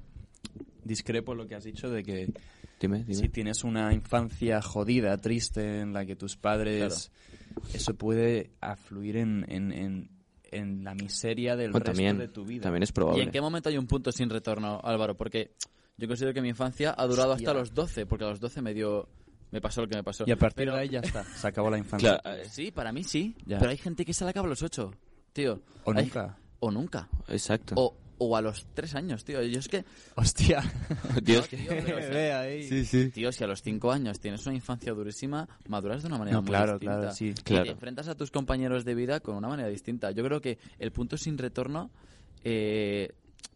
discrepo 0.85 1.35
lo 1.35 1.47
que 1.47 1.55
has 1.55 1.65
dicho 1.65 1.89
de 1.91 2.03
que 2.03 2.33
dime 2.81 2.99
dime 3.05 3.15
si 3.15 3.29
tienes 3.29 3.65
una 3.65 3.95
infancia 3.95 4.61
jodida, 4.61 5.17
triste, 5.17 5.81
en 5.81 5.93
la 5.93 6.05
que 6.05 6.17
tus 6.17 6.37
padres... 6.37 7.11
Eso 7.75 7.95
puede 7.95 8.51
afluir 8.63 9.19
en, 9.19 9.45
en, 9.47 9.73
en, 9.73 10.09
en 10.51 10.85
la 10.85 10.95
miseria 10.95 11.55
del 11.55 11.71
Bueno, 11.71 11.85
resto 11.85 11.93
también 11.93 12.19
de 12.19 12.29
tu 12.29 12.45
vida. 12.47 12.63
también 12.63 12.83
es 12.83 12.89
¿Y 12.89 12.93
probable 12.95 13.23
en 13.25 13.31
qué 13.31 13.43
momento 13.43 13.69
hay 13.69 13.77
un 13.77 13.87
punto 13.87 14.11
sin 14.11 14.31
retorno, 14.31 14.81
Álvaro? 14.83 15.17
Porque 15.19 15.51
yo 15.99 16.09
considero 16.09 16.33
que 16.33 16.41
mi 16.41 16.49
infancia 16.49 16.95
ha 16.97 17.07
durado 17.07 17.33
Hostia. 17.33 17.49
hasta 17.49 17.59
los 17.59 17.75
12, 17.75 18.07
porque 18.07 18.25
a 18.25 18.29
los 18.29 18.41
12 18.41 18.63
me 18.63 18.73
dio... 18.73 19.07
Me 19.53 19.61
pasó 19.61 19.83
lo 19.83 19.89
que 19.89 19.95
me 19.97 20.03
pasó. 20.03 20.25
Y 20.27 20.33
a 20.33 20.37
partir 20.37 20.65
Pero- 20.65 20.75
de 20.75 20.81
ahí 20.81 20.89
ya 20.89 21.01
está, 21.01 21.23
se 21.37 21.47
acabó 21.47 21.71
la 21.71 21.79
infancia. 21.79 22.19
Claro, 22.19 22.43
Sí, 22.51 22.71
para 22.73 22.91
mí 22.93 23.05
sí. 23.05 23.37
Ya. 23.47 23.59
Pero 23.59 23.71
hay 23.71 23.77
gente 23.79 24.05
que 24.05 24.13
se 24.13 24.25
la 24.25 24.31
acaba 24.31 24.47
a 24.47 24.51
los 24.51 24.63
8, 24.63 24.93
tío. 25.33 25.63
O 25.85 25.93
Hay- 25.93 26.05
nunca. 26.07 26.37
o 26.61 26.71
nunca. 26.71 27.09
Exacto. 27.29 27.75
O, 27.77 27.97
o 28.19 28.37
a 28.37 28.41
los 28.41 28.67
tres 28.73 28.95
años, 28.95 29.25
tío. 29.25 29.43
Yo 29.43 29.59
es 29.59 29.69
que, 29.69 29.85
Hostia. 30.17 30.63
Dios, 31.23 31.49
tío, 31.49 31.59
pero 31.69 32.01
si- 32.01 32.09
Ve 32.15 32.33
ahí. 32.33 32.69
Sí, 32.69 32.85
sí. 32.85 33.11
tío, 33.11 33.31
si 33.33 33.45
a 33.45 33.47
los 33.47 33.63
cinco 33.63 33.91
años 33.93 34.21
tienes 34.21 34.47
una 34.47 34.55
infancia 34.55 34.93
durísima, 34.93 35.49
maduras 35.69 36.03
de 36.03 36.09
una 36.09 36.19
manera 36.19 36.37
No, 36.37 36.43
muy 36.43 36.49
claro, 36.51 36.73
distinta. 36.75 36.97
claro, 36.99 37.15
sí. 37.15 37.29
Y 37.29 37.35
Claro. 37.35 37.65
te 37.65 37.71
enfrentas 37.73 38.09
a 38.09 38.15
tus 38.15 38.31
compañeros 38.31 38.85
de 38.85 38.95
vida 38.95 39.21
con 39.21 39.35
una 39.37 39.49
manera 39.49 39.69
distinta. 39.69 40.13
Yo 40.13 40.25
creo 40.25 40.41
que 40.41 40.59
el 40.79 40.93
punto 40.93 41.17
sin 41.19 41.37
retorno... 41.37 41.91
eh, 42.45 43.13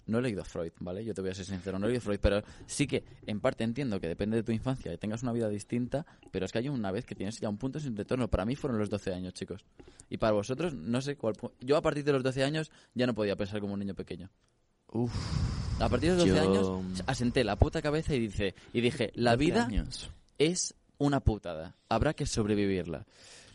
no 0.06 0.18
he 0.18 0.22
leído 0.22 0.42
a 0.42 0.44
Freud, 0.44 0.72
¿vale? 0.80 1.04
Yo 1.04 1.14
te 1.14 1.20
voy 1.20 1.30
a 1.30 1.34
ser 1.34 1.44
sincero, 1.46 1.78
no 1.78 1.86
he 1.86 1.88
leído 1.88 2.00
a 2.00 2.04
Freud, 2.04 2.18
pero 2.20 2.42
sí 2.66 2.86
que 2.86 3.04
en 3.26 3.40
parte 3.40 3.64
entiendo 3.64 3.98
que 4.00 4.08
depende 4.08 4.36
de 4.36 4.42
tu 4.42 4.52
infancia 4.52 4.92
y 4.92 4.98
tengas 4.98 5.22
una 5.22 5.32
vida 5.32 5.48
distinta, 5.48 6.06
pero 6.30 6.46
es 6.46 6.52
que 6.52 6.58
hay 6.58 6.68
una 6.68 6.90
vez 6.92 7.04
que 7.04 7.14
tienes 7.14 7.40
ya 7.40 7.48
un 7.48 7.58
punto 7.58 7.80
sin 7.80 7.96
retorno. 7.96 8.28
Para 8.28 8.44
mí 8.44 8.54
fueron 8.56 8.78
los 8.78 8.88
12 8.90 9.12
años, 9.12 9.34
chicos. 9.34 9.64
Y 10.08 10.18
para 10.18 10.32
vosotros, 10.32 10.74
no 10.74 11.00
sé 11.00 11.16
cuál. 11.16 11.34
Yo 11.60 11.76
a 11.76 11.82
partir 11.82 12.04
de 12.04 12.12
los 12.12 12.22
12 12.22 12.44
años 12.44 12.70
ya 12.94 13.06
no 13.06 13.14
podía 13.14 13.34
pensar 13.36 13.60
como 13.60 13.74
un 13.74 13.80
niño 13.80 13.94
pequeño. 13.94 14.30
Uf. 14.92 15.12
A 15.80 15.88
partir 15.88 16.12
de 16.12 16.16
los 16.18 16.28
12 16.28 16.34
Yo- 16.44 16.50
años 16.50 17.02
asenté 17.06 17.42
la 17.44 17.56
puta 17.56 17.82
cabeza 17.82 18.14
y 18.14 18.20
dice 18.20 18.54
y 18.72 18.80
dije, 18.80 19.10
la 19.14 19.32
12 19.32 19.44
vida 19.44 19.64
años. 19.66 20.10
es 20.38 20.74
una 20.98 21.20
putada. 21.20 21.74
Habrá 21.88 22.14
que 22.14 22.24
sobrevivirla. 22.26 23.04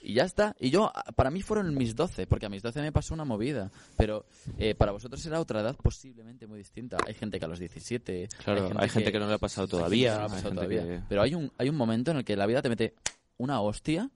Y 0.03 0.15
ya 0.15 0.23
está. 0.23 0.55
Y 0.59 0.69
yo, 0.71 0.91
para 1.15 1.29
mí 1.29 1.41
fueron 1.41 1.73
mis 1.75 1.95
12, 1.95 2.25
porque 2.27 2.47
a 2.47 2.49
mis 2.49 2.63
12 2.63 2.81
me 2.81 2.91
pasó 2.91 3.13
una 3.13 3.23
movida. 3.23 3.69
Pero 3.97 4.25
eh, 4.57 4.73
para 4.75 4.91
vosotros 4.91 5.23
era 5.25 5.39
otra 5.39 5.61
edad 5.61 5.75
posiblemente 5.75 6.47
muy 6.47 6.57
distinta. 6.57 6.97
Hay 7.05 7.13
gente 7.13 7.37
que 7.39 7.45
a 7.45 7.47
los 7.47 7.59
17. 7.59 8.27
Claro, 8.43 8.71
hay 8.77 8.89
gente 8.89 9.11
que 9.11 9.19
no 9.19 9.27
le 9.27 9.33
ha 9.35 9.37
pasado 9.37 9.65
hay 9.65 9.69
gente 9.69 9.77
todavía, 9.77 10.11
no 10.13 10.17
le 10.17 10.21
ha 10.21 10.25
hay 10.25 10.29
pasado 10.31 10.49
gente 10.61 10.75
todavía. 10.75 10.97
que- 10.99 11.03
Pero 11.07 11.21
hay 11.21 11.35
un, 11.35 11.51
hay 11.57 11.69
un 11.69 11.75
momento 11.75 12.11
en 12.11 12.17
el 12.17 12.23
que 12.25 12.35
la 12.35 12.47
vida 12.47 12.61
te 12.61 12.69
mete 12.69 12.95
una 13.37 13.61
hostia 13.61 14.09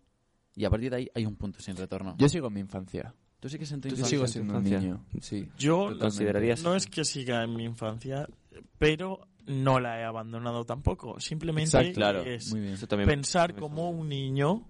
y 0.56 0.66
a 0.66 0.70
partir 0.70 0.90
de 0.90 0.98
ahí 0.98 1.12
hay 1.14 1.26
un 1.26 1.36
punto 1.36 1.60
sin 1.60 1.76
retorno. 1.76 2.16
Yo 2.18 2.30
sigo 2.30 2.48
en 2.48 2.54
mi 2.54 2.60
infancia. 2.62 3.14
Tú 3.40 3.50
sí 3.50 3.60
que 3.60 3.66
en 3.66 3.82
tu 3.82 3.90
Tú 3.90 3.96
Yo 3.96 4.06
sigo 4.06 4.28
siendo 4.28 4.58
un 4.58 4.64
niño. 4.64 5.06
Sí. 5.22 5.48
Yo. 5.58 5.92
¿Considerarías? 6.00 6.64
no 6.64 6.76
es 6.76 6.88
que 6.88 7.06
siga 7.06 7.44
en 7.44 7.56
mi 7.56 7.64
infancia, 7.66 8.28
pero 8.80 9.28
no 9.46 9.80
la 9.80 10.00
he 10.00 10.04
abandonado 10.04 10.66
tampoco. 10.66 11.20
Simplemente 11.20 11.66
Exacto. 11.78 11.94
Claro. 11.94 12.22
es 12.24 12.50
Muy 12.52 12.62
bien. 12.62 12.74
Eso 12.74 12.88
también- 12.88 13.08
pensar 13.08 13.54
como 13.56 13.92
un 13.92 14.10
niño, 14.10 14.64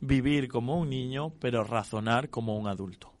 vivir 0.00 0.48
como 0.48 0.78
un 0.78 0.90
niño, 0.90 1.32
pero 1.40 1.64
razonar 1.64 2.30
como 2.30 2.56
un 2.56 2.68
adulto. 2.68 3.12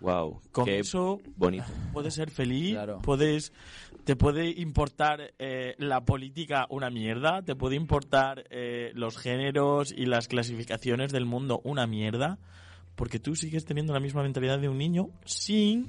Wow, 0.00 0.40
Con 0.50 0.64
qué 0.64 0.80
eso 0.80 1.20
bonito. 1.36 1.64
puedes 1.92 2.14
ser 2.14 2.30
feliz, 2.30 2.72
Claro. 2.72 2.98
puedes 3.02 3.52
te 4.04 4.16
puede 4.16 4.48
importar 4.60 5.32
eh, 5.38 5.76
la 5.78 6.04
política 6.04 6.66
una 6.70 6.90
mierda, 6.90 7.42
te 7.42 7.54
puede 7.54 7.76
importar 7.76 8.44
eh, 8.50 8.90
los 8.94 9.16
géneros 9.16 9.92
y 9.96 10.06
las 10.06 10.26
clasificaciones 10.26 11.12
del 11.12 11.24
mundo 11.24 11.60
una 11.62 11.86
mierda, 11.86 12.38
porque 12.96 13.20
tú 13.20 13.36
sigues 13.36 13.64
teniendo 13.64 13.92
la 13.92 14.00
misma 14.00 14.24
mentalidad 14.24 14.58
de 14.58 14.68
un 14.68 14.78
niño 14.78 15.10
sin 15.24 15.86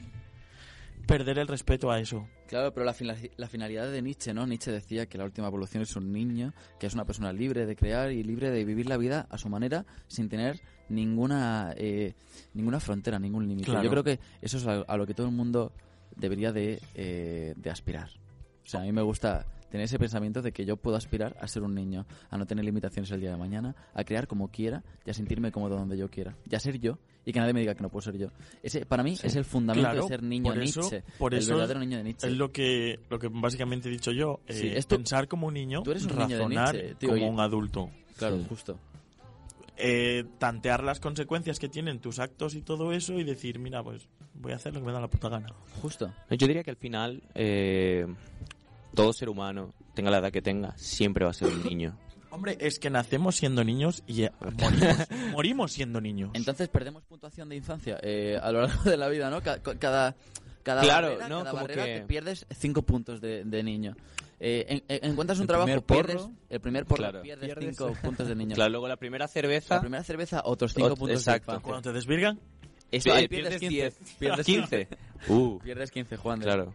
perder 1.06 1.40
el 1.40 1.48
respeto 1.48 1.92
a 1.92 2.00
eso. 2.00 2.28
Claro, 2.48 2.74
pero 2.74 2.86
la, 2.86 2.96
la 3.38 3.48
finalidad 3.48 3.92
de 3.92 4.02
Nietzsche, 4.02 4.34
¿no? 4.34 4.46
Nietzsche 4.46 4.72
decía 4.72 5.08
que 5.08 5.18
la 5.18 5.26
última 5.26 5.48
evolución 5.48 5.84
es 5.84 5.96
un 5.96 6.12
niño, 6.12 6.54
que 6.80 6.88
es 6.88 6.94
una 6.94 7.06
persona 7.06 7.34
libre 7.34 7.66
de 7.66 7.76
crear 7.76 8.12
y 8.12 8.24
libre 8.24 8.52
de 8.52 8.64
vivir 8.64 8.88
la 8.88 8.98
vida 8.98 9.28
a 9.30 9.38
su 9.38 9.50
manera 9.50 9.86
sin 10.08 10.30
tener 10.30 10.62
ninguna 10.90 11.74
eh, 11.78 12.14
ninguna 12.54 12.80
frontera, 12.80 13.20
ningún 13.20 13.48
límite. 13.48 13.70
Claro. 13.70 13.84
Yo 13.84 13.90
creo 13.90 14.04
que 14.04 14.20
eso 14.42 14.58
es 14.58 14.68
a, 14.68 14.82
a 14.82 14.98
lo 14.98 15.06
que 15.08 15.14
todo 15.14 15.28
el 15.28 15.34
mundo 15.34 15.72
debería 16.16 16.52
de, 16.52 16.80
eh, 16.96 17.54
de 17.56 17.70
aspirar. 17.70 18.10
O 18.64 18.68
sea, 18.68 18.82
a 18.82 18.84
mí 18.84 18.92
me 18.92 19.02
gusta 19.02 19.46
tener 19.70 19.86
ese 19.86 19.98
pensamiento 19.98 20.42
de 20.42 20.52
que 20.52 20.66
yo 20.66 20.78
puedo 20.78 20.96
aspirar 20.96 21.36
a 21.42 21.48
ser 21.48 21.64
un 21.64 21.74
niño, 21.74 22.06
a 22.30 22.38
no 22.38 22.46
tener 22.46 22.64
limitaciones 22.64 23.10
el 23.12 23.20
día 23.20 23.32
de 23.32 23.38
mañana, 23.38 23.76
a 23.94 24.04
crear 24.04 24.28
como 24.28 24.50
quiera 24.50 24.84
y 25.04 25.10
a 25.10 25.14
sentirme 25.14 25.52
cómodo 25.52 25.76
donde 25.76 25.98
yo 25.98 26.10
quiera. 26.10 26.36
Y 26.50 26.56
a 26.56 26.60
ser 26.60 26.80
yo 26.80 27.00
y 27.26 27.32
que 27.34 27.40
nadie 27.40 27.54
me 27.54 27.62
diga 27.62 27.74
que 27.76 27.82
no 27.82 27.90
puedo 27.90 28.02
ser 28.02 28.18
yo. 28.18 28.28
Ese, 28.62 28.86
para 28.86 29.02
mí 29.04 29.18
es 29.22 29.36
el 29.36 29.46
fundamento 29.46 29.90
Claro, 29.90 30.02
de 30.04 30.08
ser 30.10 30.24
niño 30.24 30.52
por 30.54 30.62
eso- 30.62 30.82
Nietzsche. 30.82 31.04
por 31.18 31.34
el 31.34 31.46
verdadero 31.46 31.80
niño 31.80 31.98
de 31.98 32.04
Nietzsche. 32.04 32.28
Es 32.28 32.34
lo 32.34 32.52
que, 32.52 33.00
lo 33.10 33.20
que 33.20 33.30
básicamente 33.32 33.88
he 33.90 33.92
dicho 33.92 34.12
yo. 34.12 34.40
eh, 34.48 34.54
Sí, 34.54 34.68
esto- 34.74 34.96
pensar 34.98 35.28
como 35.28 35.48
un 35.48 35.54
niño, 35.54 35.84
Tú 35.84 35.92
eres 35.92 36.04
un 36.06 36.18
niño 36.18 36.28
de 36.28 36.36
razonar 36.38 36.74
Nietzsche, 36.76 36.96
tío, 36.96 37.10
como 37.10 37.26
y- 37.26 37.30
un 37.30 37.40
adulto. 37.40 37.90
Claro, 38.18 38.38
Sí. 38.40 38.46
justo. 38.50 38.80
Eh, 39.76 40.26
tantear 40.38 40.84
las 40.84 41.00
consecuencias 41.00 41.58
que 41.60 41.68
tienen 41.68 42.00
tus 42.00 42.20
actos 42.20 42.54
y 42.54 42.62
todo 42.62 42.94
eso 42.94 43.14
y 43.14 43.24
decir, 43.24 43.58
mira, 43.58 43.82
pues 43.84 44.08
voy 44.36 44.52
a 44.52 44.56
hacer 44.58 44.74
lo 44.74 44.80
que 44.82 44.86
me 44.86 44.92
da 44.94 45.00
la 45.02 45.08
puta 45.10 45.30
gana. 45.30 45.52
Justo. 45.82 46.14
Yo 46.30 46.48
diría 46.48 46.64
que 46.64 46.70
al 46.70 46.78
final, 46.78 47.24
eh, 47.34 48.06
todo 48.94 49.14
ser 49.14 49.30
humano, 49.30 49.74
tenga 49.96 50.12
la 50.12 50.20
edad 50.20 50.32
que 50.32 50.42
tenga, 50.44 50.78
siempre 50.78 51.26
va 51.26 51.32
a 51.32 51.34
ser 51.34 51.48
un 51.50 51.64
niño. 51.64 51.98
Hombre, 52.34 52.58
es 52.60 52.80
que 52.80 52.90
nacemos 52.90 53.36
siendo 53.36 53.64
niños 53.64 54.04
y 54.08 54.24
eh, 54.24 54.32
morimos, 54.42 54.98
morimos 55.32 55.72
siendo 55.72 56.02
niños. 56.02 56.32
Entonces 56.34 56.68
perdemos 56.68 57.04
puntuación 57.04 57.48
de 57.50 57.56
infancia 57.56 58.00
eh, 58.02 58.40
a 58.42 58.52
lo 58.52 58.62
largo 58.62 58.84
de 58.90 58.98
la 58.98 59.08
vida, 59.10 59.30
¿no? 59.30 59.42
Ca- 59.42 59.60
ca- 59.62 59.76
Cada, 59.78 60.16
cada 60.64 60.82
Claro, 60.82 61.08
barrera, 61.10 61.30
¿no? 61.30 61.38
cada 61.40 61.52
Como 61.52 61.62
barrera 61.64 61.86
que- 61.86 62.00
te 62.00 62.06
pierdes 62.08 62.46
cinco 62.58 62.82
puntos 62.82 63.22
de, 63.22 63.44
de 63.44 63.64
niño. 63.64 63.96
Eh, 64.40 64.66
en- 64.68 64.84
en- 64.88 65.12
encuentras 65.12 65.38
un 65.38 65.44
El 65.44 65.48
trabajo, 65.48 65.82
porro, 65.82 66.06
pierdes 66.08 66.28
el 66.50 66.60
primer 66.60 66.86
porro, 66.86 66.98
claro. 66.98 67.22
pierdes, 67.22 67.50
Pierdes- 67.50 67.76
cinco 67.78 67.94
puntos 68.02 68.28
de 68.28 68.36
niño. 68.36 68.56
Claro, 68.56 68.72
luego 68.72 68.88
la 68.88 68.98
primera 68.98 69.28
cerveza, 69.28 69.76
La 69.76 69.82
primera 69.82 70.04
cerveza, 70.04 70.42
otros 70.44 70.74
cinco 70.74 70.90
Ot- 70.96 70.98
puntos 70.98 71.20
exacto. 71.20 71.52
de 71.52 71.56
infancia. 71.58 71.70
Cuando 71.70 71.90
te 71.90 71.94
desvirgan, 71.94 72.40
Esto, 72.92 73.10
eh, 73.12 73.14
ahí 73.14 73.28
pierdes 73.28 73.60
15. 73.60 73.68
10, 73.70 74.00
Pierdes 74.20 74.46
15. 74.46 74.88
Uh, 75.30 75.60
Pierdes 75.60 75.92
15, 75.92 76.18
Juan. 76.18 76.40
de- 76.40 76.46
claro. 76.46 76.74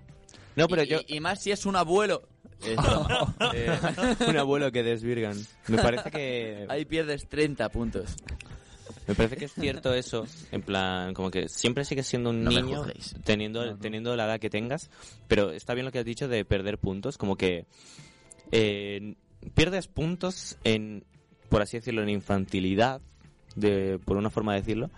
No, 0.56 0.66
pero 0.66 0.82
y, 0.82 0.86
yo, 0.88 1.00
y- 1.06 1.16
y 1.16 1.20
más 1.20 1.42
si 1.42 1.50
es 1.52 1.66
un 1.66 1.76
abuelo. 1.76 2.22
Eh, 2.62 2.76
un 4.28 4.36
abuelo 4.36 4.72
que 4.72 4.82
desvirgan. 4.82 5.36
Me 5.68 5.78
parece 5.78 6.10
que 6.10 6.66
ahí 6.68 6.84
pierdes 6.84 7.28
30 7.28 7.68
puntos. 7.68 8.16
me 9.06 9.14
parece 9.14 9.36
que 9.36 9.44
es 9.46 9.54
cierto 9.54 9.94
eso, 9.94 10.26
en 10.50 10.62
plan, 10.62 11.14
como 11.14 11.30
que 11.30 11.48
siempre 11.48 11.84
sigues 11.84 12.06
siendo 12.06 12.30
un 12.30 12.44
No 12.44 12.50
niño 12.50 12.84
teniendo 13.24 13.76
teniendo 13.76 14.16
la 14.16 14.26
edad 14.26 14.40
que 14.40 14.50
tengas, 14.50 14.90
pero 15.28 15.52
está 15.52 15.74
bien 15.74 15.86
lo 15.86 15.92
que 15.92 16.00
has 16.00 16.04
dicho 16.04 16.28
de 16.28 16.44
perder 16.44 16.78
puntos, 16.78 17.16
como 17.16 17.36
que 17.36 17.66
eh, 18.50 19.14
pierdes 19.54 19.86
puntos 19.88 20.56
en 20.64 21.04
por 21.48 21.62
así 21.62 21.78
decirlo 21.78 22.02
en 22.02 22.10
infantilidad, 22.10 23.00
de 23.56 23.98
por 24.04 24.16
una 24.16 24.30
forma 24.30 24.54
de 24.54 24.60
decirlo, 24.60 24.90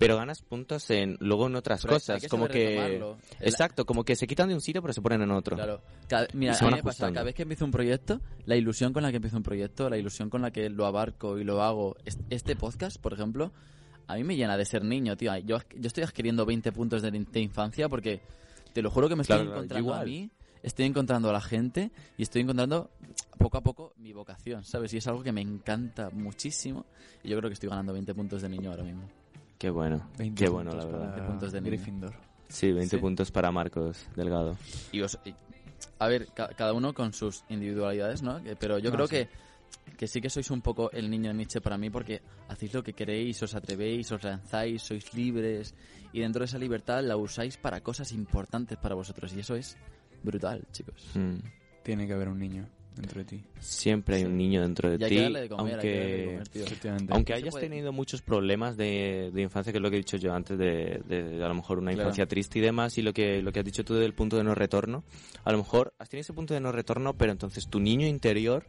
pero 0.00 0.16
ganas 0.16 0.40
puntos 0.42 0.90
en 0.90 1.16
luego 1.20 1.46
en 1.46 1.54
otras 1.54 1.82
Pero 1.82 1.94
cosas, 1.94 2.20
que 2.22 2.28
como 2.28 2.48
que 2.48 2.70
retomarlo. 2.70 3.18
Exacto, 3.38 3.84
como 3.86 4.02
que 4.02 4.16
se 4.16 4.26
quitan 4.26 4.48
de 4.48 4.54
un 4.54 4.60
sitio 4.62 4.80
pero 4.82 4.92
se 4.94 5.02
ponen 5.02 5.20
en 5.22 5.30
otro. 5.30 5.54
Claro. 5.56 5.82
Cada- 6.08 6.26
mira, 6.32 6.56
a 6.58 6.64
mí 6.64 6.70
me 6.76 6.82
pasa, 6.82 7.12
cada 7.12 7.22
vez 7.24 7.34
que 7.34 7.42
empiezo 7.42 7.64
un 7.66 7.70
proyecto, 7.70 8.20
la 8.46 8.56
ilusión 8.56 8.92
con 8.92 9.02
la 9.02 9.10
que 9.10 9.16
empiezo 9.16 9.36
un 9.36 9.42
proyecto, 9.42 9.88
la 9.90 9.98
ilusión 9.98 10.30
con 10.30 10.40
la 10.42 10.50
que 10.50 10.70
lo 10.70 10.86
abarco 10.86 11.38
y 11.38 11.44
lo 11.44 11.62
hago, 11.62 11.96
es- 12.04 12.18
este 12.30 12.56
podcast, 12.56 12.98
por 13.00 13.12
ejemplo, 13.12 13.52
a 14.06 14.16
mí 14.16 14.24
me 14.24 14.34
llena 14.36 14.56
de 14.56 14.64
ser 14.64 14.82
niño, 14.84 15.16
tío. 15.16 15.36
Yo, 15.38 15.58
yo 15.76 15.86
estoy 15.86 16.02
adquiriendo 16.02 16.44
20 16.46 16.72
puntos 16.72 17.02
de, 17.02 17.10
de 17.10 17.40
infancia 17.40 17.88
porque 17.88 18.20
te 18.72 18.82
lo 18.82 18.90
juro 18.90 19.08
que 19.08 19.16
me 19.16 19.22
estoy 19.22 19.36
Claro, 19.36 19.50
claro, 19.50 19.62
encontrando 19.64 19.92
a 19.94 19.96
igual. 19.98 20.06
mí, 20.08 20.30
estoy 20.62 20.86
encontrando 20.86 21.28
a 21.30 21.32
la 21.34 21.40
gente 21.42 21.90
y 22.16 22.22
estoy 22.22 22.40
encontrando 22.42 22.90
poco 23.38 23.58
a 23.58 23.60
poco 23.62 23.92
mi 23.98 24.12
vocación, 24.12 24.64
¿sabes? 24.64 24.92
Y 24.94 24.96
es 24.96 25.06
algo 25.06 25.22
que 25.22 25.32
me 25.32 25.42
encanta 25.42 26.10
muchísimo 26.10 26.86
y 27.22 27.28
yo 27.28 27.36
creo 27.38 27.50
que 27.50 27.54
estoy 27.54 27.68
ganando 27.68 27.92
20 27.92 28.14
puntos 28.14 28.40
de 28.42 28.48
niño 28.48 28.70
ahora 28.70 28.82
mismo. 28.82 29.02
Qué 29.60 29.68
bueno, 29.70 30.08
20 30.16 30.42
qué 30.44 30.48
bueno 30.50 30.70
la 30.72 30.80
puntos 30.80 30.92
verdad. 31.00 31.14
para 31.14 31.26
puntos 31.28 31.52
de. 31.52 31.60
Gryffindor. 31.60 32.14
Sí, 32.48 32.72
20 32.72 32.96
Sí. 32.96 33.00
puntos 33.00 33.30
para 33.30 33.52
Marcos 33.52 34.08
Delgado. 34.16 34.56
Y 34.90 35.02
os- 35.02 35.18
y- 35.24 35.34
a 35.98 36.08
ver, 36.08 36.28
ca- 36.34 36.48
cada 36.56 36.72
uno 36.72 36.94
con 36.94 37.12
sus 37.12 37.44
individualidades, 37.50 38.22
¿no? 38.22 38.42
Que- 38.42 38.56
Pero 38.56 38.78
yo 38.78 38.88
No, 38.90 38.96
creo 38.96 39.06
sí. 39.06 39.16
que, 39.16 39.28
que 39.98 40.06
sí 40.08 40.20
que 40.22 40.30
sois 40.30 40.50
un 40.50 40.62
poco 40.62 40.90
el 40.92 41.10
niño 41.10 41.30
Nietzsche 41.34 41.60
para 41.60 41.76
mí 41.76 41.90
porque 41.90 42.22
hacéis 42.48 42.72
lo 42.72 42.82
que 42.82 42.94
queréis, 42.94 43.42
os 43.42 43.54
atrevéis, 43.54 44.10
os 44.10 44.22
lanzáis, 44.24 44.80
sois 44.82 45.12
libres 45.14 45.74
y 46.12 46.20
dentro 46.20 46.40
de 46.40 46.46
esa 46.46 46.58
libertad 46.58 47.04
la 47.04 47.18
usáis 47.18 47.58
para 47.58 47.82
cosas 47.82 48.12
importantes 48.12 48.78
para 48.78 48.94
vosotros 48.94 49.30
y 49.34 49.40
eso 49.40 49.54
es 49.56 49.76
brutal, 50.22 50.66
chicos. 50.72 51.06
Mm. 51.14 51.36
Tiene 51.84 52.06
que 52.06 52.14
haber 52.14 52.28
un 52.28 52.38
niño 52.38 52.66
dentro 52.96 53.18
de 53.20 53.24
ti. 53.24 53.44
Siempre 53.60 54.16
hay 54.16 54.24
un 54.24 54.36
niño 54.36 54.60
dentro 54.62 54.90
de 54.90 55.04
hay 55.04 55.10
ti, 55.10 55.16
que 55.16 55.22
darle 55.22 55.40
de 55.42 55.48
comer, 55.48 55.74
hay 55.76 55.80
que 55.80 55.88
darle 55.96 56.06
de 56.52 56.60
aunque 56.64 56.80
comer, 56.88 57.12
aunque 57.12 57.34
hayas 57.34 57.50
puede. 57.54 57.68
tenido 57.68 57.92
muchos 57.92 58.22
problemas 58.22 58.76
de, 58.76 59.30
de 59.32 59.42
infancia, 59.42 59.72
que 59.72 59.78
es 59.78 59.82
lo 59.82 59.90
que 59.90 59.96
he 59.96 60.00
dicho 60.00 60.16
yo 60.16 60.32
antes, 60.34 60.58
de, 60.58 61.00
de 61.08 61.42
a 61.44 61.48
lo 61.48 61.54
mejor 61.54 61.78
una 61.78 61.90
Claro. 61.92 62.08
infancia 62.08 62.26
triste 62.26 62.58
y 62.58 62.62
demás, 62.62 62.96
y 62.98 63.02
lo 63.02 63.12
que, 63.12 63.40
lo 63.42 63.52
que 63.52 63.60
has 63.60 63.64
dicho 63.64 63.84
tú 63.84 63.94
del 63.94 64.14
punto 64.14 64.36
de 64.36 64.44
no 64.44 64.54
retorno, 64.54 65.04
a 65.44 65.52
lo 65.52 65.58
mejor 65.58 65.94
has 65.98 66.08
tenido 66.08 66.22
ese 66.22 66.32
punto 66.32 66.54
de 66.54 66.60
no 66.60 66.72
retorno, 66.72 67.14
pero 67.14 67.32
entonces 67.32 67.68
tu 67.68 67.80
niño 67.80 68.06
interior 68.06 68.64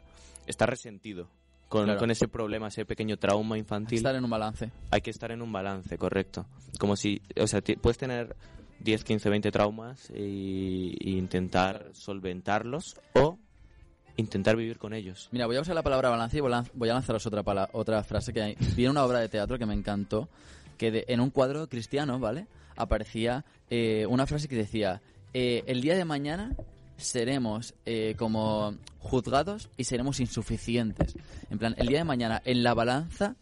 está 0.48 0.66
resentido 0.66 1.28
con, 1.70 1.86
Claro. 1.86 2.00
con 2.00 2.12
ese 2.12 2.28
problema, 2.28 2.68
ese 2.68 2.86
pequeño 2.86 3.18
trauma 3.18 3.58
infantil. 3.58 3.98
Estar 3.98 4.16
en 4.16 4.24
un 4.24 4.30
balance. 4.30 4.72
Hay 4.92 5.02
que 5.02 5.10
estar 5.12 5.32
en 5.32 5.42
un 5.42 5.52
balance, 5.52 5.98
correcto. 5.98 6.46
Como 6.80 6.96
si, 6.96 7.22
o 7.40 7.48
sea, 7.48 7.62
puedes 7.82 7.98
tener 7.98 8.36
10, 8.82 9.04
15, 9.04 9.30
20 9.30 9.52
traumas 9.52 10.10
y, 10.10 10.96
y 11.00 11.18
intentar 11.18 11.90
solventarlos 11.94 12.96
o 13.14 13.38
intentar 14.18 14.56
vivir 14.56 14.78
con 14.78 14.94
ellos. 14.94 15.30
Mira, 15.32 15.46
voy 15.46 15.56
a 15.56 15.62
usar 15.62 15.76
la 15.76 15.84
palabra 15.84 16.10
balance 16.10 16.38
y 16.38 16.42
voy 16.42 16.90
a 16.90 16.94
lanzaros 16.94 17.26
otra, 17.26 17.70
otra 17.74 18.04
frase 18.04 18.34
que 18.34 18.42
hay. 18.42 18.56
Vi 18.76 18.86
en 18.86 18.92
una 18.92 19.04
obra 19.06 19.20
de 19.20 19.30
teatro 19.30 19.58
que 19.58 19.66
me 19.66 19.74
encantó, 19.74 20.30
que 20.78 20.92
de- 20.92 21.06
en 21.08 21.20
un 21.20 21.30
cuadro 21.30 21.68
cristiano, 21.68 22.20
¿vale? 22.20 22.48
Aparecía 22.76 23.46
eh, 23.70 24.06
una 24.10 24.26
frase 24.26 24.48
que 24.48 24.56
decía, 24.56 25.02
eh, 25.34 25.64
el 25.68 25.82
día 25.82 25.96
de 25.96 26.04
mañana 26.06 26.56
seremos 26.98 27.74
eh, 27.86 28.16
como 28.18 28.76
juzgados 29.00 29.70
y 29.78 29.86
seremos 29.86 30.20
insuficientes. 30.20 31.16
En 31.50 31.58
plan, 31.58 31.74
el 31.78 31.88
día 31.88 32.00
de 32.00 32.04
mañana 32.04 32.42
en 32.46 32.64
la 32.64 32.74
balanza 32.74 33.36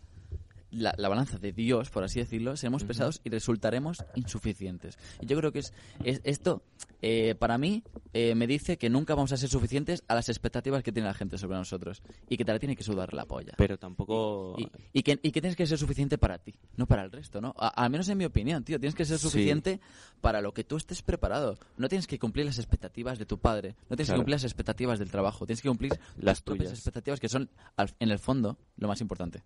la, 0.71 0.93
la 0.97 1.09
balanza 1.09 1.37
de 1.37 1.51
Dios, 1.51 1.89
por 1.89 2.03
así 2.03 2.19
decirlo, 2.19 2.55
seremos 2.57 2.83
pesados 2.83 3.21
y 3.23 3.29
resultaremos 3.29 4.03
insuficientes. 4.15 4.97
Y 5.21 5.25
yo 5.25 5.37
creo 5.37 5.51
que 5.51 5.59
es, 5.59 5.73
es 6.03 6.21
esto, 6.23 6.61
eh, 7.01 7.35
para 7.35 7.57
mí, 7.57 7.83
eh, 8.13 8.35
me 8.35 8.45
dice 8.47 8.77
que 8.77 8.89
nunca 8.89 9.15
vamos 9.15 9.31
a 9.31 9.37
ser 9.37 9.49
suficientes 9.49 10.03
a 10.07 10.15
las 10.15 10.29
expectativas 10.29 10.83
que 10.83 10.91
tiene 10.91 11.07
la 11.07 11.13
gente 11.13 11.37
sobre 11.37 11.57
nosotros 11.57 12.01
y 12.29 12.37
que 12.37 12.45
te 12.45 12.51
la 12.51 12.59
tiene 12.59 12.75
que 12.75 12.83
sudar 12.83 13.13
la 13.13 13.25
polla. 13.25 13.53
Pero 13.57 13.77
tampoco... 13.77 14.55
Y, 14.57 14.69
y 14.93 15.03
que, 15.03 15.19
y 15.23 15.31
que 15.31 15.41
tienes 15.41 15.55
que 15.55 15.65
ser 15.65 15.77
suficiente 15.77 16.17
para 16.17 16.37
ti, 16.39 16.53
no 16.77 16.85
para 16.87 17.03
el 17.03 17.11
resto, 17.11 17.41
¿no? 17.41 17.53
A- 17.57 17.69
al 17.69 17.89
menos 17.89 18.07
en 18.09 18.17
mi 18.17 18.25
opinión, 18.25 18.63
tío. 18.63 18.79
Tienes 18.79 18.95
que 18.95 19.05
ser 19.05 19.17
Sí. 19.17 19.23
suficiente 19.29 19.79
para 20.21 20.41
lo 20.41 20.53
que 20.53 20.63
tú 20.63 20.77
estés 20.77 21.01
preparado. 21.01 21.57
No 21.77 21.87
tienes 21.87 22.07
que 22.07 22.19
cumplir 22.19 22.45
las 22.45 22.57
expectativas 22.59 23.17
de 23.19 23.25
tu 23.25 23.39
padre. 23.39 23.75
No 23.89 23.95
tienes 23.95 24.07
Claro. 24.07 24.17
que 24.17 24.21
cumplir 24.21 24.35
las 24.35 24.43
expectativas 24.43 24.99
del 24.99 25.09
trabajo. 25.11 25.45
Tienes 25.45 25.61
que 25.61 25.69
cumplir 25.69 25.99
Las 26.17 26.41
propias 26.41 26.67
tuyas. 26.67 26.79
expectativas 26.79 27.19
que 27.19 27.29
son, 27.29 27.49
al- 27.77 27.95
en 27.99 28.11
el 28.11 28.19
fondo, 28.19 28.57
lo 28.77 28.87
más 28.87 29.01
importante. 29.01 29.43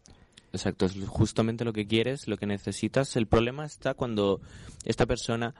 Exacto, 0.53 0.85
es 0.85 0.93
justamente 1.07 1.65
lo 1.65 1.73
que 1.73 1.87
quieres, 1.87 2.27
lo 2.27 2.37
que 2.37 2.45
necesitas. 2.45 3.15
El 3.15 3.25
problema 3.25 3.65
está 3.65 3.95
cuando 3.95 4.39
esta 4.85 5.07
persona 5.07 5.55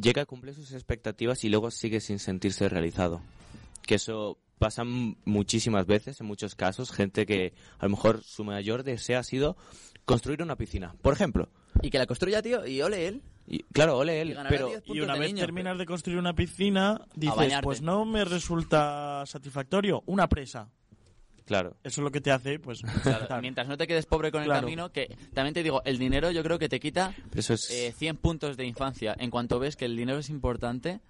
llega 0.00 0.22
a 0.22 0.26
cumplir 0.26 0.54
sus 0.54 0.72
expectativas 0.72 1.42
y 1.42 1.48
luego 1.48 1.72
sigue 1.72 2.00
sin 2.00 2.20
sentirse 2.20 2.68
realizado. 2.68 3.22
Que 3.82 3.96
eso 3.96 4.38
pasa 4.60 4.84
muchísimas 4.84 5.84
veces, 5.86 6.20
en 6.20 6.28
muchos 6.28 6.54
casos, 6.54 6.92
gente 6.92 7.26
que 7.26 7.54
a 7.78 7.86
lo 7.86 7.90
mejor 7.90 8.22
su 8.22 8.44
mayor 8.44 8.84
deseo 8.84 9.18
ha 9.18 9.24
sido 9.24 9.56
construir 10.04 10.42
una 10.42 10.54
piscina, 10.54 10.94
por 11.02 11.12
ejemplo. 11.12 11.48
Y 11.82 11.90
que 11.90 11.98
la 11.98 12.06
construya, 12.06 12.40
tío, 12.40 12.64
y 12.64 12.82
ole 12.82 13.08
él. 13.08 13.22
Y 13.48 13.64
claro, 13.64 13.98
ole 13.98 14.18
Y 14.18 14.20
él, 14.20 14.28
ganará 14.34 14.50
pero 14.50 14.68
10 14.68 14.82
Y 14.86 15.00
una 15.00 15.14
de 15.14 15.20
vez 15.20 15.32
niño. 15.32 15.44
terminas 15.44 15.76
de 15.76 15.86
construir 15.86 16.20
una 16.20 16.34
piscina, 16.34 17.04
dices, 17.16 17.54
pues 17.62 17.82
no 17.82 18.04
me 18.04 18.24
resulta 18.24 19.24
satisfactorio. 19.26 20.04
Una 20.06 20.28
presa. 20.28 20.70
Claro, 21.50 21.76
Eso 21.82 22.00
es 22.00 22.04
lo 22.04 22.12
que 22.12 22.20
te 22.20 22.30
hace, 22.30 22.60
pues... 22.60 22.80
Claro, 23.02 23.26
mientras 23.42 23.66
no 23.66 23.76
te 23.76 23.88
quedes 23.88 24.06
pobre 24.06 24.30
con 24.30 24.40
el 24.42 24.46
Claro. 24.46 24.60
camino, 24.62 24.92
que 24.92 25.16
también 25.34 25.52
te 25.52 25.64
digo, 25.64 25.82
el 25.84 25.98
dinero 25.98 26.30
yo 26.30 26.44
creo 26.44 26.60
que 26.60 26.68
te 26.68 26.78
quita 26.78 27.12
eso 27.34 27.54
es 27.54 27.68
eh, 27.70 27.92
100 27.96 28.16
puntos 28.18 28.56
de 28.56 28.64
infancia. 28.66 29.16
En 29.18 29.30
cuanto 29.30 29.58
ves 29.58 29.74
que 29.74 29.84
el 29.86 29.96
dinero 29.96 30.18
es 30.20 30.30
importante, 30.30 31.00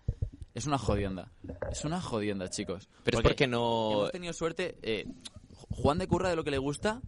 es 0.54 0.66
una 0.66 0.78
jodienda. 0.78 1.30
Es 1.70 1.84
una 1.84 2.00
jodienda, 2.00 2.48
chicos. 2.48 2.88
pero 3.04 3.18
es 3.18 3.22
porque 3.22 3.46
no 3.46 3.92
Hemos 3.92 4.12
tenido 4.12 4.32
suerte. 4.32 4.76
eh, 4.82 5.06
Juan 5.68 5.98
de 5.98 6.06
curra 6.08 6.30
de 6.30 6.36
lo 6.36 6.42
que 6.42 6.50
le 6.50 6.58
gusta 6.58 7.02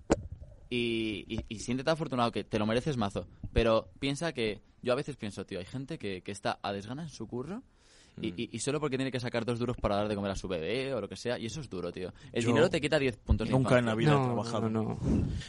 y, 0.71 1.25
y, 1.29 1.45
y 1.49 1.59
siéntete 1.61 1.91
afortunado 1.91 2.31
que 2.33 2.45
te 2.45 2.59
lo 2.59 2.67
mereces 2.67 2.97
mazo. 2.97 3.27
Pero 3.53 3.89
piensa 3.99 4.33
que. 4.33 4.61
Yo 4.83 4.93
a 4.93 4.97
veces 4.97 5.17
pienso, 5.17 5.47
tío, 5.47 5.59
hay 5.61 5.65
gente 5.65 5.97
que, 5.99 6.23
que 6.23 6.33
está 6.33 6.59
a 6.63 6.73
desgana 6.73 7.03
en 7.05 7.09
su 7.09 7.27
curro. 7.29 7.63
Y, 8.21 8.31
Mm. 8.31 8.35
y- 8.37 8.49
y 8.53 8.59
solo 8.61 8.79
porque 8.81 8.97
tiene 8.97 9.11
que 9.11 9.21
sacar 9.21 9.45
dos 9.45 9.59
duros 9.59 9.77
para 9.77 9.97
dar 9.97 10.09
de 10.09 10.15
comer 10.15 10.31
a 10.33 10.37
su 10.37 10.47
bebé 10.49 10.93
o 10.95 11.01
lo 11.01 11.09
que 11.09 11.17
sea, 11.17 11.39
y 11.39 11.47
eso 11.47 11.61
es 11.61 11.71
duro, 11.71 11.91
tío. 11.93 12.13
El 12.33 12.43
Yo 12.43 12.49
dinero 12.49 12.69
te 12.71 12.81
quita 12.81 12.99
10 12.99 13.17
puntos 13.17 13.49
de 13.49 13.53
Nunca 13.55 13.79
en 13.79 13.87
la 13.87 13.95
vida 13.95 14.13
he 14.13 14.25
trabajado. 14.25 14.69
no, 14.69 14.83
no. 14.83 14.99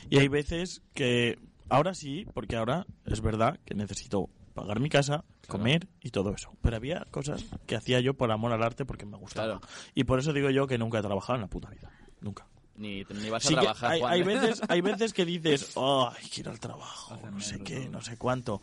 Y 0.10 0.18
hay 0.20 0.28
veces 0.28 0.82
que... 0.94 1.38
Ahora 1.70 1.94
sí, 1.94 2.26
porque 2.34 2.56
ahora 2.56 2.86
es 3.06 3.22
verdad 3.22 3.60
que 3.66 3.74
necesito 3.74 4.30
pagar 4.54 4.80
mi 4.80 4.90
casa, 4.90 5.24
comer 5.48 5.88
y 6.02 6.12
todo 6.12 6.32
eso. 6.34 6.52
Pero 6.62 6.76
había 6.76 7.06
cosas 7.10 7.46
que 7.66 7.76
hacía 7.76 8.00
yo 8.00 8.14
por 8.14 8.32
amor 8.32 8.52
al 8.54 8.62
arte 8.62 8.86
porque 8.86 9.06
me 9.06 9.18
gustaba. 9.18 9.60
Claro. 9.60 9.74
Y 9.96 10.04
por 10.04 10.20
eso 10.20 10.32
digo 10.34 10.50
yo 10.52 10.68
que 10.68 10.78
nunca 10.78 11.00
he 11.00 11.02
trabajado 11.02 11.36
en 11.36 11.42
la 11.42 11.48
puta 11.48 11.70
vida. 11.70 11.90
Nunca. 12.22 12.46
Ni, 12.76 13.04
ni 13.04 13.30
vas 13.30 13.46
a 13.46 13.48
Sí 13.50 13.56
que 13.56 13.62
trabajar, 13.62 13.92
hay, 13.92 14.00
Juan. 14.02 14.14
hay 14.14 14.24
veces, 14.24 14.62
hay 14.68 14.82
veces 14.82 15.14
que 15.14 15.26
dices, 15.26 15.74
ay, 15.78 16.28
quiero 16.34 16.52
al 16.52 16.60
trabajo, 16.60 17.18
no 17.32 17.40
sé 17.40 17.60
qué, 17.64 17.88
no 17.90 18.02
sé 18.02 18.18
cuánto. 18.18 18.62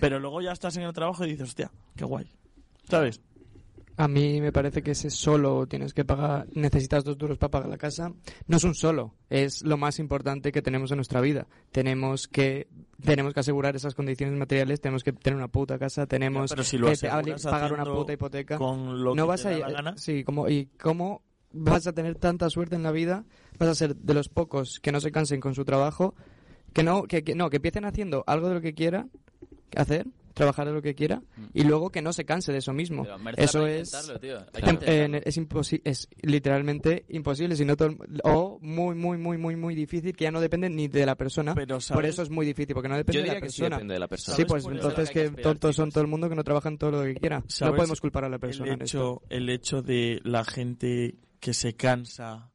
Pero 0.00 0.18
luego 0.18 0.40
ya 0.40 0.52
estás 0.52 0.76
en 0.76 0.82
el 0.84 0.92
trabajo 0.92 1.24
y 1.24 1.30
dices, 1.30 1.48
hostia, 1.48 1.70
qué 1.96 2.04
guay. 2.04 2.26
¿Sabes? 2.88 3.20
A 3.98 4.08
mí 4.08 4.40
me 4.42 4.52
parece 4.52 4.82
que 4.82 4.90
ese 4.90 5.08
solo 5.10 5.66
tienes 5.66 5.94
que 5.94 6.04
pagar, 6.04 6.46
necesitas 6.52 7.02
dos 7.02 7.16
duros 7.16 7.38
para 7.38 7.50
pagar 7.50 7.70
la 7.70 7.78
casa. 7.78 8.12
No 8.46 8.56
es 8.58 8.64
un 8.64 8.74
solo, 8.74 9.14
es 9.30 9.62
lo 9.62 9.78
más 9.78 9.98
importante 9.98 10.52
que 10.52 10.60
tenemos 10.60 10.90
en 10.90 10.96
nuestra 10.98 11.20
vida. 11.22 11.46
Tenemos 11.72 12.28
que 12.28 12.68
tenemos 13.02 13.32
que 13.34 13.40
asegurar 13.40 13.74
esas 13.76 13.94
condiciones 13.94 14.38
materiales, 14.38 14.80
tenemos 14.80 15.02
que 15.02 15.12
tener 15.12 15.36
una 15.36 15.48
puta 15.48 15.78
casa, 15.78 16.06
tenemos 16.06 16.50
Pero 16.50 16.62
si 16.64 16.76
lo 16.78 16.88
que 16.92 17.08
pagar 17.42 17.72
una 17.72 17.84
puta 17.84 18.12
hipoteca. 18.12 18.58
Con 18.58 19.02
lo 19.02 19.14
no 19.14 19.22
que 19.24 19.28
vas 19.28 19.42
te 19.42 19.48
a 19.54 19.58
la 19.58 19.70
gana. 19.70 19.94
sí, 19.96 20.24
como 20.24 20.48
y 20.48 20.66
cómo 20.78 21.22
vas 21.52 21.86
a 21.86 21.92
tener 21.94 22.16
tanta 22.16 22.50
suerte 22.50 22.76
en 22.76 22.82
la 22.82 22.90
vida, 22.92 23.24
vas 23.58 23.68
a 23.70 23.74
ser 23.74 23.96
de 23.96 24.12
los 24.14 24.28
pocos 24.28 24.78
que 24.80 24.92
no 24.92 25.00
se 25.00 25.10
cansen 25.10 25.40
con 25.40 25.54
su 25.54 25.64
trabajo, 25.64 26.14
que 26.74 26.82
no 26.82 27.04
que, 27.04 27.24
que- 27.24 27.34
no 27.34 27.48
que 27.48 27.56
empiecen 27.56 27.86
haciendo 27.86 28.24
algo 28.26 28.48
de 28.48 28.54
lo 28.56 28.60
que 28.60 28.74
quieran 28.74 29.10
hacer, 29.74 30.06
trabajar 30.36 30.66
de 30.66 30.74
lo 30.74 30.82
que 30.82 30.94
quiera 30.94 31.22
y 31.54 31.64
luego 31.64 31.88
que 31.90 32.02
no 32.02 32.12
se 32.12 32.26
canse 32.26 32.52
de 32.52 32.58
eso 32.58 32.74
mismo. 32.74 33.04
Pero 33.24 33.36
Eso 33.38 33.66
es 33.66 33.90
tío. 34.20 34.36
Eh, 34.82 35.22
es 35.24 35.38
imposi- 35.38 35.80
es 35.82 36.08
literalmente 36.20 37.06
imposible, 37.08 37.56
sino 37.56 37.74
todo 37.74 37.88
el- 37.88 37.96
o 38.22 38.58
muy 38.60 38.94
muy 38.94 39.16
muy 39.16 39.38
muy 39.38 39.56
muy 39.56 39.74
difícil 39.74 40.14
que 40.14 40.24
ya 40.24 40.30
no 40.30 40.42
depende 40.42 40.68
ni 40.68 40.88
de 40.88 41.06
la 41.06 41.14
persona. 41.14 41.54
Pero, 41.54 41.78
Por 41.90 42.04
eso 42.04 42.22
es 42.22 42.28
muy 42.28 42.44
difícil 42.44 42.74
porque 42.74 42.88
no 42.90 42.96
depende 42.98 43.14
yo 43.16 43.22
de 43.22 43.28
la 43.28 43.34
diría 43.34 43.46
que 43.46 43.50
sí 43.50 43.62
persona. 43.62 43.76
depende 43.76 43.94
de 43.94 44.00
la 44.00 44.08
persona. 44.08 44.36
Sí, 44.36 44.42
¿Sabes 44.46 44.64
pues 44.64 44.74
entonces 44.74 45.10
que 45.10 45.30
que 45.34 45.42
tontos 45.42 45.74
son 45.74 45.90
todo 45.90 46.02
el 46.02 46.08
mundo 46.08 46.28
que 46.28 46.34
no 46.34 46.44
trabajan 46.44 46.76
todo 46.76 46.90
lo 46.90 47.02
que 47.02 47.14
quiera. 47.14 47.42
No 47.62 47.74
podemos 47.74 48.00
culpar 48.02 48.24
a 48.26 48.28
la 48.28 48.38
persona. 48.38 48.68
el 48.72 48.74
en 48.74 48.82
esto. 48.82 48.98
hecho, 48.98 49.34
el 49.34 49.48
hecho 49.48 49.80
de 49.80 50.20
la 50.22 50.44
gente 50.44 51.14
que 51.40 51.54
se 51.54 51.74
cansa 51.74 52.50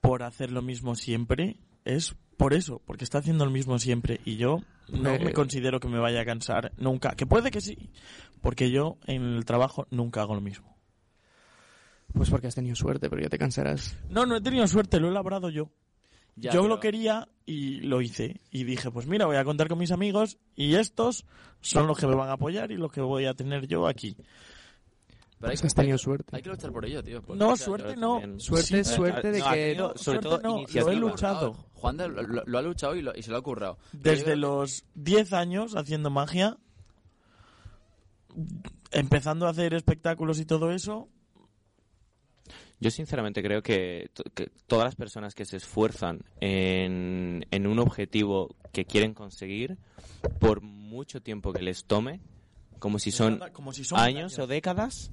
por 0.00 0.22
hacer 0.22 0.52
lo 0.52 0.62
mismo 0.62 0.94
siempre 0.94 1.56
es 1.84 2.14
por 2.36 2.54
eso, 2.54 2.82
porque 2.84 3.04
está 3.04 3.18
haciendo 3.18 3.44
lo 3.44 3.50
mismo 3.50 3.78
siempre 3.78 4.20
y 4.24 4.36
yo 4.36 4.58
no 4.88 5.18
me 5.18 5.32
considero 5.32 5.80
que 5.80 5.88
me 5.88 5.98
vaya 5.98 6.20
a 6.20 6.24
cansar 6.24 6.72
nunca, 6.76 7.14
que 7.14 7.26
puede 7.26 7.50
que 7.50 7.60
sí, 7.60 7.90
porque 8.40 8.70
yo 8.70 8.98
en 9.06 9.22
el 9.36 9.44
trabajo 9.44 9.86
nunca 9.90 10.20
hago 10.22 10.34
lo 10.34 10.40
mismo. 10.40 10.74
Pues 12.12 12.30
porque 12.30 12.46
has 12.46 12.54
tenido 12.54 12.76
suerte, 12.76 13.08
pero 13.10 13.22
ya 13.22 13.28
te 13.28 13.38
cansarás. 13.38 13.96
No, 14.08 14.24
no 14.26 14.36
he 14.36 14.40
tenido 14.40 14.66
suerte, 14.68 15.00
lo 15.00 15.08
he 15.08 15.12
labrado 15.12 15.50
yo. 15.50 15.70
Ya, 16.36 16.52
yo 16.52 16.62
pero- 16.62 16.74
lo 16.74 16.80
quería 16.80 17.28
y 17.46 17.80
lo 17.80 18.00
hice. 18.02 18.40
Y 18.50 18.64
dije, 18.64 18.90
pues 18.90 19.06
mira, 19.06 19.26
voy 19.26 19.36
a 19.36 19.44
contar 19.44 19.68
con 19.68 19.78
mis 19.78 19.90
amigos 19.92 20.38
y 20.54 20.74
estos 20.74 21.26
son 21.60 21.86
los 21.86 21.98
que 21.98 22.06
me 22.06 22.14
van 22.14 22.28
a 22.28 22.32
apoyar 22.34 22.70
y 22.72 22.76
los 22.76 22.92
que 22.92 23.00
voy 23.00 23.26
a 23.26 23.34
tener 23.34 23.66
yo 23.66 23.86
aquí. 23.86 24.16
Pero 25.44 25.50
hay, 25.52 25.56
Pues 25.56 25.64
has 25.64 25.74
tenido 25.74 25.98
suerte. 25.98 26.36
hay 26.36 26.42
que 26.42 26.48
luchar 26.48 26.72
por 26.72 26.84
ello, 26.86 27.02
tío. 27.02 27.22
No, 27.34 27.56
suerte 27.56 27.90
yo 27.94 28.00
no. 28.00 28.20
también. 28.20 28.40
Suerte 28.40 28.84
Sí, 28.84 28.94
suerte 28.94 29.30
de 29.32 29.38
no, 29.40 29.44
que... 29.50 29.50
tenido- 29.56 29.88
sobre 29.88 30.02
suerte 30.02 30.22
todo 30.22 30.38
no, 30.38 30.64
lo 30.84 30.90
he 30.90 30.96
luchado. 30.96 31.52
Juan 31.74 31.96
de- 31.96 32.08
lo, 32.08 32.22
lo- 32.22 32.44
lo 32.46 32.58
ha 32.58 32.62
luchado 32.62 32.96
y, 32.96 33.02
lo- 33.02 33.14
y 33.14 33.22
se 33.22 33.30
lo 33.30 33.36
ha 33.36 33.42
currado. 33.42 33.78
Yo 33.92 33.98
Desde 34.00 34.24
creo- 34.24 34.36
los 34.36 34.84
10 34.94 35.32
años 35.32 35.76
haciendo 35.76 36.10
magia, 36.10 36.56
empezando 38.90 39.46
a 39.46 39.50
hacer 39.50 39.74
espectáculos 39.74 40.38
y 40.40 40.44
todo 40.46 40.70
eso, 40.72 41.08
Yo 42.80 42.90
sinceramente 42.90 43.42
creo 43.42 43.62
que, 43.62 44.10
que 44.34 44.50
todas 44.66 44.84
las 44.84 44.94
personas 44.96 45.34
que 45.34 45.44
se 45.46 45.56
esfuerzan 45.56 46.20
en, 46.40 47.46
en 47.50 47.66
un 47.66 47.78
objetivo 47.78 48.56
que 48.72 48.84
quieren 48.84 49.14
conseguir, 49.14 49.78
por 50.40 50.60
mucho 50.60 51.22
tiempo 51.22 51.52
que 51.52 51.62
les 51.62 51.84
tome, 51.84 52.20
como 52.80 52.98
si 52.98 53.10
son 53.12 53.40
como 53.52 53.72
si 53.72 53.84
son 53.84 53.98
años 54.00 54.38
o 54.38 54.46
décadas. 54.46 55.10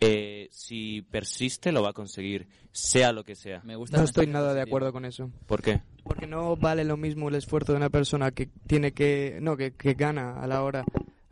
Eh, 0.00 0.48
si 0.50 1.02
persiste 1.02 1.72
lo 1.72 1.82
va 1.82 1.90
a 1.90 1.94
conseguir, 1.94 2.46
sea 2.72 3.12
lo 3.12 3.24
que 3.24 3.34
sea. 3.34 3.62
Me 3.64 3.76
gusta 3.76 3.96
No 3.96 4.02
el 4.02 4.08
estoy 4.08 4.26
nada 4.26 4.54
de 4.54 4.62
acuerdo 4.62 4.92
con 4.92 5.04
eso. 5.04 5.30
¿Por 5.46 5.62
qué? 5.62 5.82
Porque 6.04 6.26
no 6.26 6.56
vale 6.56 6.84
lo 6.84 6.96
mismo 6.96 7.28
el 7.28 7.34
esfuerzo 7.34 7.72
de 7.72 7.78
una 7.78 7.90
persona 7.90 8.30
que 8.30 8.48
tiene 8.66 8.92
que... 8.92 9.38
No, 9.40 9.56
que, 9.56 9.72
que 9.72 9.94
gana 9.94 10.40
a 10.40 10.46
la 10.46 10.62
hora 10.62 10.84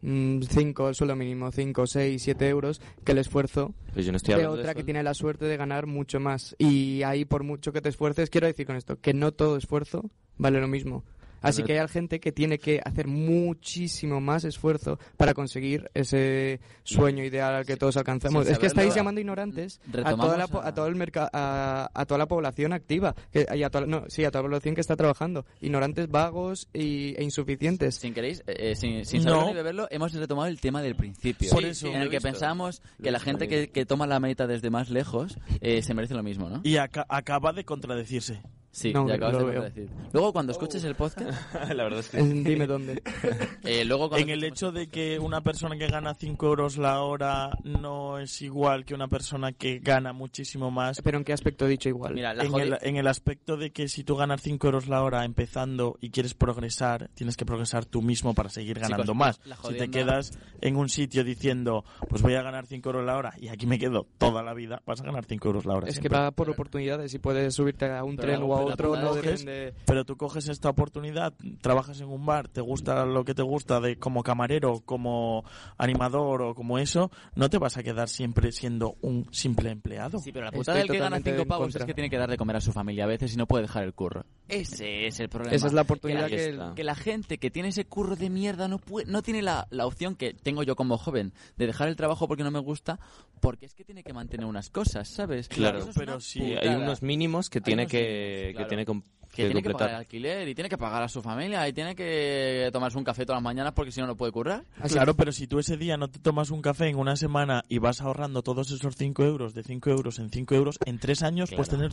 5, 0.04 0.88
el 0.88 0.94
suelo 0.94 1.16
mínimo, 1.16 1.50
5, 1.50 1.86
6, 1.86 2.22
7 2.22 2.48
euros, 2.48 2.80
que 3.04 3.12
el 3.12 3.18
esfuerzo 3.18 3.74
Pues 3.94 4.04
yo 4.04 4.12
no 4.12 4.16
estoy 4.16 4.34
de 4.34 4.46
otra 4.46 4.68
de 4.68 4.74
que 4.74 4.84
tiene 4.84 5.02
la 5.02 5.14
suerte 5.14 5.46
de 5.46 5.56
ganar 5.56 5.86
mucho 5.86 6.20
más. 6.20 6.54
Y 6.58 7.02
ahí, 7.04 7.24
por 7.24 7.42
mucho 7.42 7.72
que 7.72 7.80
te 7.80 7.88
esfuerces, 7.88 8.28
quiero 8.28 8.46
decir 8.46 8.66
con 8.66 8.76
esto, 8.76 9.00
que 9.00 9.14
no 9.14 9.32
todo 9.32 9.56
esfuerzo 9.56 10.10
vale 10.36 10.60
lo 10.60 10.68
mismo. 10.68 11.04
Así 11.44 11.62
que 11.62 11.78
hay 11.78 11.88
gente 11.88 12.20
que 12.20 12.32
tiene 12.32 12.58
que 12.58 12.80
hacer 12.84 13.06
muchísimo 13.06 14.20
más 14.20 14.44
esfuerzo 14.44 14.98
para 15.16 15.34
conseguir 15.34 15.90
ese 15.94 16.60
sueño 16.82 17.24
ideal 17.24 17.54
al 17.54 17.66
que 17.66 17.76
todos 17.76 17.96
alcanzamos. 17.96 18.46
es 18.48 18.58
que 18.58 18.66
estáis 18.66 18.94
llamando 18.94 19.20
ignorantes 19.20 19.80
a 20.04 20.14
toda 20.16 20.36
la, 20.36 20.44
a- 20.44 20.68
a 20.68 20.74
todo 20.74 20.86
el 20.86 20.94
mercado 20.96 21.28
a, 21.32 21.90
a 21.92 22.06
toda 22.06 22.18
la 22.18 22.26
población 22.26 22.72
activa 22.72 23.14
que, 23.32 23.46
y 23.54 23.62
a 23.62 23.70
toda, 23.70 23.86
no, 23.86 24.04
sí, 24.08 24.24
a 24.24 24.30
toda 24.30 24.42
la 24.42 24.48
población 24.48 24.74
que 24.74 24.80
está 24.80 24.96
trabajando. 24.96 25.44
Ignorantes, 25.60 26.08
vagos 26.08 26.68
y, 26.72 27.14
e 27.16 27.22
insuficientes. 27.22 27.96
Sin 27.96 28.14
queréis, 28.14 28.40
eh, 28.46 28.72
eh, 28.72 28.76
sin, 28.76 29.04
sin 29.04 29.22
No. 29.24 29.30
saberlo 29.30 29.48
ni 29.48 29.54
beberlo, 29.54 29.88
hemos 29.90 30.12
retomado 30.12 30.48
el 30.48 30.60
tema 30.60 30.82
del 30.82 30.94
principio. 30.96 31.50
Por 31.50 31.64
eso. 31.64 31.86
en 31.88 32.02
el 32.02 32.10
que 32.10 32.20
pensábamos 32.20 32.82
que 33.02 33.10
la 33.10 33.20
gente 33.20 33.48
que, 33.48 33.70
que 33.70 33.86
toma 33.86 34.06
la 34.06 34.20
meta 34.20 34.46
desde 34.46 34.70
más 34.70 34.90
lejos 34.90 35.38
eh, 35.60 35.82
se 35.82 35.94
merece 35.94 36.14
lo 36.14 36.22
mismo, 36.22 36.48
¿no? 36.48 36.60
y 36.64 36.76
aca- 36.76 37.06
acaba 37.08 37.52
de 37.52 37.64
contradecirse. 37.64 38.40
Sí, 38.74 38.92
No, 38.92 39.06
ya 39.06 39.14
acabas 39.14 39.34
lo 39.34 39.38
de 39.38 39.44
veo. 39.44 39.62
contradecir. 39.62 39.96
Luego, 40.12 40.32
cuando 40.32 40.50
escuches 40.52 40.82
el 40.82 40.96
podcast, 40.96 41.54
la 41.72 41.84
verdad 41.84 42.00
es 42.00 42.08
que 42.08 42.20
Dime 42.22 42.66
dónde. 42.66 43.00
eh, 43.62 43.84
luego 43.84 44.08
cuando 44.08 44.24
En 44.26 44.30
el 44.30 44.42
hecho 44.42 44.72
de 44.72 44.88
que 44.88 45.20
una 45.20 45.42
persona 45.42 45.76
que 45.78 45.86
gana 45.86 46.14
5 46.14 46.44
euros 46.46 46.76
la 46.76 47.00
hora 47.02 47.56
no 47.62 48.18
es 48.18 48.42
igual 48.42 48.84
que 48.84 48.94
una 48.94 49.06
persona 49.06 49.52
que 49.52 49.78
gana 49.78 50.12
muchísimo 50.12 50.72
más. 50.72 51.00
Pero 51.02 51.18
en 51.18 51.24
qué 51.24 51.32
aspecto 51.32 51.66
he 51.66 51.68
dicho 51.68 51.88
igual. 51.88 52.14
Mira, 52.14 52.32
En 52.32 52.52
el, 52.54 52.76
en 52.82 52.96
el 52.96 53.06
aspecto 53.06 53.56
de 53.56 53.70
que 53.70 53.86
si 53.86 54.02
tú 54.02 54.16
ganas 54.16 54.42
5 54.42 54.66
euros 54.66 54.88
la 54.88 55.02
hora 55.02 55.24
empezando 55.24 55.96
y 56.00 56.10
quieres 56.10 56.34
progresar, 56.34 57.10
tienes 57.14 57.36
que 57.36 57.46
progresar 57.46 57.84
tú 57.84 58.02
mismo 58.02 58.34
para 58.34 58.48
seguir 58.48 58.80
ganando 58.80 59.04
Chicos, 59.04 59.16
más. 59.16 59.40
Si 59.68 59.74
te 59.74 59.88
quedas 59.88 60.36
en 60.60 60.76
un 60.76 60.88
sitio 60.88 61.22
diciendo, 61.22 61.84
pues 62.08 62.22
voy 62.22 62.34
a 62.34 62.42
ganar 62.42 62.66
5 62.66 62.88
euros 62.88 63.06
la 63.06 63.16
hora 63.16 63.34
y 63.38 63.48
aquí 63.48 63.66
me 63.66 63.78
quedo 63.78 64.06
toda 64.18 64.42
la 64.42 64.52
vida, 64.52 64.82
vas 64.84 65.00
a 65.00 65.04
ganar 65.04 65.24
5 65.24 65.46
euros 65.48 65.64
la 65.64 65.74
hora. 65.74 65.86
Es 65.86 65.94
que 65.96 66.00
siempre. 66.02 66.18
va 66.18 66.30
por 66.32 66.50
oportunidades 66.50 67.14
y 67.14 67.18
puedes 67.20 67.54
subirte 67.54 67.86
a 67.86 68.02
un 68.02 68.16
Pero 68.16 68.28
tren 68.28 68.42
o 68.42 68.56
a 68.56 68.63
otro 68.72 68.96
no 68.96 69.14
es 69.14 69.20
que 69.22 69.28
depende... 69.30 69.74
Pero 69.86 70.04
tú 70.04 70.16
coges 70.16 70.48
esta 70.48 70.68
oportunidad, 70.70 71.34
trabajas 71.60 72.00
en 72.00 72.08
un 72.08 72.24
bar, 72.26 72.48
te 72.48 72.60
gusta 72.60 73.04
lo 73.06 73.24
que 73.24 73.34
te 73.34 73.42
gusta 73.42 73.80
de 73.80 73.96
como 73.98 74.22
camarero, 74.22 74.80
como 74.84 75.44
animador 75.78 76.42
o 76.42 76.54
como 76.54 76.78
eso, 76.78 77.10
no 77.34 77.50
te 77.50 77.58
vas 77.58 77.76
a 77.76 77.82
quedar 77.82 78.08
siempre 78.08 78.52
siendo 78.52 78.96
un 79.00 79.26
simple 79.32 79.70
empleado. 79.70 80.18
Sí, 80.18 80.32
pero 80.32 80.44
la 80.44 80.48
Estoy 80.50 80.60
putada 80.60 80.78
del 80.78 80.86
que 80.88 80.98
gana 80.98 81.16
totalmente 81.18 81.30
5 81.30 81.42
en 81.42 81.48
pavos 81.48 81.64
contra. 81.66 81.80
es 81.80 81.86
que 81.86 81.94
tiene 81.94 82.10
que 82.10 82.18
dar 82.18 82.30
de 82.30 82.36
comer 82.36 82.56
a 82.56 82.60
su 82.60 82.72
familia 82.72 83.04
a 83.04 83.08
veces 83.08 83.34
y 83.34 83.36
no 83.36 83.46
puede 83.46 83.62
dejar 83.62 83.84
el 83.84 83.92
curro. 83.94 84.24
Ese 84.48 85.06
es 85.06 85.20
el 85.20 85.28
problema. 85.28 85.54
Esa 85.56 85.66
es 85.66 85.72
la 85.72 85.82
oportunidad 85.82 86.26
que 86.28 86.36
que... 86.36 86.42
Ahí 86.42 86.48
el- 86.48 86.52
está. 86.60 86.74
que 86.74 86.84
la 86.84 86.94
gente 86.94 87.38
que 87.38 87.50
tiene 87.50 87.68
ese 87.70 87.84
curro 87.86 88.16
de 88.16 88.30
mierda 88.30 88.68
no 88.68 88.78
puede, 88.78 89.10
no 89.10 89.22
tiene 89.22 89.42
la, 89.42 89.66
la 89.70 89.86
opción 89.86 90.14
que 90.16 90.34
tengo 90.34 90.62
yo 90.62 90.76
como 90.76 90.98
joven 90.98 91.32
de 91.56 91.66
dejar 91.66 91.88
el 91.88 91.96
trabajo 91.96 92.28
porque 92.28 92.42
no 92.44 92.50
me 92.50 92.58
gusta, 92.58 92.98
porque 93.40 93.66
es 93.66 93.74
que 93.74 93.84
tiene 93.84 94.02
que 94.02 94.12
mantener 94.12 94.46
unas 94.46 94.70
cosas, 94.70 95.08
¿sabes? 95.08 95.48
Claro, 95.48 95.86
pero 95.96 96.20
sí, 96.20 96.40
Sí, 96.40 96.54
hay 96.54 96.74
unos 96.74 97.02
mínimos 97.02 97.48
que 97.50 97.58
Hay 97.58 97.62
tiene 97.62 97.86
que, 97.86 98.53
que 98.54 98.64
tiene 98.64 98.84
que 98.84 98.92
que 99.34 99.46
tiene 99.46 99.62
que 99.62 99.70
pagar 99.70 99.90
el 99.90 99.96
alquiler 99.96 100.48
y 100.48 100.54
tiene 100.54 100.70
que 100.70 100.78
pagar 100.78 101.02
a 101.02 101.08
su 101.08 101.20
familia 101.20 101.66
y 101.68 101.72
tiene 101.72 101.94
que 101.94 102.70
tomarse 102.72 102.96
un 102.96 103.04
café 103.04 103.26
todas 103.26 103.38
las 103.38 103.44
mañanas 103.44 103.72
porque 103.72 103.90
si 103.90 104.00
no 104.00 104.06
no 104.06 104.16
puede 104.16 104.32
currar. 104.32 104.64
Así 104.80 104.94
Claro, 104.94 105.14
pero 105.14 105.32
si 105.32 105.46
tú 105.46 105.58
ese 105.58 105.76
día 105.76 105.96
no 105.96 106.08
te 106.08 106.20
tomas 106.20 106.50
un 106.50 106.62
café 106.62 106.88
en 106.88 106.96
una 106.96 107.16
semana 107.16 107.64
y 107.68 107.78
vas 107.78 108.00
ahorrando 108.00 108.42
todos 108.42 108.70
esos 108.70 108.94
5 108.96 109.24
euros, 109.24 109.54
de 109.54 109.62
5 109.62 109.90
euros 109.90 110.18
en 110.18 110.30
5 110.30 110.54
euros, 110.54 110.78
en 110.84 110.98
3 110.98 111.22
años 111.22 111.50
puedes 111.50 111.68
tener 111.68 111.92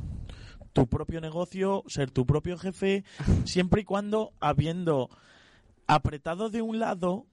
tu 0.74 0.88
propio 0.88 1.20
negocio, 1.20 1.84
ser 1.88 2.12
tu 2.12 2.26
propio 2.26 2.58
jefe, 2.58 3.04
siempre 3.46 3.82
y 3.82 3.86
cuando 3.86 4.34
habiendo 4.40 5.10
apretado 5.88 6.50
de 6.50 6.62
un 6.62 6.80
lado 6.80 7.26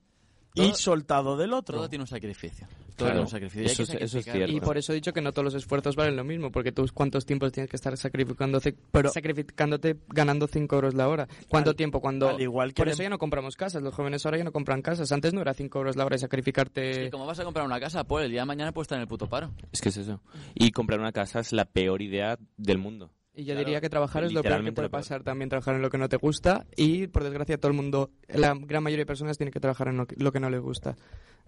y 0.55 0.73
soltado 0.73 1.37
del 1.37 1.53
otro. 1.53 1.77
Todo 1.77 1.89
tiene 1.89 2.03
un 2.03 2.07
sacrificio. 2.07 2.67
Todo 2.99 3.07
Claro, 3.07 3.13
tiene 3.13 3.21
un 3.21 3.29
sacrificio. 3.29 3.61
y 3.61 3.65
hay 3.65 3.71
eso 3.71 3.77
que 3.77 3.83
es- 3.83 3.89
eso 3.89 4.03
es 4.03 4.11
sacrificar. 4.25 4.35
cierto. 4.35 4.55
Y 4.55 4.59
por 4.59 4.77
eso 4.77 4.91
he 4.91 4.95
dicho 4.95 5.13
que 5.13 5.21
no 5.21 5.31
todos 5.31 5.45
los 5.45 5.53
esfuerzos 5.55 5.95
valen 5.95 6.15
lo 6.15 6.23
mismo, 6.23 6.51
porque 6.51 6.71
tú 6.71 6.85
cuántos 6.93 7.25
tiempos 7.25 7.51
tienes 7.51 7.69
que 7.69 7.75
estar 7.77 7.95
sacrificándote, 7.97 8.75
pero 8.91 9.09
sacrificándote 9.09 9.97
ganando 10.09 10.47
5 10.47 10.75
euros 10.75 10.93
la 10.93 11.07
hora. 11.07 11.27
¿Cuánto 11.47 11.71
Al- 11.71 11.75
tiempo? 11.75 12.01
Cuando 12.01 12.29
al 12.29 12.41
igual 12.41 12.73
que 12.73 12.81
por 12.81 12.89
eso 12.89 13.01
ya 13.03 13.09
no 13.09 13.17
compramos 13.17 13.55
casas, 13.55 13.81
los 13.81 13.93
jóvenes 13.93 14.25
ahora 14.25 14.37
ya 14.37 14.43
no 14.43 14.51
compran 14.51 14.81
casas. 14.81 15.11
Antes 15.11 15.33
no 15.33 15.41
era 15.41 15.53
5 15.53 15.79
euros 15.79 15.95
la 15.95 16.05
hora 16.05 16.15
de 16.15 16.19
sacrificarte. 16.19 16.91
Es 16.91 16.97
que 16.97 17.09
como 17.11 17.25
vas 17.25 17.39
a 17.39 17.43
comprar 17.43 17.65
una 17.65 17.79
casa, 17.79 18.03
pues 18.03 18.25
el 18.25 18.31
día 18.31 18.41
de 18.41 18.45
mañana 18.45 18.71
puedes 18.71 18.85
estar 18.85 18.97
en 18.97 19.01
el 19.03 19.07
puto 19.07 19.27
paro. 19.27 19.51
Es 19.71 19.81
que 19.81 19.89
es 19.89 19.97
eso. 19.97 20.21
Y 20.55 20.71
comprar 20.71 20.99
una 20.99 21.11
casa 21.11 21.39
es 21.39 21.53
la 21.53 21.65
peor 21.65 22.01
idea 22.01 22.37
del 22.57 22.77
mundo. 22.77 23.11
Y 23.35 23.43
yo 23.43 23.53
Claro, 23.53 23.59
diría 23.59 23.79
que 23.79 23.89
trabajar 23.89 24.25
es 24.25 24.33
lo 24.33 24.41
peor 24.43 24.65
que 24.65 24.73
puede 24.73 24.89
pasar 24.89 25.23
también, 25.23 25.47
trabajar 25.49 25.75
en 25.75 25.81
lo 25.81 25.89
que 25.89 25.97
no 25.97 26.09
te 26.09 26.17
gusta 26.17 26.65
y 26.75 27.07
por 27.07 27.23
desgracia 27.23 27.57
todo 27.57 27.71
el 27.71 27.77
mundo, 27.77 28.09
la 28.27 28.53
gran 28.53 28.83
mayoría 28.83 29.03
de 29.03 29.05
personas 29.05 29.37
tienen 29.37 29.53
que 29.53 29.61
trabajar 29.61 29.87
en 29.87 29.95
lo 29.95 30.07
que, 30.07 30.15
lo 30.17 30.33
que 30.33 30.41
no 30.41 30.49
les 30.49 30.59
gusta. 30.59 30.97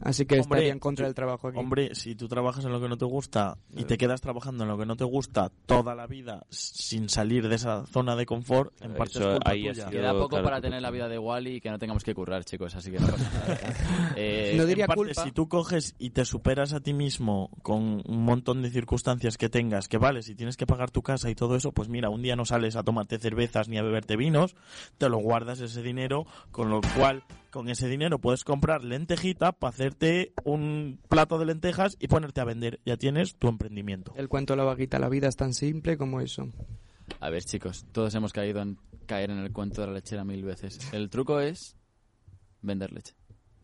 Así 0.03 0.25
que 0.25 0.35
Hombre, 0.39 0.59
estaría 0.59 0.71
en 0.73 0.79
contra 0.79 1.05
del 1.05 1.15
trabajo 1.15 1.47
aquí. 1.47 1.57
Hombre, 1.59 1.95
si 1.95 2.15
tú 2.15 2.27
trabajas 2.27 2.65
en 2.65 2.71
lo 2.71 2.81
que 2.81 2.89
no 2.89 2.97
te 2.97 3.05
gusta 3.05 3.57
y 3.75 3.83
te 3.85 3.97
quedas 3.97 4.21
trabajando 4.21 4.63
en 4.63 4.69
lo 4.69 4.77
que 4.77 4.85
no 4.85 4.95
te 4.95 5.03
gusta 5.03 5.51
toda 5.65 5.95
la 5.95 6.07
vida 6.07 6.45
sin 6.49 7.09
salir 7.09 7.47
de 7.47 7.55
esa 7.55 7.85
zona 7.85 8.15
de 8.15 8.25
confort, 8.25 8.73
en 8.81 8.93
parte 8.93 9.19
eso 9.19 9.29
es 9.29 9.35
culpa 9.35 9.51
ahí 9.51 9.67
ha 9.67 9.73
tuya. 9.73 9.89
Queda 9.89 10.11
poco 10.13 10.29
claro, 10.29 10.45
para 10.45 10.61
tener 10.61 10.81
la 10.81 10.91
vida 10.91 11.07
de 11.07 11.19
Wally 11.19 11.55
y 11.55 11.61
que 11.61 11.69
no 11.69 11.77
tengamos 11.79 12.03
que 12.03 12.15
currar, 12.15 12.43
chicos, 12.45 12.75
así 12.75 12.91
que 12.91 12.99
no 12.99 13.07
pasa 13.07 13.31
nada. 13.31 13.59
Eh, 14.15 14.55
No 14.57 14.65
diría 14.65 14.85
en 14.85 14.87
parte, 14.87 15.03
culpa. 15.03 15.23
si 15.23 15.31
tú 15.31 15.47
coges 15.47 15.95
y 15.97 16.09
te 16.09 16.25
superas 16.25 16.73
a 16.73 16.79
ti 16.81 16.93
mismo 16.93 17.49
con 17.61 18.01
un 18.05 18.25
montón 18.25 18.61
de 18.61 18.69
circunstancias 18.69 19.37
que 19.37 19.49
tengas, 19.49 19.87
que 19.87 19.97
vale, 19.97 20.21
si 20.21 20.35
tienes 20.35 20.57
que 20.57 20.65
pagar 20.65 20.91
tu 20.91 21.01
casa 21.01 21.29
y 21.29 21.35
todo 21.35 21.55
eso, 21.55 21.71
pues 21.71 21.89
mira, 21.89 22.09
un 22.09 22.21
día 22.21 22.35
no 22.35 22.45
sales 22.45 22.75
a 22.75 22.83
tomarte 22.83 23.19
cervezas 23.19 23.69
ni 23.69 23.77
a 23.77 23.83
beberte 23.83 24.17
vinos, 24.17 24.55
te 24.97 25.09
lo 25.09 25.17
guardas 25.19 25.61
ese 25.61 25.81
dinero, 25.81 26.25
con 26.51 26.69
lo 26.69 26.81
cual 26.97 27.23
con 27.51 27.69
ese 27.69 27.87
dinero 27.87 28.19
puedes 28.19 28.43
comprar 28.43 28.83
lentejita 28.83 29.51
para 29.51 29.69
hacerte 29.69 30.33
un 30.43 30.99
plato 31.09 31.37
de 31.37 31.45
lentejas 31.45 31.97
y 31.99 32.07
ponerte 32.07 32.41
a 32.41 32.45
vender. 32.45 32.79
Ya 32.85 32.97
tienes 32.97 33.35
tu 33.35 33.47
emprendimiento. 33.47 34.13
El 34.15 34.29
cuento 34.29 34.53
de 34.53 34.57
la 34.57 34.63
vaguita, 34.63 34.97
la 34.97 35.09
vida 35.09 35.27
es 35.27 35.35
tan 35.35 35.53
simple 35.53 35.97
como 35.97 36.21
eso. 36.21 36.49
A 37.19 37.29
ver, 37.29 37.43
chicos, 37.43 37.85
todos 37.91 38.15
hemos 38.15 38.33
caído 38.33 38.61
en 38.61 38.77
caer 39.05 39.29
en 39.29 39.39
el 39.39 39.51
cuento 39.51 39.81
de 39.81 39.87
la 39.87 39.93
lechera 39.93 40.23
mil 40.23 40.43
veces. 40.43 40.79
El 40.93 41.09
truco 41.09 41.39
es 41.39 41.75
vender 42.61 42.91
leche. 42.93 43.13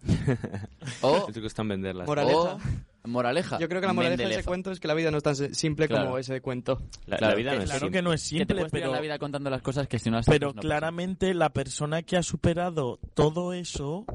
O, 1.01 1.25
El 1.27 1.33
truco 1.33 1.47
está 1.47 1.61
en 1.63 1.67
venderlas. 1.69 2.07
Moraleja. 2.07 2.37
o 2.39 2.59
moraleja. 3.07 3.59
Yo 3.59 3.67
creo 3.69 3.81
que 3.81 3.87
la 3.87 3.93
moraleja 3.93 4.17
de 4.17 4.23
ese 4.23 4.27
Mendelefa. 4.29 4.47
cuento 4.49 4.71
es 4.71 4.79
que 4.79 4.87
la 4.87 4.93
vida 4.93 5.11
no 5.11 5.17
es 5.17 5.23
tan 5.23 5.35
simple 5.35 5.87
Claro. 5.87 6.05
como 6.05 6.17
ese 6.17 6.41
cuento. 6.41 6.81
La, 7.05 7.17
la 7.19 7.35
vida 7.35 7.53
no 7.55 7.59
es 7.61 7.65
Claro 7.65 7.79
simple. 7.79 7.97
que 7.97 8.01
no 8.01 8.13
es 8.13 8.21
Que 8.21 8.25
te 8.25 8.37
simple, 8.39 8.55
puedes 8.55 8.71
tirar 8.71 8.83
pero, 8.87 8.91
la 8.95 9.01
vida 9.01 9.19
contando 9.19 9.49
las 9.49 9.61
cosas 9.61 9.87
que 9.87 9.99
si 9.99 10.09
no 10.09 10.17
las 10.17 10.25
pero 10.25 10.53
no 10.53 10.61
claramente 10.61 11.33
la 11.33 11.49
persona 11.51 12.01
que 12.03 12.17
ha 12.17 12.23
superado 12.23 12.99
todo 13.13 13.53
eso, 13.53 14.05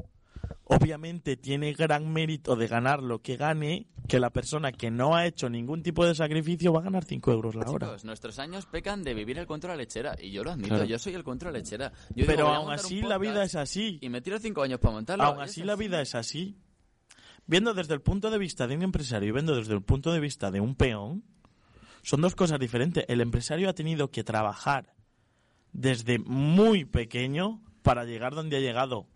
obviamente 0.65 1.35
tiene 1.37 1.73
gran 1.73 2.11
mérito 2.11 2.55
de 2.55 2.67
ganar 2.67 3.03
lo 3.03 3.21
que 3.21 3.35
gane, 3.37 3.87
que 4.07 4.19
la 4.19 4.29
persona 4.31 4.71
que 4.71 4.91
no 4.91 5.15
ha 5.15 5.25
hecho 5.25 5.49
ningún 5.49 5.83
tipo 5.83 6.05
de 6.05 6.15
sacrificio 6.15 6.73
va 6.73 6.79
a 6.79 6.83
ganar 6.83 7.03
5 7.03 7.31
euros 7.31 7.55
la 7.55 7.69
hora. 7.69 7.87
Chicos, 7.87 8.05
nuestros 8.05 8.39
años 8.39 8.65
pecan 8.65 9.03
de 9.03 9.13
vivir 9.13 9.37
el 9.37 9.47
la 9.47 9.75
lechera. 9.75 10.15
Y 10.19 10.31
yo 10.31 10.43
lo 10.43 10.51
admito, 10.51 10.69
Claro. 10.69 10.85
yo 10.85 10.99
soy 10.99 11.13
el 11.15 11.23
la 11.23 11.51
lechera. 11.51 11.91
Yo 12.09 12.15
digo, 12.15 12.27
Pero 12.27 12.47
a 12.49 12.57
aún 12.57 12.71
así 12.71 13.01
la 13.01 13.17
vida 13.17 13.43
es 13.43 13.55
así. 13.55 13.99
Y 14.01 14.09
me 14.09 14.21
tiro 14.21 14.39
cinco 14.39 14.61
años 14.63 14.79
para 14.79 14.93
montarlo. 14.93 15.23
Aún 15.23 15.41
así 15.41 15.63
la 15.63 15.75
vida 15.75 16.01
es 16.01 16.15
así. 16.15 16.57
Viendo 17.45 17.73
desde 17.73 17.93
el 17.93 18.01
punto 18.01 18.31
de 18.31 18.37
vista 18.37 18.67
de 18.67 18.75
un 18.75 18.83
empresario 18.83 19.29
y 19.29 19.31
viendo 19.33 19.55
desde 19.55 19.73
el 19.73 19.81
punto 19.81 20.13
de 20.13 20.21
vista 20.21 20.49
de 20.49 20.61
un 20.61 20.75
peón, 20.75 21.23
son 22.01 22.21
dos 22.21 22.35
cosas 22.35 22.59
diferentes. 22.59 23.05
El 23.07 23.19
empresario 23.21 23.69
ha 23.69 23.73
tenido 23.73 24.11
que 24.11 24.23
trabajar 24.23 24.93
desde 25.73 26.19
muy 26.19 26.85
pequeño 26.85 27.61
para 27.81 28.05
llegar 28.05 28.33
donde 28.33 28.57
ha 28.57 28.59
llegado. 28.61 29.07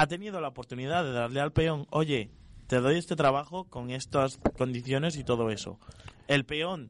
Ha 0.00 0.06
tenido 0.06 0.40
la 0.40 0.48
oportunidad 0.48 1.04
de 1.04 1.12
darle 1.12 1.40
al 1.40 1.52
peón, 1.52 1.86
oye, 1.90 2.30
te 2.68 2.80
doy 2.80 2.96
este 2.96 3.16
trabajo 3.16 3.64
con 3.64 3.90
estas 3.90 4.38
condiciones 4.56 5.14
y 5.18 5.24
todo 5.24 5.50
eso. 5.50 5.78
El 6.26 6.46
peón 6.46 6.88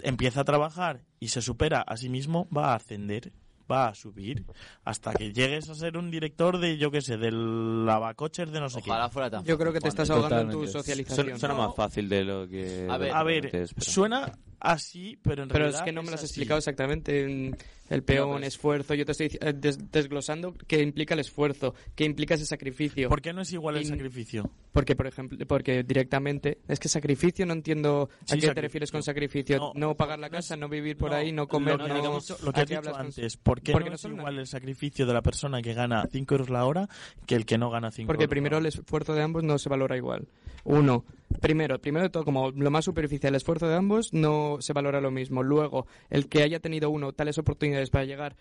empieza 0.00 0.40
a 0.40 0.44
trabajar 0.44 1.04
y 1.20 1.28
se 1.28 1.42
supera 1.42 1.80
a 1.80 1.96
sí 1.96 2.08
mismo, 2.08 2.48
va 2.50 2.72
a 2.72 2.74
ascender, 2.74 3.32
va 3.70 3.86
a 3.86 3.94
subir, 3.94 4.46
hasta 4.82 5.12
que 5.12 5.32
llegues 5.32 5.68
a 5.68 5.76
ser 5.76 5.96
un 5.96 6.10
director 6.10 6.58
de, 6.58 6.76
yo 6.76 6.90
qué 6.90 7.02
sé, 7.02 7.18
del 7.18 7.86
lavacoches 7.86 8.50
de 8.50 8.58
no 8.58 8.68
sé 8.68 8.80
Ojalá 8.80 9.08
fuera 9.10 9.30
tan 9.30 9.44
Yo 9.44 9.56
creo 9.56 9.72
que 9.72 9.78
te 9.78 9.86
estás 9.86 10.10
ahogando 10.10 10.40
en 10.40 10.50
tu 10.50 10.66
socialización. 10.66 11.26
Suena, 11.26 11.38
suena 11.38 11.54
más 11.54 11.76
fácil 11.76 12.08
de 12.08 12.24
lo 12.24 12.48
que... 12.48 12.88
A 12.90 12.98
ver, 13.22 13.48
qué. 13.48 13.62
A 13.62 13.80
suena 13.80 14.32
así, 14.60 15.18
pero 15.22 15.42
en 15.42 15.48
Pero 15.48 15.58
realidad 15.60 15.80
es 15.80 15.84
que 15.84 15.92
no 15.92 16.02
me 16.02 16.08
lo 16.10 16.14
has 16.14 16.22
así. 16.22 16.32
explicado 16.32 16.58
exactamente. 16.58 17.52
El 17.90 18.04
peón, 18.04 18.28
pero 18.34 18.38
es- 18.38 18.54
esfuerzo. 18.54 18.94
Yo 18.94 19.04
te 19.04 19.10
estoy 19.10 19.36
des- 19.56 19.90
desglosando 19.90 20.54
qué 20.68 20.80
implica 20.80 21.14
el 21.14 21.20
esfuerzo, 21.20 21.74
qué 21.96 22.04
implica 22.04 22.34
ese 22.34 22.46
sacrificio. 22.46 23.08
¿Por 23.08 23.20
qué 23.20 23.32
no 23.32 23.40
es 23.42 23.52
igual 23.52 23.76
el 23.78 23.82
Y- 23.82 23.86
sacrificio? 23.86 24.48
Porque, 24.70 24.94
por 24.94 25.08
ejemplo, 25.08 25.36
porque 25.48 25.82
directamente. 25.82 26.58
Es 26.68 26.78
que 26.78 26.88
sacrificio 26.88 27.44
no 27.46 27.52
entiendo 27.52 28.08
a 28.28 28.34
Sí, 28.34 28.38
qué 28.40 28.54
te 28.54 28.60
refieres 28.60 28.92
con 28.92 29.02
sacrificio. 29.02 29.58
No, 29.58 29.72
No, 29.74 29.94
pagar 29.96 30.20
la 30.20 30.30
casa, 30.30 30.56
no 30.56 30.68
vivir 30.68 30.96
por 30.96 31.12
ahí, 31.12 31.32
no 31.32 31.48
comer, 31.48 31.78
lo, 31.78 31.88
no. 31.88 31.94
lo 32.00 32.14
dicho, 32.20 32.36
lo 32.44 32.52
que 32.52 32.60
¿a 32.60 32.62
has 32.62 32.68
dicho 32.68 32.82
con- 32.92 33.00
antes, 33.00 33.36
¿por 33.36 33.60
qué 33.60 33.72
Porque 33.72 33.90
no 33.90 33.96
es 33.96 34.04
igual 34.04 34.38
el 34.38 34.46
sacrificio 34.46 35.04
de 35.04 35.12
la 35.12 35.22
persona 35.22 35.60
que 35.60 35.74
gana 35.74 36.06
5 36.12 36.34
euros 36.34 36.48
la 36.50 36.64
hora 36.66 36.88
que 37.26 37.34
el 37.34 37.44
que 37.44 37.58
no 37.58 37.70
gana 37.70 37.90
5 37.90 38.06
Porque 38.06 38.24
euros 38.24 38.30
primero 38.30 38.56
la 38.60 38.60
el 38.60 38.66
esfuerzo 38.66 39.14
de 39.14 39.22
ambos 39.22 39.42
no 39.42 39.58
se 39.58 39.68
valora 39.68 39.96
igual. 39.96 40.28
Uno, 40.62 41.04
primero, 41.40 41.80
primero 41.80 42.04
de 42.04 42.10
todo, 42.10 42.24
como 42.24 42.50
lo 42.50 42.70
más 42.70 42.84
superficial, 42.84 43.32
el 43.32 43.36
esfuerzo 43.36 43.68
de 43.68 43.76
ambos 43.76 44.12
no 44.12 44.58
se 44.60 44.72
valora 44.72 45.00
lo 45.00 45.10
mismo. 45.10 45.42
Luego, 45.42 45.86
el 46.08 46.28
que 46.28 46.42
haya 46.42 46.60
tenido 46.60 46.90
uno 46.90 47.12
tales 47.12 47.38
oportunidades 47.38 47.90
para 47.90 48.04
llegar 48.04 48.36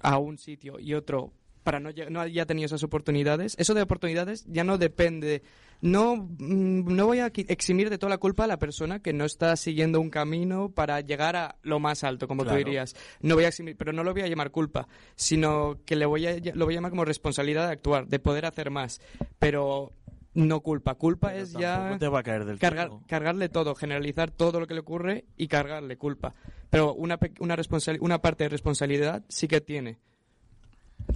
a 0.00 0.18
un 0.18 0.38
sitio 0.38 0.78
y 0.78 0.94
otro 0.94 1.32
para 1.62 1.80
no, 1.80 1.88
no 2.10 2.20
haya 2.20 2.44
tenido 2.44 2.66
esas 2.66 2.82
oportunidades, 2.82 3.54
eso 3.58 3.72
de 3.72 3.80
oportunidades 3.80 4.44
ya 4.46 4.64
no 4.64 4.76
depende. 4.76 5.42
No, 5.80 6.16
mm, 6.16 6.94
no 6.94 7.06
voy 7.06 7.20
a 7.20 7.26
eximir 7.34 7.88
de 7.88 7.96
toda 7.96 8.10
la 8.10 8.18
culpa 8.18 8.44
a 8.44 8.46
la 8.46 8.58
persona 8.58 9.00
que 9.00 9.14
no 9.14 9.24
está 9.24 9.56
siguiendo 9.56 9.98
un 9.98 10.10
camino 10.10 10.68
para 10.68 11.00
llegar 11.00 11.36
a 11.36 11.56
lo 11.62 11.80
más 11.80 12.04
alto, 12.04 12.28
como 12.28 12.42
Claro. 12.42 12.58
tú 12.58 12.64
dirías. 12.66 12.94
No 13.22 13.34
voy 13.34 13.44
a 13.44 13.48
eximir, 13.48 13.76
pero 13.78 13.94
no 13.94 14.04
lo 14.04 14.12
voy 14.12 14.20
a 14.22 14.26
llamar 14.28 14.50
culpa, 14.50 14.88
sino 15.16 15.78
que 15.86 15.96
le 15.96 16.04
voy 16.04 16.26
a, 16.26 16.36
lo 16.54 16.66
voy 16.66 16.74
a 16.74 16.76
llamar 16.76 16.90
como 16.90 17.06
responsabilidad 17.06 17.66
de 17.66 17.72
actuar, 17.72 18.08
de 18.08 18.18
poder 18.18 18.44
hacer 18.44 18.70
más. 18.70 19.00
Pero 19.38 19.92
no 20.34 20.60
culpa. 20.60 20.94
Culpa 20.96 21.30
Pero 21.30 21.42
es 21.42 21.52
ya 21.52 21.96
te 21.98 22.08
va 22.08 22.20
a 22.20 22.22
caer 22.22 22.44
del 22.44 22.58
cargar, 22.58 22.90
cargarle 23.06 23.48
todo, 23.48 23.74
generalizar 23.74 24.30
todo 24.30 24.60
lo 24.60 24.66
que 24.66 24.74
le 24.74 24.80
ocurre 24.80 25.24
y 25.36 25.48
cargarle 25.48 25.96
culpa. 25.96 26.34
Pero 26.70 26.94
una, 26.94 27.18
una, 27.40 27.56
una 28.00 28.18
parte 28.20 28.44
de 28.44 28.48
responsabilidad 28.50 29.24
sí 29.28 29.48
que 29.48 29.60
tiene. 29.60 29.98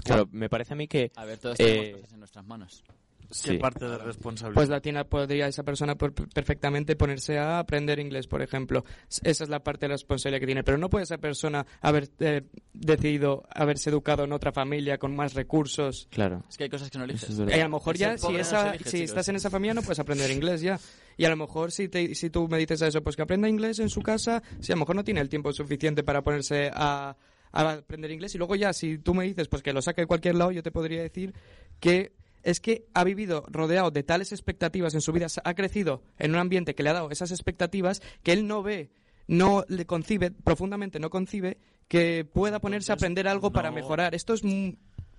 Claro, 0.04 0.28
me 0.32 0.48
parece 0.48 0.74
a 0.74 0.76
mí 0.76 0.86
que... 0.86 1.12
A 1.16 1.24
ver, 1.24 1.38
todos 1.38 1.58
Eh, 1.58 1.64
tenemos 1.64 1.96
cosas 1.96 2.12
en 2.12 2.18
nuestras 2.18 2.46
manos. 2.46 2.84
¿Qué 3.28 3.34
sí. 3.34 3.58
parte 3.58 3.84
de 3.86 3.98
responsabilidad? 3.98 4.54
Pues 4.54 4.68
la 4.70 4.80
tiene, 4.80 5.04
podría 5.04 5.46
esa 5.48 5.62
persona 5.62 5.94
por- 5.96 6.12
perfectamente 6.12 6.96
ponerse 6.96 7.38
a 7.38 7.58
aprender 7.58 7.98
inglés, 7.98 8.26
por 8.26 8.40
ejemplo. 8.42 8.84
Esa 9.22 9.44
es 9.44 9.50
la 9.50 9.62
parte 9.62 9.84
de 9.84 9.88
la 9.88 9.94
responsabilidad 9.94 10.40
que 10.40 10.46
tiene. 10.46 10.64
Pero 10.64 10.78
no 10.78 10.88
puede 10.88 11.04
esa 11.04 11.18
persona 11.18 11.66
haber 11.82 12.08
eh, 12.20 12.42
decidido 12.72 13.44
haberse 13.50 13.90
educado 13.90 14.24
en 14.24 14.32
otra 14.32 14.50
familia 14.52 14.96
con 14.98 15.14
más 15.14 15.34
recursos. 15.34 16.08
Claro. 16.10 16.42
Es 16.48 16.56
que 16.56 16.64
hay 16.64 16.70
cosas 16.70 16.90
que 16.90 16.98
no 16.98 17.04
eliges. 17.04 17.28
Es. 17.28 17.38
Y 17.38 17.52
a 17.60 17.64
lo 17.64 17.70
mejor 17.70 17.94
Es 17.96 18.00
ya, 18.00 18.16
si, 18.16 18.22
pobre 18.22 18.38
no 18.38 18.44
se 18.44 18.50
esa, 18.56 18.68
elige, 18.70 18.84
si 18.84 18.96
chicos. 18.98 19.10
estás 19.10 19.28
en 19.28 19.36
esa 19.36 19.50
familia, 19.50 19.74
no 19.74 19.82
puedes 19.82 19.98
aprender 19.98 20.30
inglés 20.30 20.60
ya. 20.62 20.80
Y 21.18 21.24
a 21.24 21.28
lo 21.28 21.36
mejor 21.36 21.70
si, 21.70 21.88
te, 21.88 22.14
si 22.14 22.30
tú 22.30 22.48
me 22.48 22.56
dices 22.58 22.80
a 22.82 22.86
eso, 22.86 23.02
pues 23.02 23.14
que 23.16 23.22
aprenda 23.22 23.48
inglés 23.48 23.78
en 23.80 23.90
su 23.90 24.00
casa, 24.00 24.42
si 24.60 24.72
a 24.72 24.76
lo 24.76 24.80
mejor 24.80 24.96
no 24.96 25.04
tiene 25.04 25.20
el 25.20 25.28
tiempo 25.28 25.52
suficiente 25.52 26.02
para 26.02 26.22
ponerse 26.22 26.70
a, 26.72 27.14
a 27.52 27.70
aprender 27.72 28.10
inglés. 28.10 28.34
Y 28.34 28.38
luego 28.38 28.56
ya, 28.56 28.72
si 28.72 28.98
tú 28.98 29.12
me 29.14 29.24
dices 29.24 29.48
pues 29.48 29.62
que 29.62 29.72
lo 29.72 29.82
saque 29.82 30.00
de 30.02 30.06
cualquier 30.06 30.36
lado, 30.36 30.50
yo 30.52 30.62
te 30.62 30.70
podría 30.70 31.02
decir 31.02 31.34
que 31.80 32.12
es 32.48 32.60
que 32.60 32.86
ha 32.94 33.04
vivido 33.04 33.44
rodeado 33.48 33.90
de 33.90 34.02
tales 34.02 34.32
expectativas 34.32 34.94
en 34.94 35.02
su 35.02 35.12
vida, 35.12 35.26
ha 35.44 35.54
crecido 35.54 36.02
en 36.18 36.30
un 36.30 36.38
ambiente 36.38 36.74
que 36.74 36.82
le 36.82 36.88
ha 36.88 36.94
dado 36.94 37.10
esas 37.10 37.30
expectativas 37.30 38.00
que 38.22 38.32
él 38.32 38.46
no 38.46 38.62
ve, 38.62 38.90
no 39.26 39.64
le 39.68 39.84
concibe, 39.84 40.30
profundamente 40.30 40.98
no 40.98 41.10
concibe 41.10 41.58
que 41.88 42.24
pueda 42.24 42.58
ponerse 42.58 42.90
a 42.90 42.94
aprender 42.94 43.28
algo 43.28 43.50
para 43.52 43.70
mejorar. 43.70 44.14
Esto 44.14 44.32
es... 44.32 44.42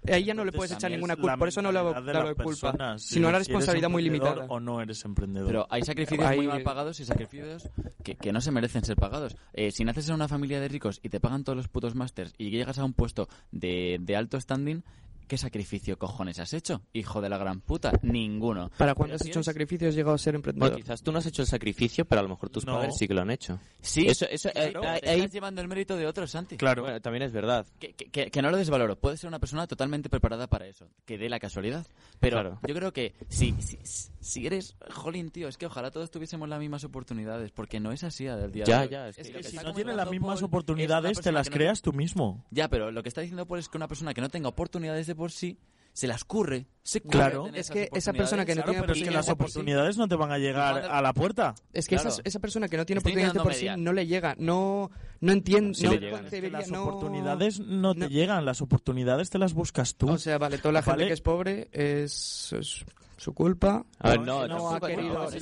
Ahí 0.08 0.24
ya 0.24 0.34
no 0.34 0.46
le 0.46 0.54
puedes 0.54 0.72
echar 0.72 0.90
ninguna 0.90 1.18
culpa, 1.18 1.36
por 1.38 1.50
eso 1.50 1.62
no 1.62 1.72
le 1.74 1.78
hago 1.80 1.94
de 1.94 2.04
culpa, 2.14 2.44
personas, 2.72 3.04
sino 3.04 3.28
una 3.28 3.38
si 3.38 3.42
eres 3.42 3.48
responsabilidad 3.50 3.90
muy 3.90 4.02
limitada. 4.02 4.46
O 4.48 4.60
no 4.60 4.82
eres 4.82 5.04
emprendedor. 5.04 5.48
Pero 5.48 5.68
hay 5.70 5.84
sacrificios 5.84 6.26
Hay- 6.26 6.38
muy 6.38 6.48
mal 6.48 6.64
pagados 6.64 7.00
y 7.02 7.06
sacrificios 7.06 7.70
que, 8.02 8.16
que 8.16 8.32
no 8.32 8.40
se 8.40 8.52
merecen 8.52 8.84
ser 8.86 8.96
pagados. 8.96 9.36
Eh, 9.54 9.72
si 9.72 9.84
naces 9.84 10.08
en 10.08 10.16
una 10.16 10.30
familia 10.30 10.62
de 10.62 10.70
ricos 10.70 11.00
y 11.04 11.10
te 11.10 11.20
pagan 11.20 11.44
todos 11.44 11.58
los 11.58 11.68
putos 11.68 11.96
másters 11.96 12.34
y 12.38 12.50
llegas 12.50 12.80
a 12.80 12.86
un 12.86 12.94
puesto 12.94 13.28
de, 13.52 13.98
de 14.00 14.16
alto 14.16 14.40
standing, 14.40 14.84
¿qué 15.30 15.38
sacrificio 15.38 15.98
cojones 15.98 16.40
has 16.40 16.52
hecho? 16.54 16.82
Hijo 16.92 17.22
de 17.22 17.30
la 17.30 17.38
gran 17.38 17.62
puta. 17.62 17.94
Ninguno. 18.02 18.70
¿Para 18.78 18.96
cuándo 18.96 19.16
has 19.16 19.26
hecho 19.26 19.40
un 19.40 19.44
sacrificio 19.46 19.88
has 19.88 19.96
llegado 19.96 20.16
a 20.16 20.18
ser 20.18 20.34
Bueno, 20.34 20.50
emprendedor? 20.50 20.76
quizás 20.76 21.02
tú 21.02 21.12
no 21.14 21.20
has 21.20 21.26
hecho 21.28 21.44
el 21.44 21.48
sacrificio, 21.48 22.04
pero 22.04 22.20
a 22.20 22.24
lo 22.24 22.30
mejor 22.30 22.50
tus 22.50 22.66
No. 22.66 22.74
padres 22.74 22.96
sí 22.98 23.08
que 23.08 23.14
lo 23.14 23.22
han 23.22 23.32
hecho. 23.32 23.60
Sí, 23.82 24.06
Eso, 24.08 24.26
eso, 24.30 24.50
eh, 24.50 24.72
claro, 24.72 24.84
eh, 24.84 24.88
ahí- 25.06 25.20
estás 25.20 25.32
llevando 25.32 25.62
el 25.62 25.68
mérito 25.70 25.96
de 25.96 26.06
otros, 26.08 26.32
Santi. 26.32 26.58
claro. 26.58 26.82
bueno, 26.82 27.00
también 27.00 27.22
es 27.24 27.32
verdad. 27.32 27.66
Que, 27.80 27.94
que- 27.94 28.10
que- 28.10 28.32
que 28.32 28.42
no 28.42 28.50
lo 28.52 28.58
desvaloro. 28.58 28.98
Puede 28.98 29.16
ser 29.18 29.28
una 29.28 29.40
persona 29.40 29.68
totalmente 29.68 30.10
preparada 30.10 30.48
para 30.48 30.66
eso. 30.68 30.88
Que 31.06 31.18
dé 31.18 31.30
la 31.30 31.40
casualidad. 31.40 31.86
Pero 32.20 32.36
Claro. 32.38 32.60
yo 32.68 32.76
creo 32.76 32.92
que 32.92 33.14
si, 33.30 33.54
si, 33.62 33.78
si 34.22 34.46
eres... 34.46 34.76
Jolín, 34.92 35.30
tío, 35.30 35.48
es 35.48 35.58
que 35.58 35.66
ojalá 35.66 35.92
todos 35.92 36.12
tuviésemos 36.12 36.48
las 36.50 36.60
mismas 36.60 36.84
oportunidades. 36.84 37.52
Porque 37.52 37.80
no 37.80 37.92
es 37.92 38.04
así 38.04 38.26
del 38.26 38.52
día 38.52 38.66
Ya, 38.66 38.80
de 38.80 38.86
hoy. 38.86 38.92
ya, 38.92 39.08
es 39.10 39.16
que- 39.16 39.22
Es 39.22 39.28
lo 39.30 39.34
que 39.38 39.42
que 39.44 39.50
si 39.50 39.56
no 39.58 39.74
tienes 39.74 39.96
las 39.96 40.10
mismas 40.10 40.40
Paul 40.40 40.46
oportunidades, 40.46 41.20
te 41.22 41.32
las 41.32 41.48
que 41.48 41.52
no 41.52 41.56
creas 41.58 41.82
tú 41.82 41.94
mismo. 41.94 42.46
Ya, 42.52 42.68
pero 42.70 42.92
lo 42.92 43.02
que 43.04 43.10
está 43.10 43.22
diciendo 43.22 43.46
Paul 43.48 43.60
es 43.60 43.70
que 43.70 43.78
una 43.78 43.88
persona 43.88 44.14
que 44.14 44.22
no 44.22 44.30
tenga 44.30 44.50
oportunidades 44.50 45.08
de 45.08 45.16
por 45.16 45.32
sí, 45.32 45.58
se 45.94 46.08
las 46.08 46.24
curre. 46.24 46.68
Se 46.84 47.02
curre 47.02 47.12
Claro. 47.12 47.48
Es 47.54 47.70
que 47.70 47.90
esa 47.94 48.14
persona 48.14 48.46
que 48.46 48.56
no 48.56 48.62
oportunidades. 48.62 48.64
Claro, 48.64 48.72
tiene 48.72 48.82
pero 48.82 48.94
es 48.94 48.98
que 48.98 49.10
oportunidades 49.10 49.16
las 49.16 49.26
de 49.28 49.36
por 49.36 49.48
sí. 49.48 49.52
oportunidades 49.60 49.98
no 49.98 50.08
te 50.08 50.16
van 50.16 50.32
a 50.32 50.38
llegar 50.38 50.78
a 50.90 51.02
la 51.02 51.14
puerta. 51.14 51.56
Es 51.74 51.88
que 51.88 51.96
Claro. 51.96 52.10
esa, 52.10 52.22
esa 52.24 52.40
persona 52.40 52.68
que 52.68 52.78
no 52.78 52.86
tiene 52.86 52.98
Estoy 53.00 53.12
oportunidades 53.12 53.34
de 53.34 53.40
por 53.44 53.54
sí 53.54 53.66
intentando 53.66 53.92
no 53.92 53.94
le 53.94 54.08
llega, 54.08 54.36
no, 54.40 54.92
no 55.20 55.32
entiende, 55.32 55.74
Sí 55.76 55.86
no. 55.86 55.94
Es 55.94 56.30
que 56.32 56.50
las 56.50 56.70
no- 56.72 56.84
oportunidades 56.84 57.60
no 57.60 57.94
te 57.94 58.00
no- 58.02 58.08
llegan, 58.08 58.46
las 58.46 58.62
oportunidades 58.62 59.30
te 59.30 59.38
las 59.38 59.54
buscas 59.54 59.96
tú. 59.96 60.10
O 60.10 60.18
sea, 60.18 60.38
vale, 60.38 60.58
toda 60.58 60.72
la 60.74 60.82
Vale. 60.82 60.92
gente 61.04 61.08
que 61.10 61.14
es 61.14 61.22
pobre 61.22 61.68
es, 61.72 62.54
es 62.54 62.86
su 63.18 63.34
culpa. 63.34 63.86
A 64.00 64.10
ver, 64.12 64.22
No, 64.22 64.48
no, 64.48 64.74
ha 64.74 64.80
querido 64.80 65.30
sí 65.30 65.40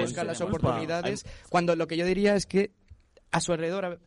buscar 0.00 0.24
las 0.26 0.38
culpa. 0.40 0.56
oportunidades. 0.58 1.26
Cuando 1.50 1.74
lo 1.76 1.86
que 1.86 1.96
yo 1.96 2.06
diría 2.06 2.34
es 2.36 2.46
que 2.46 2.72
a 3.30 3.40
su 3.40 3.52
alrededor 3.52 3.84
ha, 3.84 3.98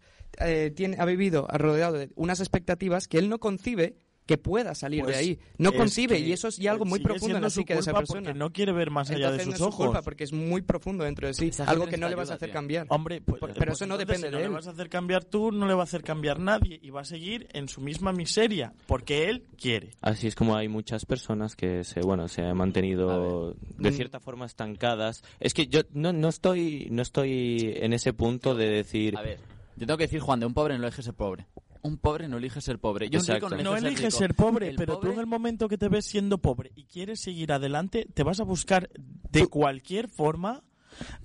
eh, 0.47 0.71
tiene, 0.75 0.97
ha 0.99 1.05
vivido 1.05 1.45
rodeado 1.47 1.97
de 1.97 2.09
unas 2.15 2.39
expectativas 2.39 3.07
que 3.07 3.19
él 3.19 3.29
no 3.29 3.39
concibe 3.39 3.97
que 4.31 4.37
pueda 4.37 4.73
salir 4.75 5.03
Pues 5.03 5.15
de 5.17 5.21
ahí. 5.21 5.39
No 5.57 5.73
concibe 5.73 6.19
y 6.19 6.31
eso 6.31 6.47
es 6.47 6.57
ya 6.57 6.71
algo 6.71 6.85
muy 6.85 6.99
profundo 6.99 7.37
en 7.37 7.43
la 7.43 7.49
psique 7.49 7.73
de 7.73 7.79
esa 7.81 7.93
persona. 7.93 8.21
Porque 8.21 8.37
no 8.39 8.51
quiere 8.51 8.71
ver 8.71 8.89
más 8.91 9.09
allá 9.09 9.27
Entonces 9.29 9.39
de 9.39 9.45
no 9.45 9.51
sus 9.51 9.53
es 9.53 9.57
su 9.59 9.67
ojos. 9.67 9.85
culpa 9.87 10.01
porque 10.01 10.23
es 10.23 10.33
muy 10.33 10.61
profundo 10.61 11.03
dentro 11.03 11.27
de 11.27 11.33
sí, 11.33 11.47
Esa 11.49 11.65
algo 11.65 11.85
que 11.87 11.97
no 11.97 12.07
le 12.09 12.15
vas 12.15 12.31
a 12.31 12.35
hacer 12.35 12.51
cambiar. 12.51 12.87
Hombre, 12.89 13.21
pues, 13.21 13.39
Pero 13.41 13.53
pues 13.53 13.69
eso 13.69 13.85
no 13.85 13.95
entonces, 13.95 14.07
depende 14.07 14.27
si 14.27 14.31
no 14.31 14.37
de 14.37 14.43
le 14.43 14.47
él. 14.47 14.53
vas 14.53 14.67
a 14.67 14.71
hacer 14.71 14.89
cambiar 14.89 15.23
tú, 15.25 15.51
no 15.51 15.67
le 15.67 15.73
va 15.73 15.81
a 15.81 15.83
hacer 15.83 16.03
cambiar 16.03 16.39
nadie 16.39 16.79
y 16.81 16.89
va 16.89 17.01
a 17.01 17.05
seguir 17.05 17.47
en 17.53 17.67
su 17.67 17.81
misma 17.81 18.13
miseria 18.13 18.73
porque 18.87 19.29
él 19.29 19.43
quiere. 19.59 19.91
Así 20.01 20.27
es 20.27 20.35
como 20.35 20.55
hay 20.55 20.67
muchas 20.67 21.05
personas 21.05 21.55
que 21.55 21.83
se, 21.83 21.99
bueno, 22.01 22.27
se 22.27 22.41
han 22.43 22.55
mantenido 22.57 23.53
de 23.77 23.91
Mm. 23.91 23.93
cierta 23.93 24.19
forma 24.19 24.45
estancadas. 24.45 25.23
Es 25.39 25.53
que 25.53 25.67
yo 25.67 25.81
no, 25.93 26.13
no 26.13 26.29
estoy, 26.29 26.87
no 26.91 27.01
estoy 27.01 27.73
en 27.77 27.93
ese 27.93 28.13
punto 28.13 28.55
de 28.55 28.69
decir, 28.69 29.17
A 29.17 29.21
ver, 29.21 29.39
yo 29.75 29.85
tengo 29.87 29.97
que 29.97 30.03
decir, 30.05 30.19
Juan, 30.19 30.39
de 30.39 30.45
un 30.45 30.53
pobre 30.53 30.77
no 30.77 30.85
elige 30.85 31.01
ser 31.01 31.13
pobre. 31.13 31.45
Un 31.83 31.97
pobre 31.97 32.27
no 32.27 32.37
elige 32.37 32.61
ser 32.61 32.79
pobre. 32.79 33.05
Y 33.05 33.15
un 33.15 33.21
rico 33.25 33.47
Exacto. 33.47 33.49
no 33.49 33.55
elige 33.55 33.63
No 33.69 33.75
ser 33.75 33.85
eliges 33.87 34.05
rico. 34.13 34.17
ser 34.17 34.35
pobre, 34.35 34.67
El 34.69 34.75
pero 34.75 34.99
tú 34.99 35.11
en 35.11 35.19
el 35.19 35.25
momento 35.27 35.67
que 35.67 35.77
te 35.77 35.89
ves 35.89 36.05
siendo 36.05 36.37
pobre 36.37 36.71
y 36.75 36.83
quieres 36.85 37.19
seguir 37.21 37.51
adelante, 37.51 38.07
te 38.13 38.23
vas 38.23 38.39
a 38.39 38.43
buscar 38.43 38.89
de 39.31 39.47
cualquier 39.47 40.07
forma 40.07 40.63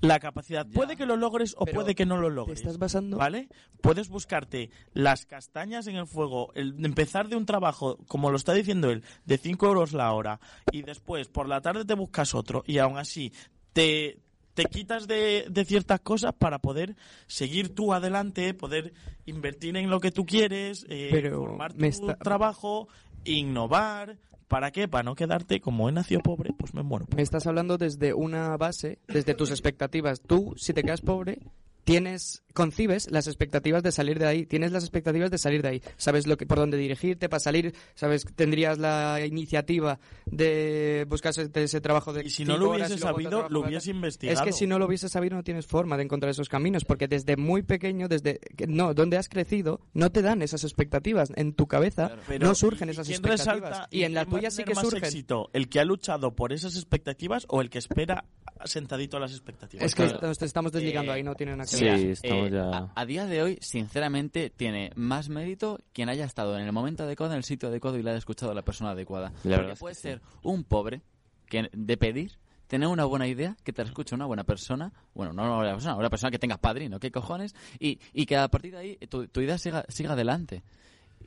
la 0.01 0.21
capacidad. 0.21 0.65
Ya. 0.65 0.73
Puede 0.73 0.97
que 0.97 1.07
lo 1.07 1.17
logres 1.17 1.55
o 1.59 1.65
Pero 1.65 1.75
puede 1.81 1.95
que 1.97 2.07
no 2.07 2.17
lo 2.19 2.29
Te 2.29 2.35
logres. 2.35 2.61
estás 2.61 2.79
basando 2.79 3.17
¿Vale? 3.19 3.49
Puedes 3.81 4.09
buscarte 4.09 4.71
las 4.95 5.27
castañas 5.27 5.87
en 5.89 5.97
el 5.97 6.07
fuego, 6.07 6.53
el 6.55 6.83
empezar 6.85 7.29
de 7.29 7.37
un 7.37 7.47
trabajo, 7.47 7.99
como 8.07 8.31
lo 8.31 8.37
está 8.37 8.53
diciendo 8.55 8.91
él, 8.91 9.03
de 9.25 9.39
5 9.39 9.67
euros 9.67 9.93
la 9.93 10.13
hora, 10.13 10.41
y 10.71 10.83
después 10.83 11.29
por 11.29 11.49
la 11.49 11.61
tarde 11.61 11.85
te 11.85 11.95
buscas 11.95 12.33
otro, 12.35 12.63
y 12.67 12.79
aún 12.79 12.97
así 12.97 13.33
te, 13.73 14.21
te 14.57 14.65
quitas 14.65 15.07
de, 15.07 15.47
de 15.49 15.65
ciertas 15.65 16.01
cosas 16.01 16.33
para 16.33 16.59
poder 16.59 16.97
seguir 17.29 17.75
tú 17.75 17.93
adelante, 17.93 18.55
poder 18.55 18.93
invertir 19.27 19.77
en 19.77 19.91
lo 19.91 20.01
que 20.01 20.11
tú 20.11 20.25
quieres, 20.27 20.85
eh, 20.89 21.11
Pero 21.13 21.41
formar 21.43 21.75
tu 21.75 21.85
está- 21.85 22.17
trabajo, 22.17 22.89
innovar. 23.25 24.17
¿Para 24.49 24.71
qué? 24.71 24.87
Para 24.89 25.03
no 25.03 25.15
quedarte 25.15 25.61
como 25.61 25.89
he 25.89 25.93
nacido 25.93 26.21
pobre, 26.21 26.51
pues 26.57 26.73
me 26.73 26.83
muero. 26.83 27.07
Me 27.15 27.23
estás 27.23 27.47
hablando 27.47 27.79
desde 27.79 28.15
una 28.15 28.57
base, 28.57 28.99
desde 29.09 29.35
tus 29.35 29.51
expectativas. 29.51 30.21
Tú, 30.21 30.55
si 30.57 30.73
te 30.73 30.83
quedas 30.85 31.01
pobre, 31.01 31.41
tienes, 31.87 32.43
concibes 32.53 33.09
las 33.12 33.28
expectativas 33.28 33.80
de 33.84 33.93
salir 33.93 34.18
de 34.18 34.26
ahí, 34.26 34.45
tienes 34.45 34.72
las 34.72 34.82
expectativas 34.82 35.30
de 35.30 35.39
salir 35.39 35.62
de 35.62 35.68
ahí. 35.68 35.82
Sabes 35.97 36.26
lo 36.26 36.37
que, 36.37 36.45
por 36.47 36.59
dónde 36.59 36.76
dirigirte 36.76 37.28
para 37.28 37.39
salir, 37.39 37.74
sabes, 37.95 38.24
tendrías 38.34 38.78
la 38.78 39.24
iniciativa 39.24 40.01
de 40.26 41.07
buscar 41.09 41.32
ese, 41.39 41.80
trabajo 41.80 42.12
de 42.12 42.26
Y 42.26 42.30
si 42.30 42.45
no 42.45 42.57
lo 42.59 42.70
hubieses 42.72 42.99
sabido, 43.01 43.49
lo 43.49 43.61
de- 43.62 43.68
hubieses 43.68 43.84
Es 43.89 43.95
investigado. 43.95 44.45
que 44.45 44.53
si 44.53 44.66
no 44.66 44.80
lo 44.80 44.87
hubieses 44.87 45.12
sabido 45.12 45.37
no 45.37 45.45
tienes 45.45 45.64
forma 45.66 45.97
de 45.97 46.03
encontrar 46.03 46.30
esos 46.30 46.49
caminos, 46.49 46.84
porque 46.84 47.07
desde 47.07 47.37
muy 47.37 47.62
pequeño, 47.62 48.09
desde 48.09 48.41
no, 48.66 48.93
donde 48.93 49.16
has 49.16 49.28
crecido, 49.28 49.80
no 49.95 50.11
te 50.11 50.22
dan 50.22 50.43
esas 50.43 50.64
expectativas. 50.64 51.30
En 51.37 51.53
tu 51.55 51.68
cabeza 51.68 52.09
Claro. 52.09 52.22
Pero, 52.26 52.49
no 52.49 52.55
surgen 52.57 52.89
¿y 52.89 52.93
esas 52.93 53.09
expectativas. 53.09 53.47
resalta 53.61 53.89
y 53.93 54.03
en 54.03 54.12
la 54.14 54.24
tuya 54.26 54.51
sí 54.51 54.64
que 54.64 54.74
surgen. 54.74 55.05
éxito? 55.05 55.51
¿El 55.53 55.68
que 55.68 55.78
ha 55.78 55.84
luchado 55.84 56.34
por 56.34 56.53
esas 56.53 56.74
expectativas 56.74 57.45
o 57.49 57.61
el 57.61 57.70
que 57.70 57.78
espera 57.78 58.24
sentadito 58.64 59.18
a 59.18 59.20
las 59.20 59.30
expectativas? 59.30 59.87
Es 59.87 59.95
que 59.95 60.05
Claro. 60.09 60.26
nos 60.26 60.43
estamos 60.43 60.72
desligando 60.72 61.12
Eh, 61.12 61.16
ahí, 61.16 61.22
no 61.22 61.34
tiene 61.37 61.53
nada 61.53 61.64
que 61.70 61.76
Sí. 61.77 61.85
Mira, 61.85 61.97
estamos 61.97 62.49
eh, 62.49 62.51
ya- 62.53 62.70
a, 62.79 62.93
a 62.95 63.07
día 63.07 63.27
de 63.27 63.43
hoy, 63.43 63.59
sinceramente, 63.61 64.51
tiene 64.51 64.91
más 64.97 65.29
mérito 65.29 65.79
quien 65.93 66.09
haya 66.09 66.24
estado 66.24 66.59
en 66.59 66.64
el 66.64 66.72
momento 66.72 67.05
adecuado, 67.05 67.33
en 67.33 67.39
el 67.39 67.45
sitio 67.45 67.68
adecuado 67.68 67.99
y 67.99 68.03
le 68.03 68.11
haya 68.11 68.18
escuchado 68.18 68.53
a 68.53 68.55
la 68.55 68.62
persona 68.62 68.91
adecuada. 68.91 69.33
La 69.45 69.57
Porque 69.59 69.74
puede 69.77 69.95
sí. 69.95 70.03
ser 70.03 70.20
un 70.43 70.64
pobre 70.64 71.03
que 71.47 71.68
de 71.72 71.97
pedir, 71.97 72.33
tener 72.66 72.89
una 72.89 73.05
buena 73.05 73.27
idea, 73.29 73.57
que 73.62 73.72
te 73.72 73.83
la 73.83 73.89
escuche 73.89 74.14
una 74.14 74.27
buena 74.27 74.45
persona, 74.45 74.93
bueno, 75.14 75.33
no 75.33 75.43
una 75.45 75.57
buena 75.57 75.72
persona, 75.72 75.95
una 75.97 76.11
persona 76.11 76.31
que 76.31 76.39
tenga 76.39 76.57
padrino, 76.57 76.99
¿qué 76.99 77.11
cojones? 77.12 77.55
Y, 77.79 78.01
y 78.12 78.27
que 78.27 78.37
a 78.37 78.49
partir 78.49 78.72
de 78.72 78.79
ahí 78.79 78.97
tu, 79.09 79.29
tu 79.29 79.41
idea 79.41 79.57
siga, 79.59 79.85
siga 79.89 80.12
adelante. 80.14 80.62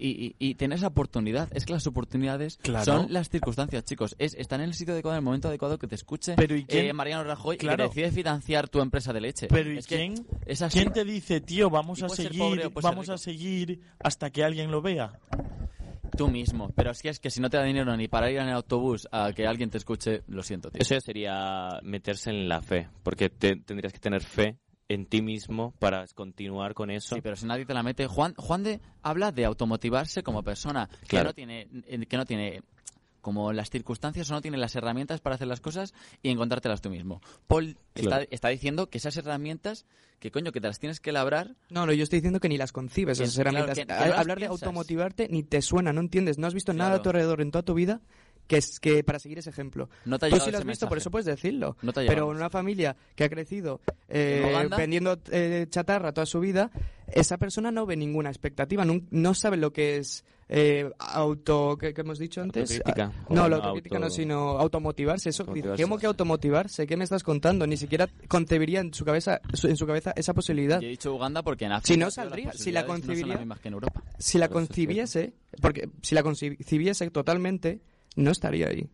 Y, 0.01 0.35
y, 0.39 0.49
y 0.49 0.55
tener 0.55 0.77
esa 0.77 0.87
oportunidad. 0.87 1.49
Es 1.53 1.65
que 1.65 1.73
las 1.73 1.85
oportunidades 1.85 2.57
Claro. 2.61 2.85
son 2.85 3.11
las 3.13 3.29
circunstancias, 3.29 3.83
chicos. 3.83 4.15
Es 4.17 4.33
estar 4.35 4.59
en 4.61 4.67
el 4.69 4.73
sitio 4.73 4.93
adecuado, 4.93 5.15
en 5.17 5.19
el 5.19 5.25
momento 5.25 5.49
adecuado, 5.49 5.77
que 5.77 5.87
te 5.87 5.95
escuche 5.95 6.35
Pero 6.37 6.55
¿y 6.55 6.63
quién- 6.63 6.85
eh, 6.85 6.93
Mariano 6.93 7.25
Rajoy 7.25 7.55
y 7.55 7.59
Claro. 7.59 7.89
que 7.91 7.99
decide 8.01 8.11
financiar 8.13 8.69
tu 8.69 8.79
empresa 8.79 9.11
de 9.11 9.19
leche. 9.21 9.47
Pero 9.49 9.73
¿y 9.73 9.77
es 9.77 9.87
que 9.87 9.97
quién, 9.97 10.25
es 10.45 10.63
quién 10.71 10.91
te 10.93 11.03
dice, 11.03 11.41
tío, 11.41 11.69
vamos 11.69 12.01
a 12.01 12.07
seguir, 12.09 12.71
vamos 12.81 13.09
a 13.09 13.17
seguir 13.17 13.81
hasta 13.99 14.29
que 14.29 14.43
alguien 14.45 14.71
lo 14.71 14.81
vea? 14.81 15.19
Tú 16.17 16.27
mismo. 16.27 16.71
Pero 16.75 16.93
si 16.93 17.07
es 17.07 17.19
que 17.19 17.29
si 17.29 17.39
no 17.41 17.49
te 17.49 17.57
da 17.57 17.63
dinero 17.63 17.95
ni 17.95 18.07
para 18.07 18.31
ir 18.31 18.37
en 18.37 18.47
el 18.47 18.53
autobús 18.53 19.07
a 19.11 19.31
que 19.33 19.45
alguien 19.47 19.69
te 19.69 19.77
escuche, 19.77 20.23
lo 20.27 20.43
siento, 20.43 20.71
tío. 20.71 20.81
Eso 20.81 20.95
ya 20.95 21.01
sería 21.01 21.79
meterse 21.83 22.29
en 22.29 22.49
la 22.49 22.61
fe, 22.61 22.87
porque 23.03 23.29
te- 23.29 23.57
tendrías 23.57 23.93
que 23.93 23.99
tener 23.99 24.21
fe 24.23 24.57
en 24.89 25.05
ti 25.05 25.21
mismo 25.21 25.73
para 25.79 26.05
continuar 26.07 26.73
con 26.73 26.89
eso. 26.89 27.15
Sí, 27.15 27.21
pero 27.21 27.35
si 27.35 27.45
nadie 27.45 27.65
te 27.65 27.73
la 27.73 27.83
mete. 27.83 28.07
Juan, 28.07 28.33
Juan 28.35 28.63
de 28.63 28.81
habla 29.03 29.31
de 29.31 29.45
automotivarse 29.45 30.23
como 30.23 30.43
persona, 30.43 30.89
que 31.01 31.07
Claro. 31.07 31.29
no 31.29 31.33
tiene, 31.33 31.67
eh, 31.87 32.05
que 32.07 32.17
no 32.17 32.25
tiene 32.25 32.63
como 33.21 33.51
las 33.53 33.69
circunstancias 33.69 34.31
o 34.31 34.33
no 34.33 34.41
tiene 34.41 34.57
las 34.57 34.75
herramientas 34.75 35.19
para 35.19 35.35
hacer 35.35 35.47
las 35.47 35.59
cosas 35.59 35.93
y 36.23 36.29
encontrártelas 36.29 36.81
tú 36.81 36.89
mismo. 36.89 37.21
Paul 37.47 37.77
está, 37.93 38.01
Claro. 38.09 38.25
está 38.31 38.47
diciendo 38.47 38.89
que 38.89 38.97
esas 38.97 39.15
herramientas, 39.17 39.85
que 40.19 40.31
coño, 40.31 40.51
que 40.53 40.61
te 40.61 40.67
las 40.67 40.79
tienes 40.79 40.99
que 41.01 41.11
labrar. 41.11 41.55
No, 41.69 41.85
no, 41.85 41.91
yo 41.93 42.03
estoy 42.03 42.19
diciendo 42.19 42.39
que 42.39 42.47
ni 42.49 42.57
las 42.57 42.71
concibes 42.71 43.17
Que- 43.17 43.25
esas 43.25 43.35
claro, 43.35 43.49
herramientas. 43.49 43.77
que- 43.77 43.85
que 44.03 44.09
no 44.09 44.15
Hablar 44.19 44.39
de 44.39 44.45
automotivarte 44.47 45.27
ni 45.29 45.43
te 45.43 45.61
suena, 45.61 45.91
no 45.93 45.99
entiendes, 46.01 46.37
no 46.37 46.47
has 46.47 46.53
visto 46.53 46.73
nada 46.73 46.95
a 46.95 47.01
tu 47.01 47.09
alrededor 47.09 47.41
en 47.41 47.51
toda 47.51 47.61
tu 47.63 47.73
vida 47.73 47.99
que 48.49 48.57
es 48.57 48.79
que 48.79 49.03
para 49.03 49.19
seguir 49.19 49.37
ese 49.37 49.51
ejemplo. 49.51 49.89
No 50.05 50.17
te 50.17 50.25
ha 50.25 50.29
Tú 50.29 50.39
sí 50.39 50.49
lo 50.51 50.57
has 50.57 50.65
visto, 50.65 50.89
por 50.89 50.97
eso 50.97 51.11
puedes 51.11 51.27
decirlo. 51.27 51.77
No 51.83 51.93
te 51.93 52.01
ha 52.01 52.07
Pero 52.07 52.27
una 52.27 52.49
familia 52.49 52.95
que 53.15 53.23
ha 53.23 53.29
crecido 53.29 53.79
eh, 54.09 54.67
vendiendo 54.75 55.19
eh, 55.31 55.67
chatarra 55.69 56.11
toda 56.13 56.25
su 56.25 56.39
vida, 56.39 56.71
esa 57.13 57.37
persona 57.37 57.71
no 57.71 57.85
ve 57.85 57.95
ninguna 57.95 58.29
expectativa, 58.29 58.83
no, 59.11 59.33
sabe 59.35 59.57
lo 59.57 59.71
que 59.71 59.97
es 59.97 60.25
eh, 60.49 60.89
auto, 60.97 61.77
¿qué, 61.79 61.93
qué 61.93 62.01
hemos 62.01 62.17
dicho 62.17 62.41
antes? 62.41 62.71
Autocrítica. 62.71 63.11
Ah, 63.15 63.25
No, 63.29 63.43
la 63.43 63.49
no, 63.49 63.55
autocrítica 63.57 63.99
no, 63.99 64.05
auto- 64.07 64.15
sino 64.15 64.57
automotivarse. 64.57 65.29
Eso, 65.29 65.43
Automotivarse. 65.43 65.83
¿Cómo 65.83 65.99
que 65.99 66.07
automotivarse? 66.07 66.87
¿Qué 66.87 66.97
me 66.97 67.03
estás 67.03 67.21
contando? 67.21 67.67
Ni 67.67 67.77
siquiera 67.77 68.09
concebiría 68.27 68.79
en 68.79 68.91
su 68.95 69.05
cabeza, 69.05 69.41
en 69.63 69.77
su 69.77 69.85
cabeza 69.85 70.11
esa 70.15 70.33
posibilidad. 70.33 70.81
Yo 70.81 70.87
he 70.87 70.89
dicho 70.89 71.13
Uganda 71.13 71.43
porque 71.43 71.65
en 71.65 71.71
Si 71.83 71.97
no 71.97 72.07
África, 72.07 72.23
tío, 72.23 72.23
las 72.23 72.33
saldría, 72.47 72.51
si 72.53 72.71
la 72.71 72.81
posibilidades 72.81 72.87
no 72.87 72.93
son 72.95 73.01
concibiría- 73.01 73.27
las 73.33 73.39
mismas 73.41 73.59
que 73.59 73.67
en 73.67 73.73
Europa. 73.75 74.03
si 74.17 74.37
la 74.39 74.45
es 74.45 74.51
concibiese, 74.51 75.33
porque 75.61 75.89
si 76.01 76.15
la 76.15 76.23
concibiese 76.23 77.11
totalmente, 77.11 77.81
no 78.15 78.31
estaría 78.31 78.67
ahí. 78.67 78.89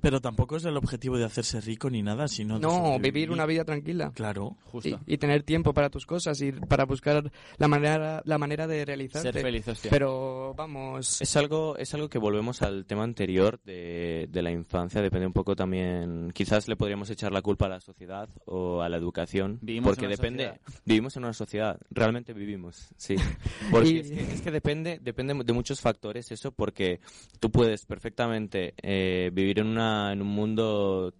Pero 0.00 0.20
tampoco 0.20 0.56
es 0.56 0.64
el 0.64 0.76
objetivo 0.76 1.18
de 1.18 1.24
hacerse 1.24 1.60
rico 1.60 1.90
ni 1.90 2.02
nada, 2.02 2.26
sino 2.28 2.54
de 2.58 2.66
No, 2.66 2.98
vivir 2.98 3.30
una 3.30 3.46
vida 3.46 3.64
tranquila. 3.64 4.12
Claro. 4.14 4.56
Justo. 4.72 5.00
Y, 5.06 5.14
y 5.14 5.18
tener 5.18 5.42
tiempo 5.42 5.74
para 5.74 5.90
tus 5.90 6.06
cosas 6.06 6.40
y 6.40 6.52
para 6.52 6.84
buscar 6.84 7.30
la 7.58 7.68
manera, 7.68 8.22
la 8.24 8.38
manera 8.38 8.66
de 8.66 8.84
realizarte. 8.84 9.32
Ser 9.32 9.42
feliz, 9.42 9.68
hostia. 9.68 9.90
Pero 9.90 10.54
vamos, 10.56 11.20
Es 11.20 11.36
algo, 11.36 11.76
es 11.76 11.92
algo 11.94 12.08
que 12.08 12.18
volvemos 12.18 12.62
al 12.62 12.86
tema 12.86 13.04
anterior 13.04 13.60
de, 13.64 14.26
de 14.30 14.42
la 14.42 14.50
infancia, 14.50 15.02
depende 15.02 15.26
un 15.26 15.32
poco 15.32 15.54
también, 15.56 16.30
quizás 16.32 16.68
le 16.68 16.76
podríamos 16.76 17.10
echar 17.10 17.32
la 17.32 17.42
culpa 17.42 17.66
a 17.66 17.68
la 17.68 17.80
sociedad 17.80 18.28
o 18.46 18.80
a 18.82 18.88
la 18.88 18.96
educación, 18.96 19.58
Vivimos 19.60 19.88
porque 19.90 20.06
en 20.06 20.08
una 20.10 20.16
depende, 20.16 20.44
sociedad. 20.48 20.80
vivimos 20.84 21.16
en 21.16 21.24
una 21.24 21.32
sociedad, 21.32 21.78
realmente 21.90 22.32
vivimos, 22.32 22.88
sí, 22.96 23.16
porque 23.70 23.88
Y- 23.88 23.98
es, 23.98 24.10
que, 24.10 24.20
es 24.34 24.40
que 24.42 24.50
depende, 24.50 24.98
depende 25.02 25.34
de 25.44 25.52
muchos 25.52 25.80
factores 25.80 26.30
eso, 26.32 26.52
porque 26.52 27.00
tú 27.38 27.50
puedes 27.50 27.84
perfectamente 27.86 28.74
eh, 28.82 29.30
vivir 29.32 29.58
en, 29.60 29.66
una, 29.68 29.89
en 30.12 30.22
un 30.22 30.28
mundo 30.28 31.14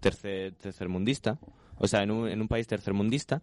tercer, 0.00 0.54
tercermundista, 0.54 1.38
o 1.78 1.88
sea, 1.88 2.02
en 2.02 2.10
un, 2.10 2.28
en 2.28 2.40
un 2.40 2.48
país 2.48 2.66
tercermundista, 2.66 3.42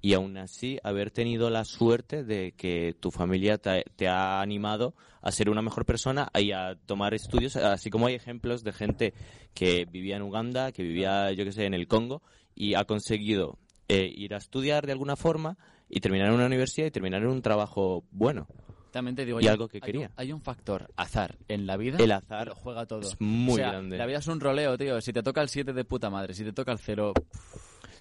y 0.00 0.12
aún 0.14 0.36
así 0.36 0.78
haber 0.84 1.10
tenido 1.10 1.50
la 1.50 1.64
suerte 1.64 2.22
de 2.22 2.52
que 2.52 2.94
tu 3.00 3.10
familia 3.10 3.58
te, 3.58 4.08
ha 4.08 4.40
animado 4.40 4.94
a 5.22 5.32
ser 5.32 5.50
una 5.50 5.62
mejor 5.62 5.84
persona 5.84 6.30
y 6.38 6.52
a 6.52 6.76
tomar 6.86 7.14
estudios, 7.14 7.56
así 7.56 7.90
como 7.90 8.06
hay 8.06 8.14
ejemplos 8.14 8.62
de 8.62 8.72
gente 8.72 9.14
que 9.54 9.86
vivía 9.90 10.16
en 10.16 10.22
Uganda, 10.22 10.72
que 10.72 10.82
vivía, 10.82 11.32
yo 11.32 11.44
que 11.44 11.52
sé, 11.52 11.64
en 11.64 11.74
el 11.74 11.88
Congo, 11.88 12.22
y 12.54 12.74
ha 12.74 12.84
conseguido 12.84 13.58
eh, 13.88 14.08
ir 14.14 14.34
a 14.34 14.38
estudiar 14.38 14.86
de 14.86 14.92
alguna 14.92 15.16
forma 15.16 15.58
y 15.88 15.98
terminar 16.00 16.28
en 16.28 16.34
una 16.34 16.46
universidad 16.46 16.86
y 16.86 16.92
terminar 16.92 17.22
en 17.22 17.28
un 17.28 17.42
trabajo 17.42 18.04
bueno. 18.12 18.46
También 18.90 19.14
te 19.16 19.24
digo, 19.24 19.40
Y 19.40 19.44
hay- 19.44 19.48
algo 19.50 19.68
que 19.68 19.78
hay 19.78 19.80
quería. 19.82 20.06
un- 20.08 20.12
Hay 20.16 20.32
un 20.32 20.40
factor 20.42 20.90
azar 20.96 21.36
en 21.48 21.66
la 21.66 21.76
vida. 21.76 21.98
El 21.98 22.10
azar 22.12 22.48
lo 22.48 22.54
juega 22.54 22.86
todo. 22.86 23.00
es 23.00 23.20
muy 23.20 23.54
O 23.54 23.56
sea, 23.56 23.68
grande. 23.70 23.96
La 23.98 24.06
vida 24.06 24.18
es 24.18 24.26
un 24.26 24.40
roleo, 24.40 24.76
tío. 24.76 25.00
Si 25.00 25.12
te 25.12 25.22
toca 25.22 25.40
el 25.42 25.48
7 25.48 25.72
de 25.72 25.84
puta 25.84 26.10
madre, 26.10 26.34
si 26.34 26.44
te 26.44 26.52
toca 26.52 26.72
el 26.72 26.78
0, 26.78 27.12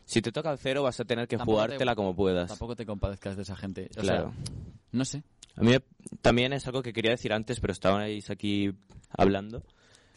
Si 0.05 0.23
te 0.23 0.31
toca 0.31 0.51
el 0.51 0.57
cero 0.57 0.81
vas 0.81 0.99
a 0.99 1.05
tener 1.05 1.27
que 1.27 1.37
Tampoco 1.37 1.59
te- 1.59 1.65
jugártela 1.65 1.93
como 1.95 2.15
puedas. 2.15 2.49
tampoco 2.49 2.75
te 2.75 2.83
compadezcas 2.83 3.35
de 3.35 3.43
esa 3.43 3.55
gente. 3.55 3.89
O 3.95 4.01
Claro. 4.01 4.33
sea, 4.33 4.53
no 4.91 5.05
sé. 5.05 5.21
A 5.55 5.61
mí 5.61 5.75
también 6.23 6.51
es 6.51 6.65
algo 6.65 6.81
que 6.81 6.93
quería 6.93 7.11
decir 7.11 7.31
antes, 7.31 7.59
pero 7.59 7.73
estabais 7.73 8.27
aquí 8.31 8.71
hablando, 9.11 9.61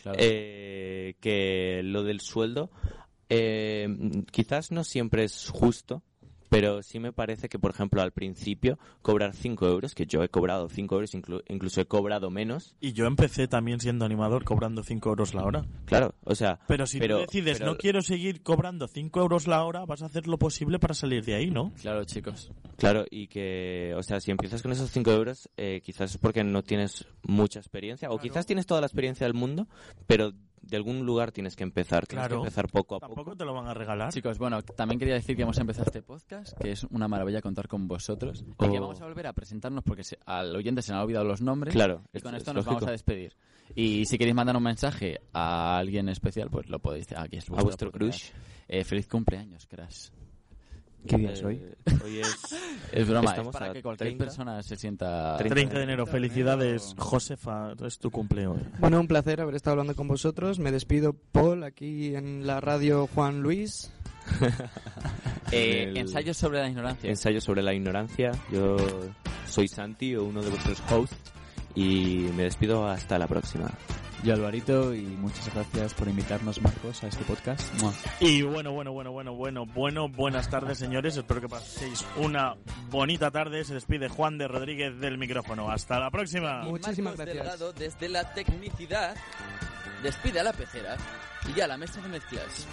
Claro. 0.02 0.16
eh, 0.18 1.16
que 1.20 1.82
lo 1.84 2.04
del 2.04 2.20
sueldo 2.22 2.70
eh, 3.28 3.86
quizás 4.30 4.70
no 4.72 4.82
siempre 4.84 5.24
es 5.24 5.48
justo, 5.50 6.02
pero 6.52 6.82
sí 6.82 7.00
me 7.00 7.12
parece 7.12 7.48
que, 7.48 7.58
por 7.58 7.70
ejemplo, 7.70 8.02
al 8.02 8.12
principio 8.12 8.78
cobrar 9.00 9.34
5 9.34 9.66
euros, 9.66 9.94
que 9.94 10.04
yo 10.06 10.22
he 10.22 10.28
cobrado 10.28 10.68
5 10.68 10.94
euros, 10.94 11.14
inclu- 11.14 11.42
incluso 11.48 11.80
he 11.80 11.86
cobrado 11.86 12.30
menos, 12.30 12.76
Y 12.80 12.92
yo 12.92 13.06
empecé 13.06 13.48
también 13.48 13.80
siendo 13.80 14.04
animador 14.04 14.44
cobrando 14.44 14.82
5 14.82 15.08
euros 15.08 15.32
la 15.34 15.44
hora. 15.44 15.64
claro, 15.86 16.14
o 16.24 16.34
sea... 16.34 16.60
Pero 16.68 16.86
si 16.86 16.98
Pero- 16.98 17.16
tú 17.16 17.20
decides 17.22 17.58
pero- 17.58 17.70
no 17.72 17.78
quiero 17.78 18.02
seguir 18.02 18.42
cobrando 18.42 18.86
5 18.86 19.20
euros 19.20 19.46
la 19.46 19.64
hora, 19.64 19.86
vas 19.86 20.02
a 20.02 20.06
hacer 20.06 20.26
lo 20.28 20.38
posible 20.38 20.78
para 20.78 20.92
salir 20.94 21.24
de 21.24 21.34
ahí, 21.34 21.50
¿no? 21.50 21.72
Claro, 21.80 22.04
chicos. 22.04 22.52
Claro, 22.76 23.06
y 23.10 23.28
que, 23.28 23.94
o 23.96 24.02
sea, 24.02 24.20
si 24.20 24.30
empiezas 24.30 24.60
con 24.60 24.72
esos 24.72 24.90
5 24.90 25.10
euros, 25.10 25.48
eh, 25.56 25.80
quizás 25.82 26.10
es 26.12 26.18
porque 26.18 26.44
no 26.44 26.62
tienes 26.62 27.06
mucha 27.22 27.60
experiencia, 27.60 28.10
o 28.10 28.18
quizás 28.18 28.44
tienes 28.44 28.66
toda 28.66 28.80
la 28.82 28.86
experiencia 28.86 29.26
del 29.26 29.34
mundo, 29.34 29.68
pero 30.06 30.32
de 30.62 30.76
algún 30.76 31.04
lugar 31.04 31.32
tienes 31.32 31.56
que 31.56 31.62
empezar, 31.64 32.06
tienes 32.06 32.26
Claro. 32.26 32.42
que 32.42 32.46
empezar 32.48 32.68
poco 32.70 32.96
a 32.96 33.00
Tampoco 33.00 33.24
poco. 33.24 33.36
te 33.36 33.44
lo 33.44 33.52
van 33.54 33.66
a 33.66 33.74
regalar. 33.74 34.12
Chicos, 34.12 34.38
bueno, 34.38 34.62
también 34.62 34.98
quería 34.98 35.14
decir 35.14 35.36
que 35.36 35.42
hemos 35.42 35.58
empezado 35.58 35.86
este 35.86 36.02
podcast, 36.02 36.56
que 36.58 36.72
es 36.72 36.84
una 36.84 37.08
maravilla 37.08 37.40
contar 37.42 37.68
con 37.68 37.86
vosotros. 37.88 38.42
Y 38.42 38.52
que 38.70 38.78
Oh. 38.78 38.80
vamos 38.82 39.00
a 39.00 39.04
volver 39.06 39.26
a 39.26 39.32
presentarnos 39.32 39.82
porque 39.84 40.04
se- 40.04 40.18
al 40.24 40.54
oyente 40.56 40.82
se 40.82 40.92
le 40.92 40.98
han 40.98 41.04
olvidado 41.04 41.24
los 41.24 41.40
nombres. 41.42 41.74
Claro, 41.74 42.02
Y 42.12 42.16
es- 42.18 42.22
con 42.22 42.34
es 42.34 42.38
esto 42.42 42.52
nos 42.54 42.64
lógico. 42.64 42.74
vamos 42.76 42.88
a 42.88 42.92
despedir. 42.92 43.34
Y 43.74 44.04
si 44.06 44.18
queréis 44.18 44.34
mandar 44.34 44.56
un 44.56 44.62
mensaje 44.62 45.20
a 45.32 45.78
alguien 45.78 46.08
especial, 46.08 46.48
pues 46.50 46.68
lo 46.68 46.78
podéis. 46.78 47.10
Aquí 47.16 47.36
es 47.38 47.48
A 47.50 47.62
vuestro 47.62 47.90
crush. 47.90 48.30
Eh, 48.68 48.84
feliz 48.84 49.08
cumpleaños, 49.08 49.66
Crash. 49.66 50.08
¿Qué 51.06 51.16
día 51.16 51.32
es 51.32 51.42
hoy? 51.42 51.56
Eh, 51.56 51.98
hoy 52.04 52.18
es... 52.20 52.36
Es 52.92 53.08
broma, 53.08 53.24
es 53.24 53.30
Estamos 53.30 53.52
para 53.54 53.70
a 53.70 53.72
que 53.72 53.80
cualquier 53.82 54.08
30. 54.10 54.24
persona 54.26 54.62
se 54.62 54.76
sienta... 54.76 55.36
30 55.38 55.78
de 55.78 55.82
enero, 55.84 56.04
felicidades, 56.06 56.94
Josefa, 56.98 57.72
es 57.86 57.98
tu 57.98 58.10
cumpleaños. 58.10 58.58
bueno, 58.80 59.00
un 59.00 59.08
placer 59.08 59.40
haber 59.40 59.54
estado 59.54 59.72
hablando 59.72 59.94
con 59.96 60.08
vosotros. 60.08 60.58
Me 60.58 60.70
despido, 60.70 61.14
Paul, 61.32 61.64
aquí 61.64 62.14
en 62.14 62.46
la 62.46 62.60
radio 62.60 63.06
Juan 63.14 63.40
Luis. 63.40 63.90
Eh, 65.54 65.84
El- 65.90 65.96
Ensayos 65.98 66.36
sobre 66.38 66.60
la 66.60 66.68
ignorancia. 66.68 67.10
ensayo 67.10 67.38
sobre 67.40 67.62
la 67.62 67.74
ignorancia. 67.74 68.32
Yo 68.50 68.76
soy 69.46 69.68
Santi, 69.68 70.16
uno 70.16 70.40
de 70.42 70.48
vuestros 70.48 70.82
hosts, 70.90 71.14
y 71.74 72.28
me 72.36 72.44
despido 72.44 72.86
hasta 72.86 73.18
la 73.18 73.26
próxima. 73.26 73.70
Yo 74.22 74.34
Alvarito 74.34 74.94
y 74.94 75.02
muchas 75.02 75.52
gracias 75.52 75.94
por 75.94 76.06
invitarnos 76.06 76.62
Marcos 76.62 77.02
a 77.02 77.08
este 77.08 77.24
podcast. 77.24 77.74
Mua. 77.80 77.92
Y 78.20 78.42
bueno, 78.42 78.70
bueno, 78.72 78.92
bueno, 78.92 79.10
bueno, 79.10 79.34
bueno, 79.34 79.66
bueno, 79.66 80.08
buenas 80.08 80.48
tardes, 80.48 80.78
señores. 80.78 81.16
Espero 81.16 81.40
que 81.40 81.48
paséis 81.48 82.06
una 82.18 82.54
bonita 82.88 83.32
tarde. 83.32 83.64
Se 83.64 83.74
despide 83.74 84.08
Juan 84.08 84.38
de 84.38 84.46
Rodríguez 84.46 85.00
del 85.00 85.18
micrófono. 85.18 85.70
Hasta 85.70 85.98
la 85.98 86.10
próxima. 86.10 86.62
Muchísimas 86.62 87.16
Marcos 87.16 87.34
gracias. 87.34 87.44
Delgado, 87.44 87.72
desde 87.72 88.08
la 88.08 88.32
tecnicidad, 88.32 89.16
despide 90.04 90.38
a 90.38 90.44
la 90.44 90.52
pecera 90.52 90.96
y 91.48 91.54
ya 91.54 91.66
la 91.66 91.76
mesa 91.76 92.00
de 92.00 92.08
mezclas. 92.08 92.68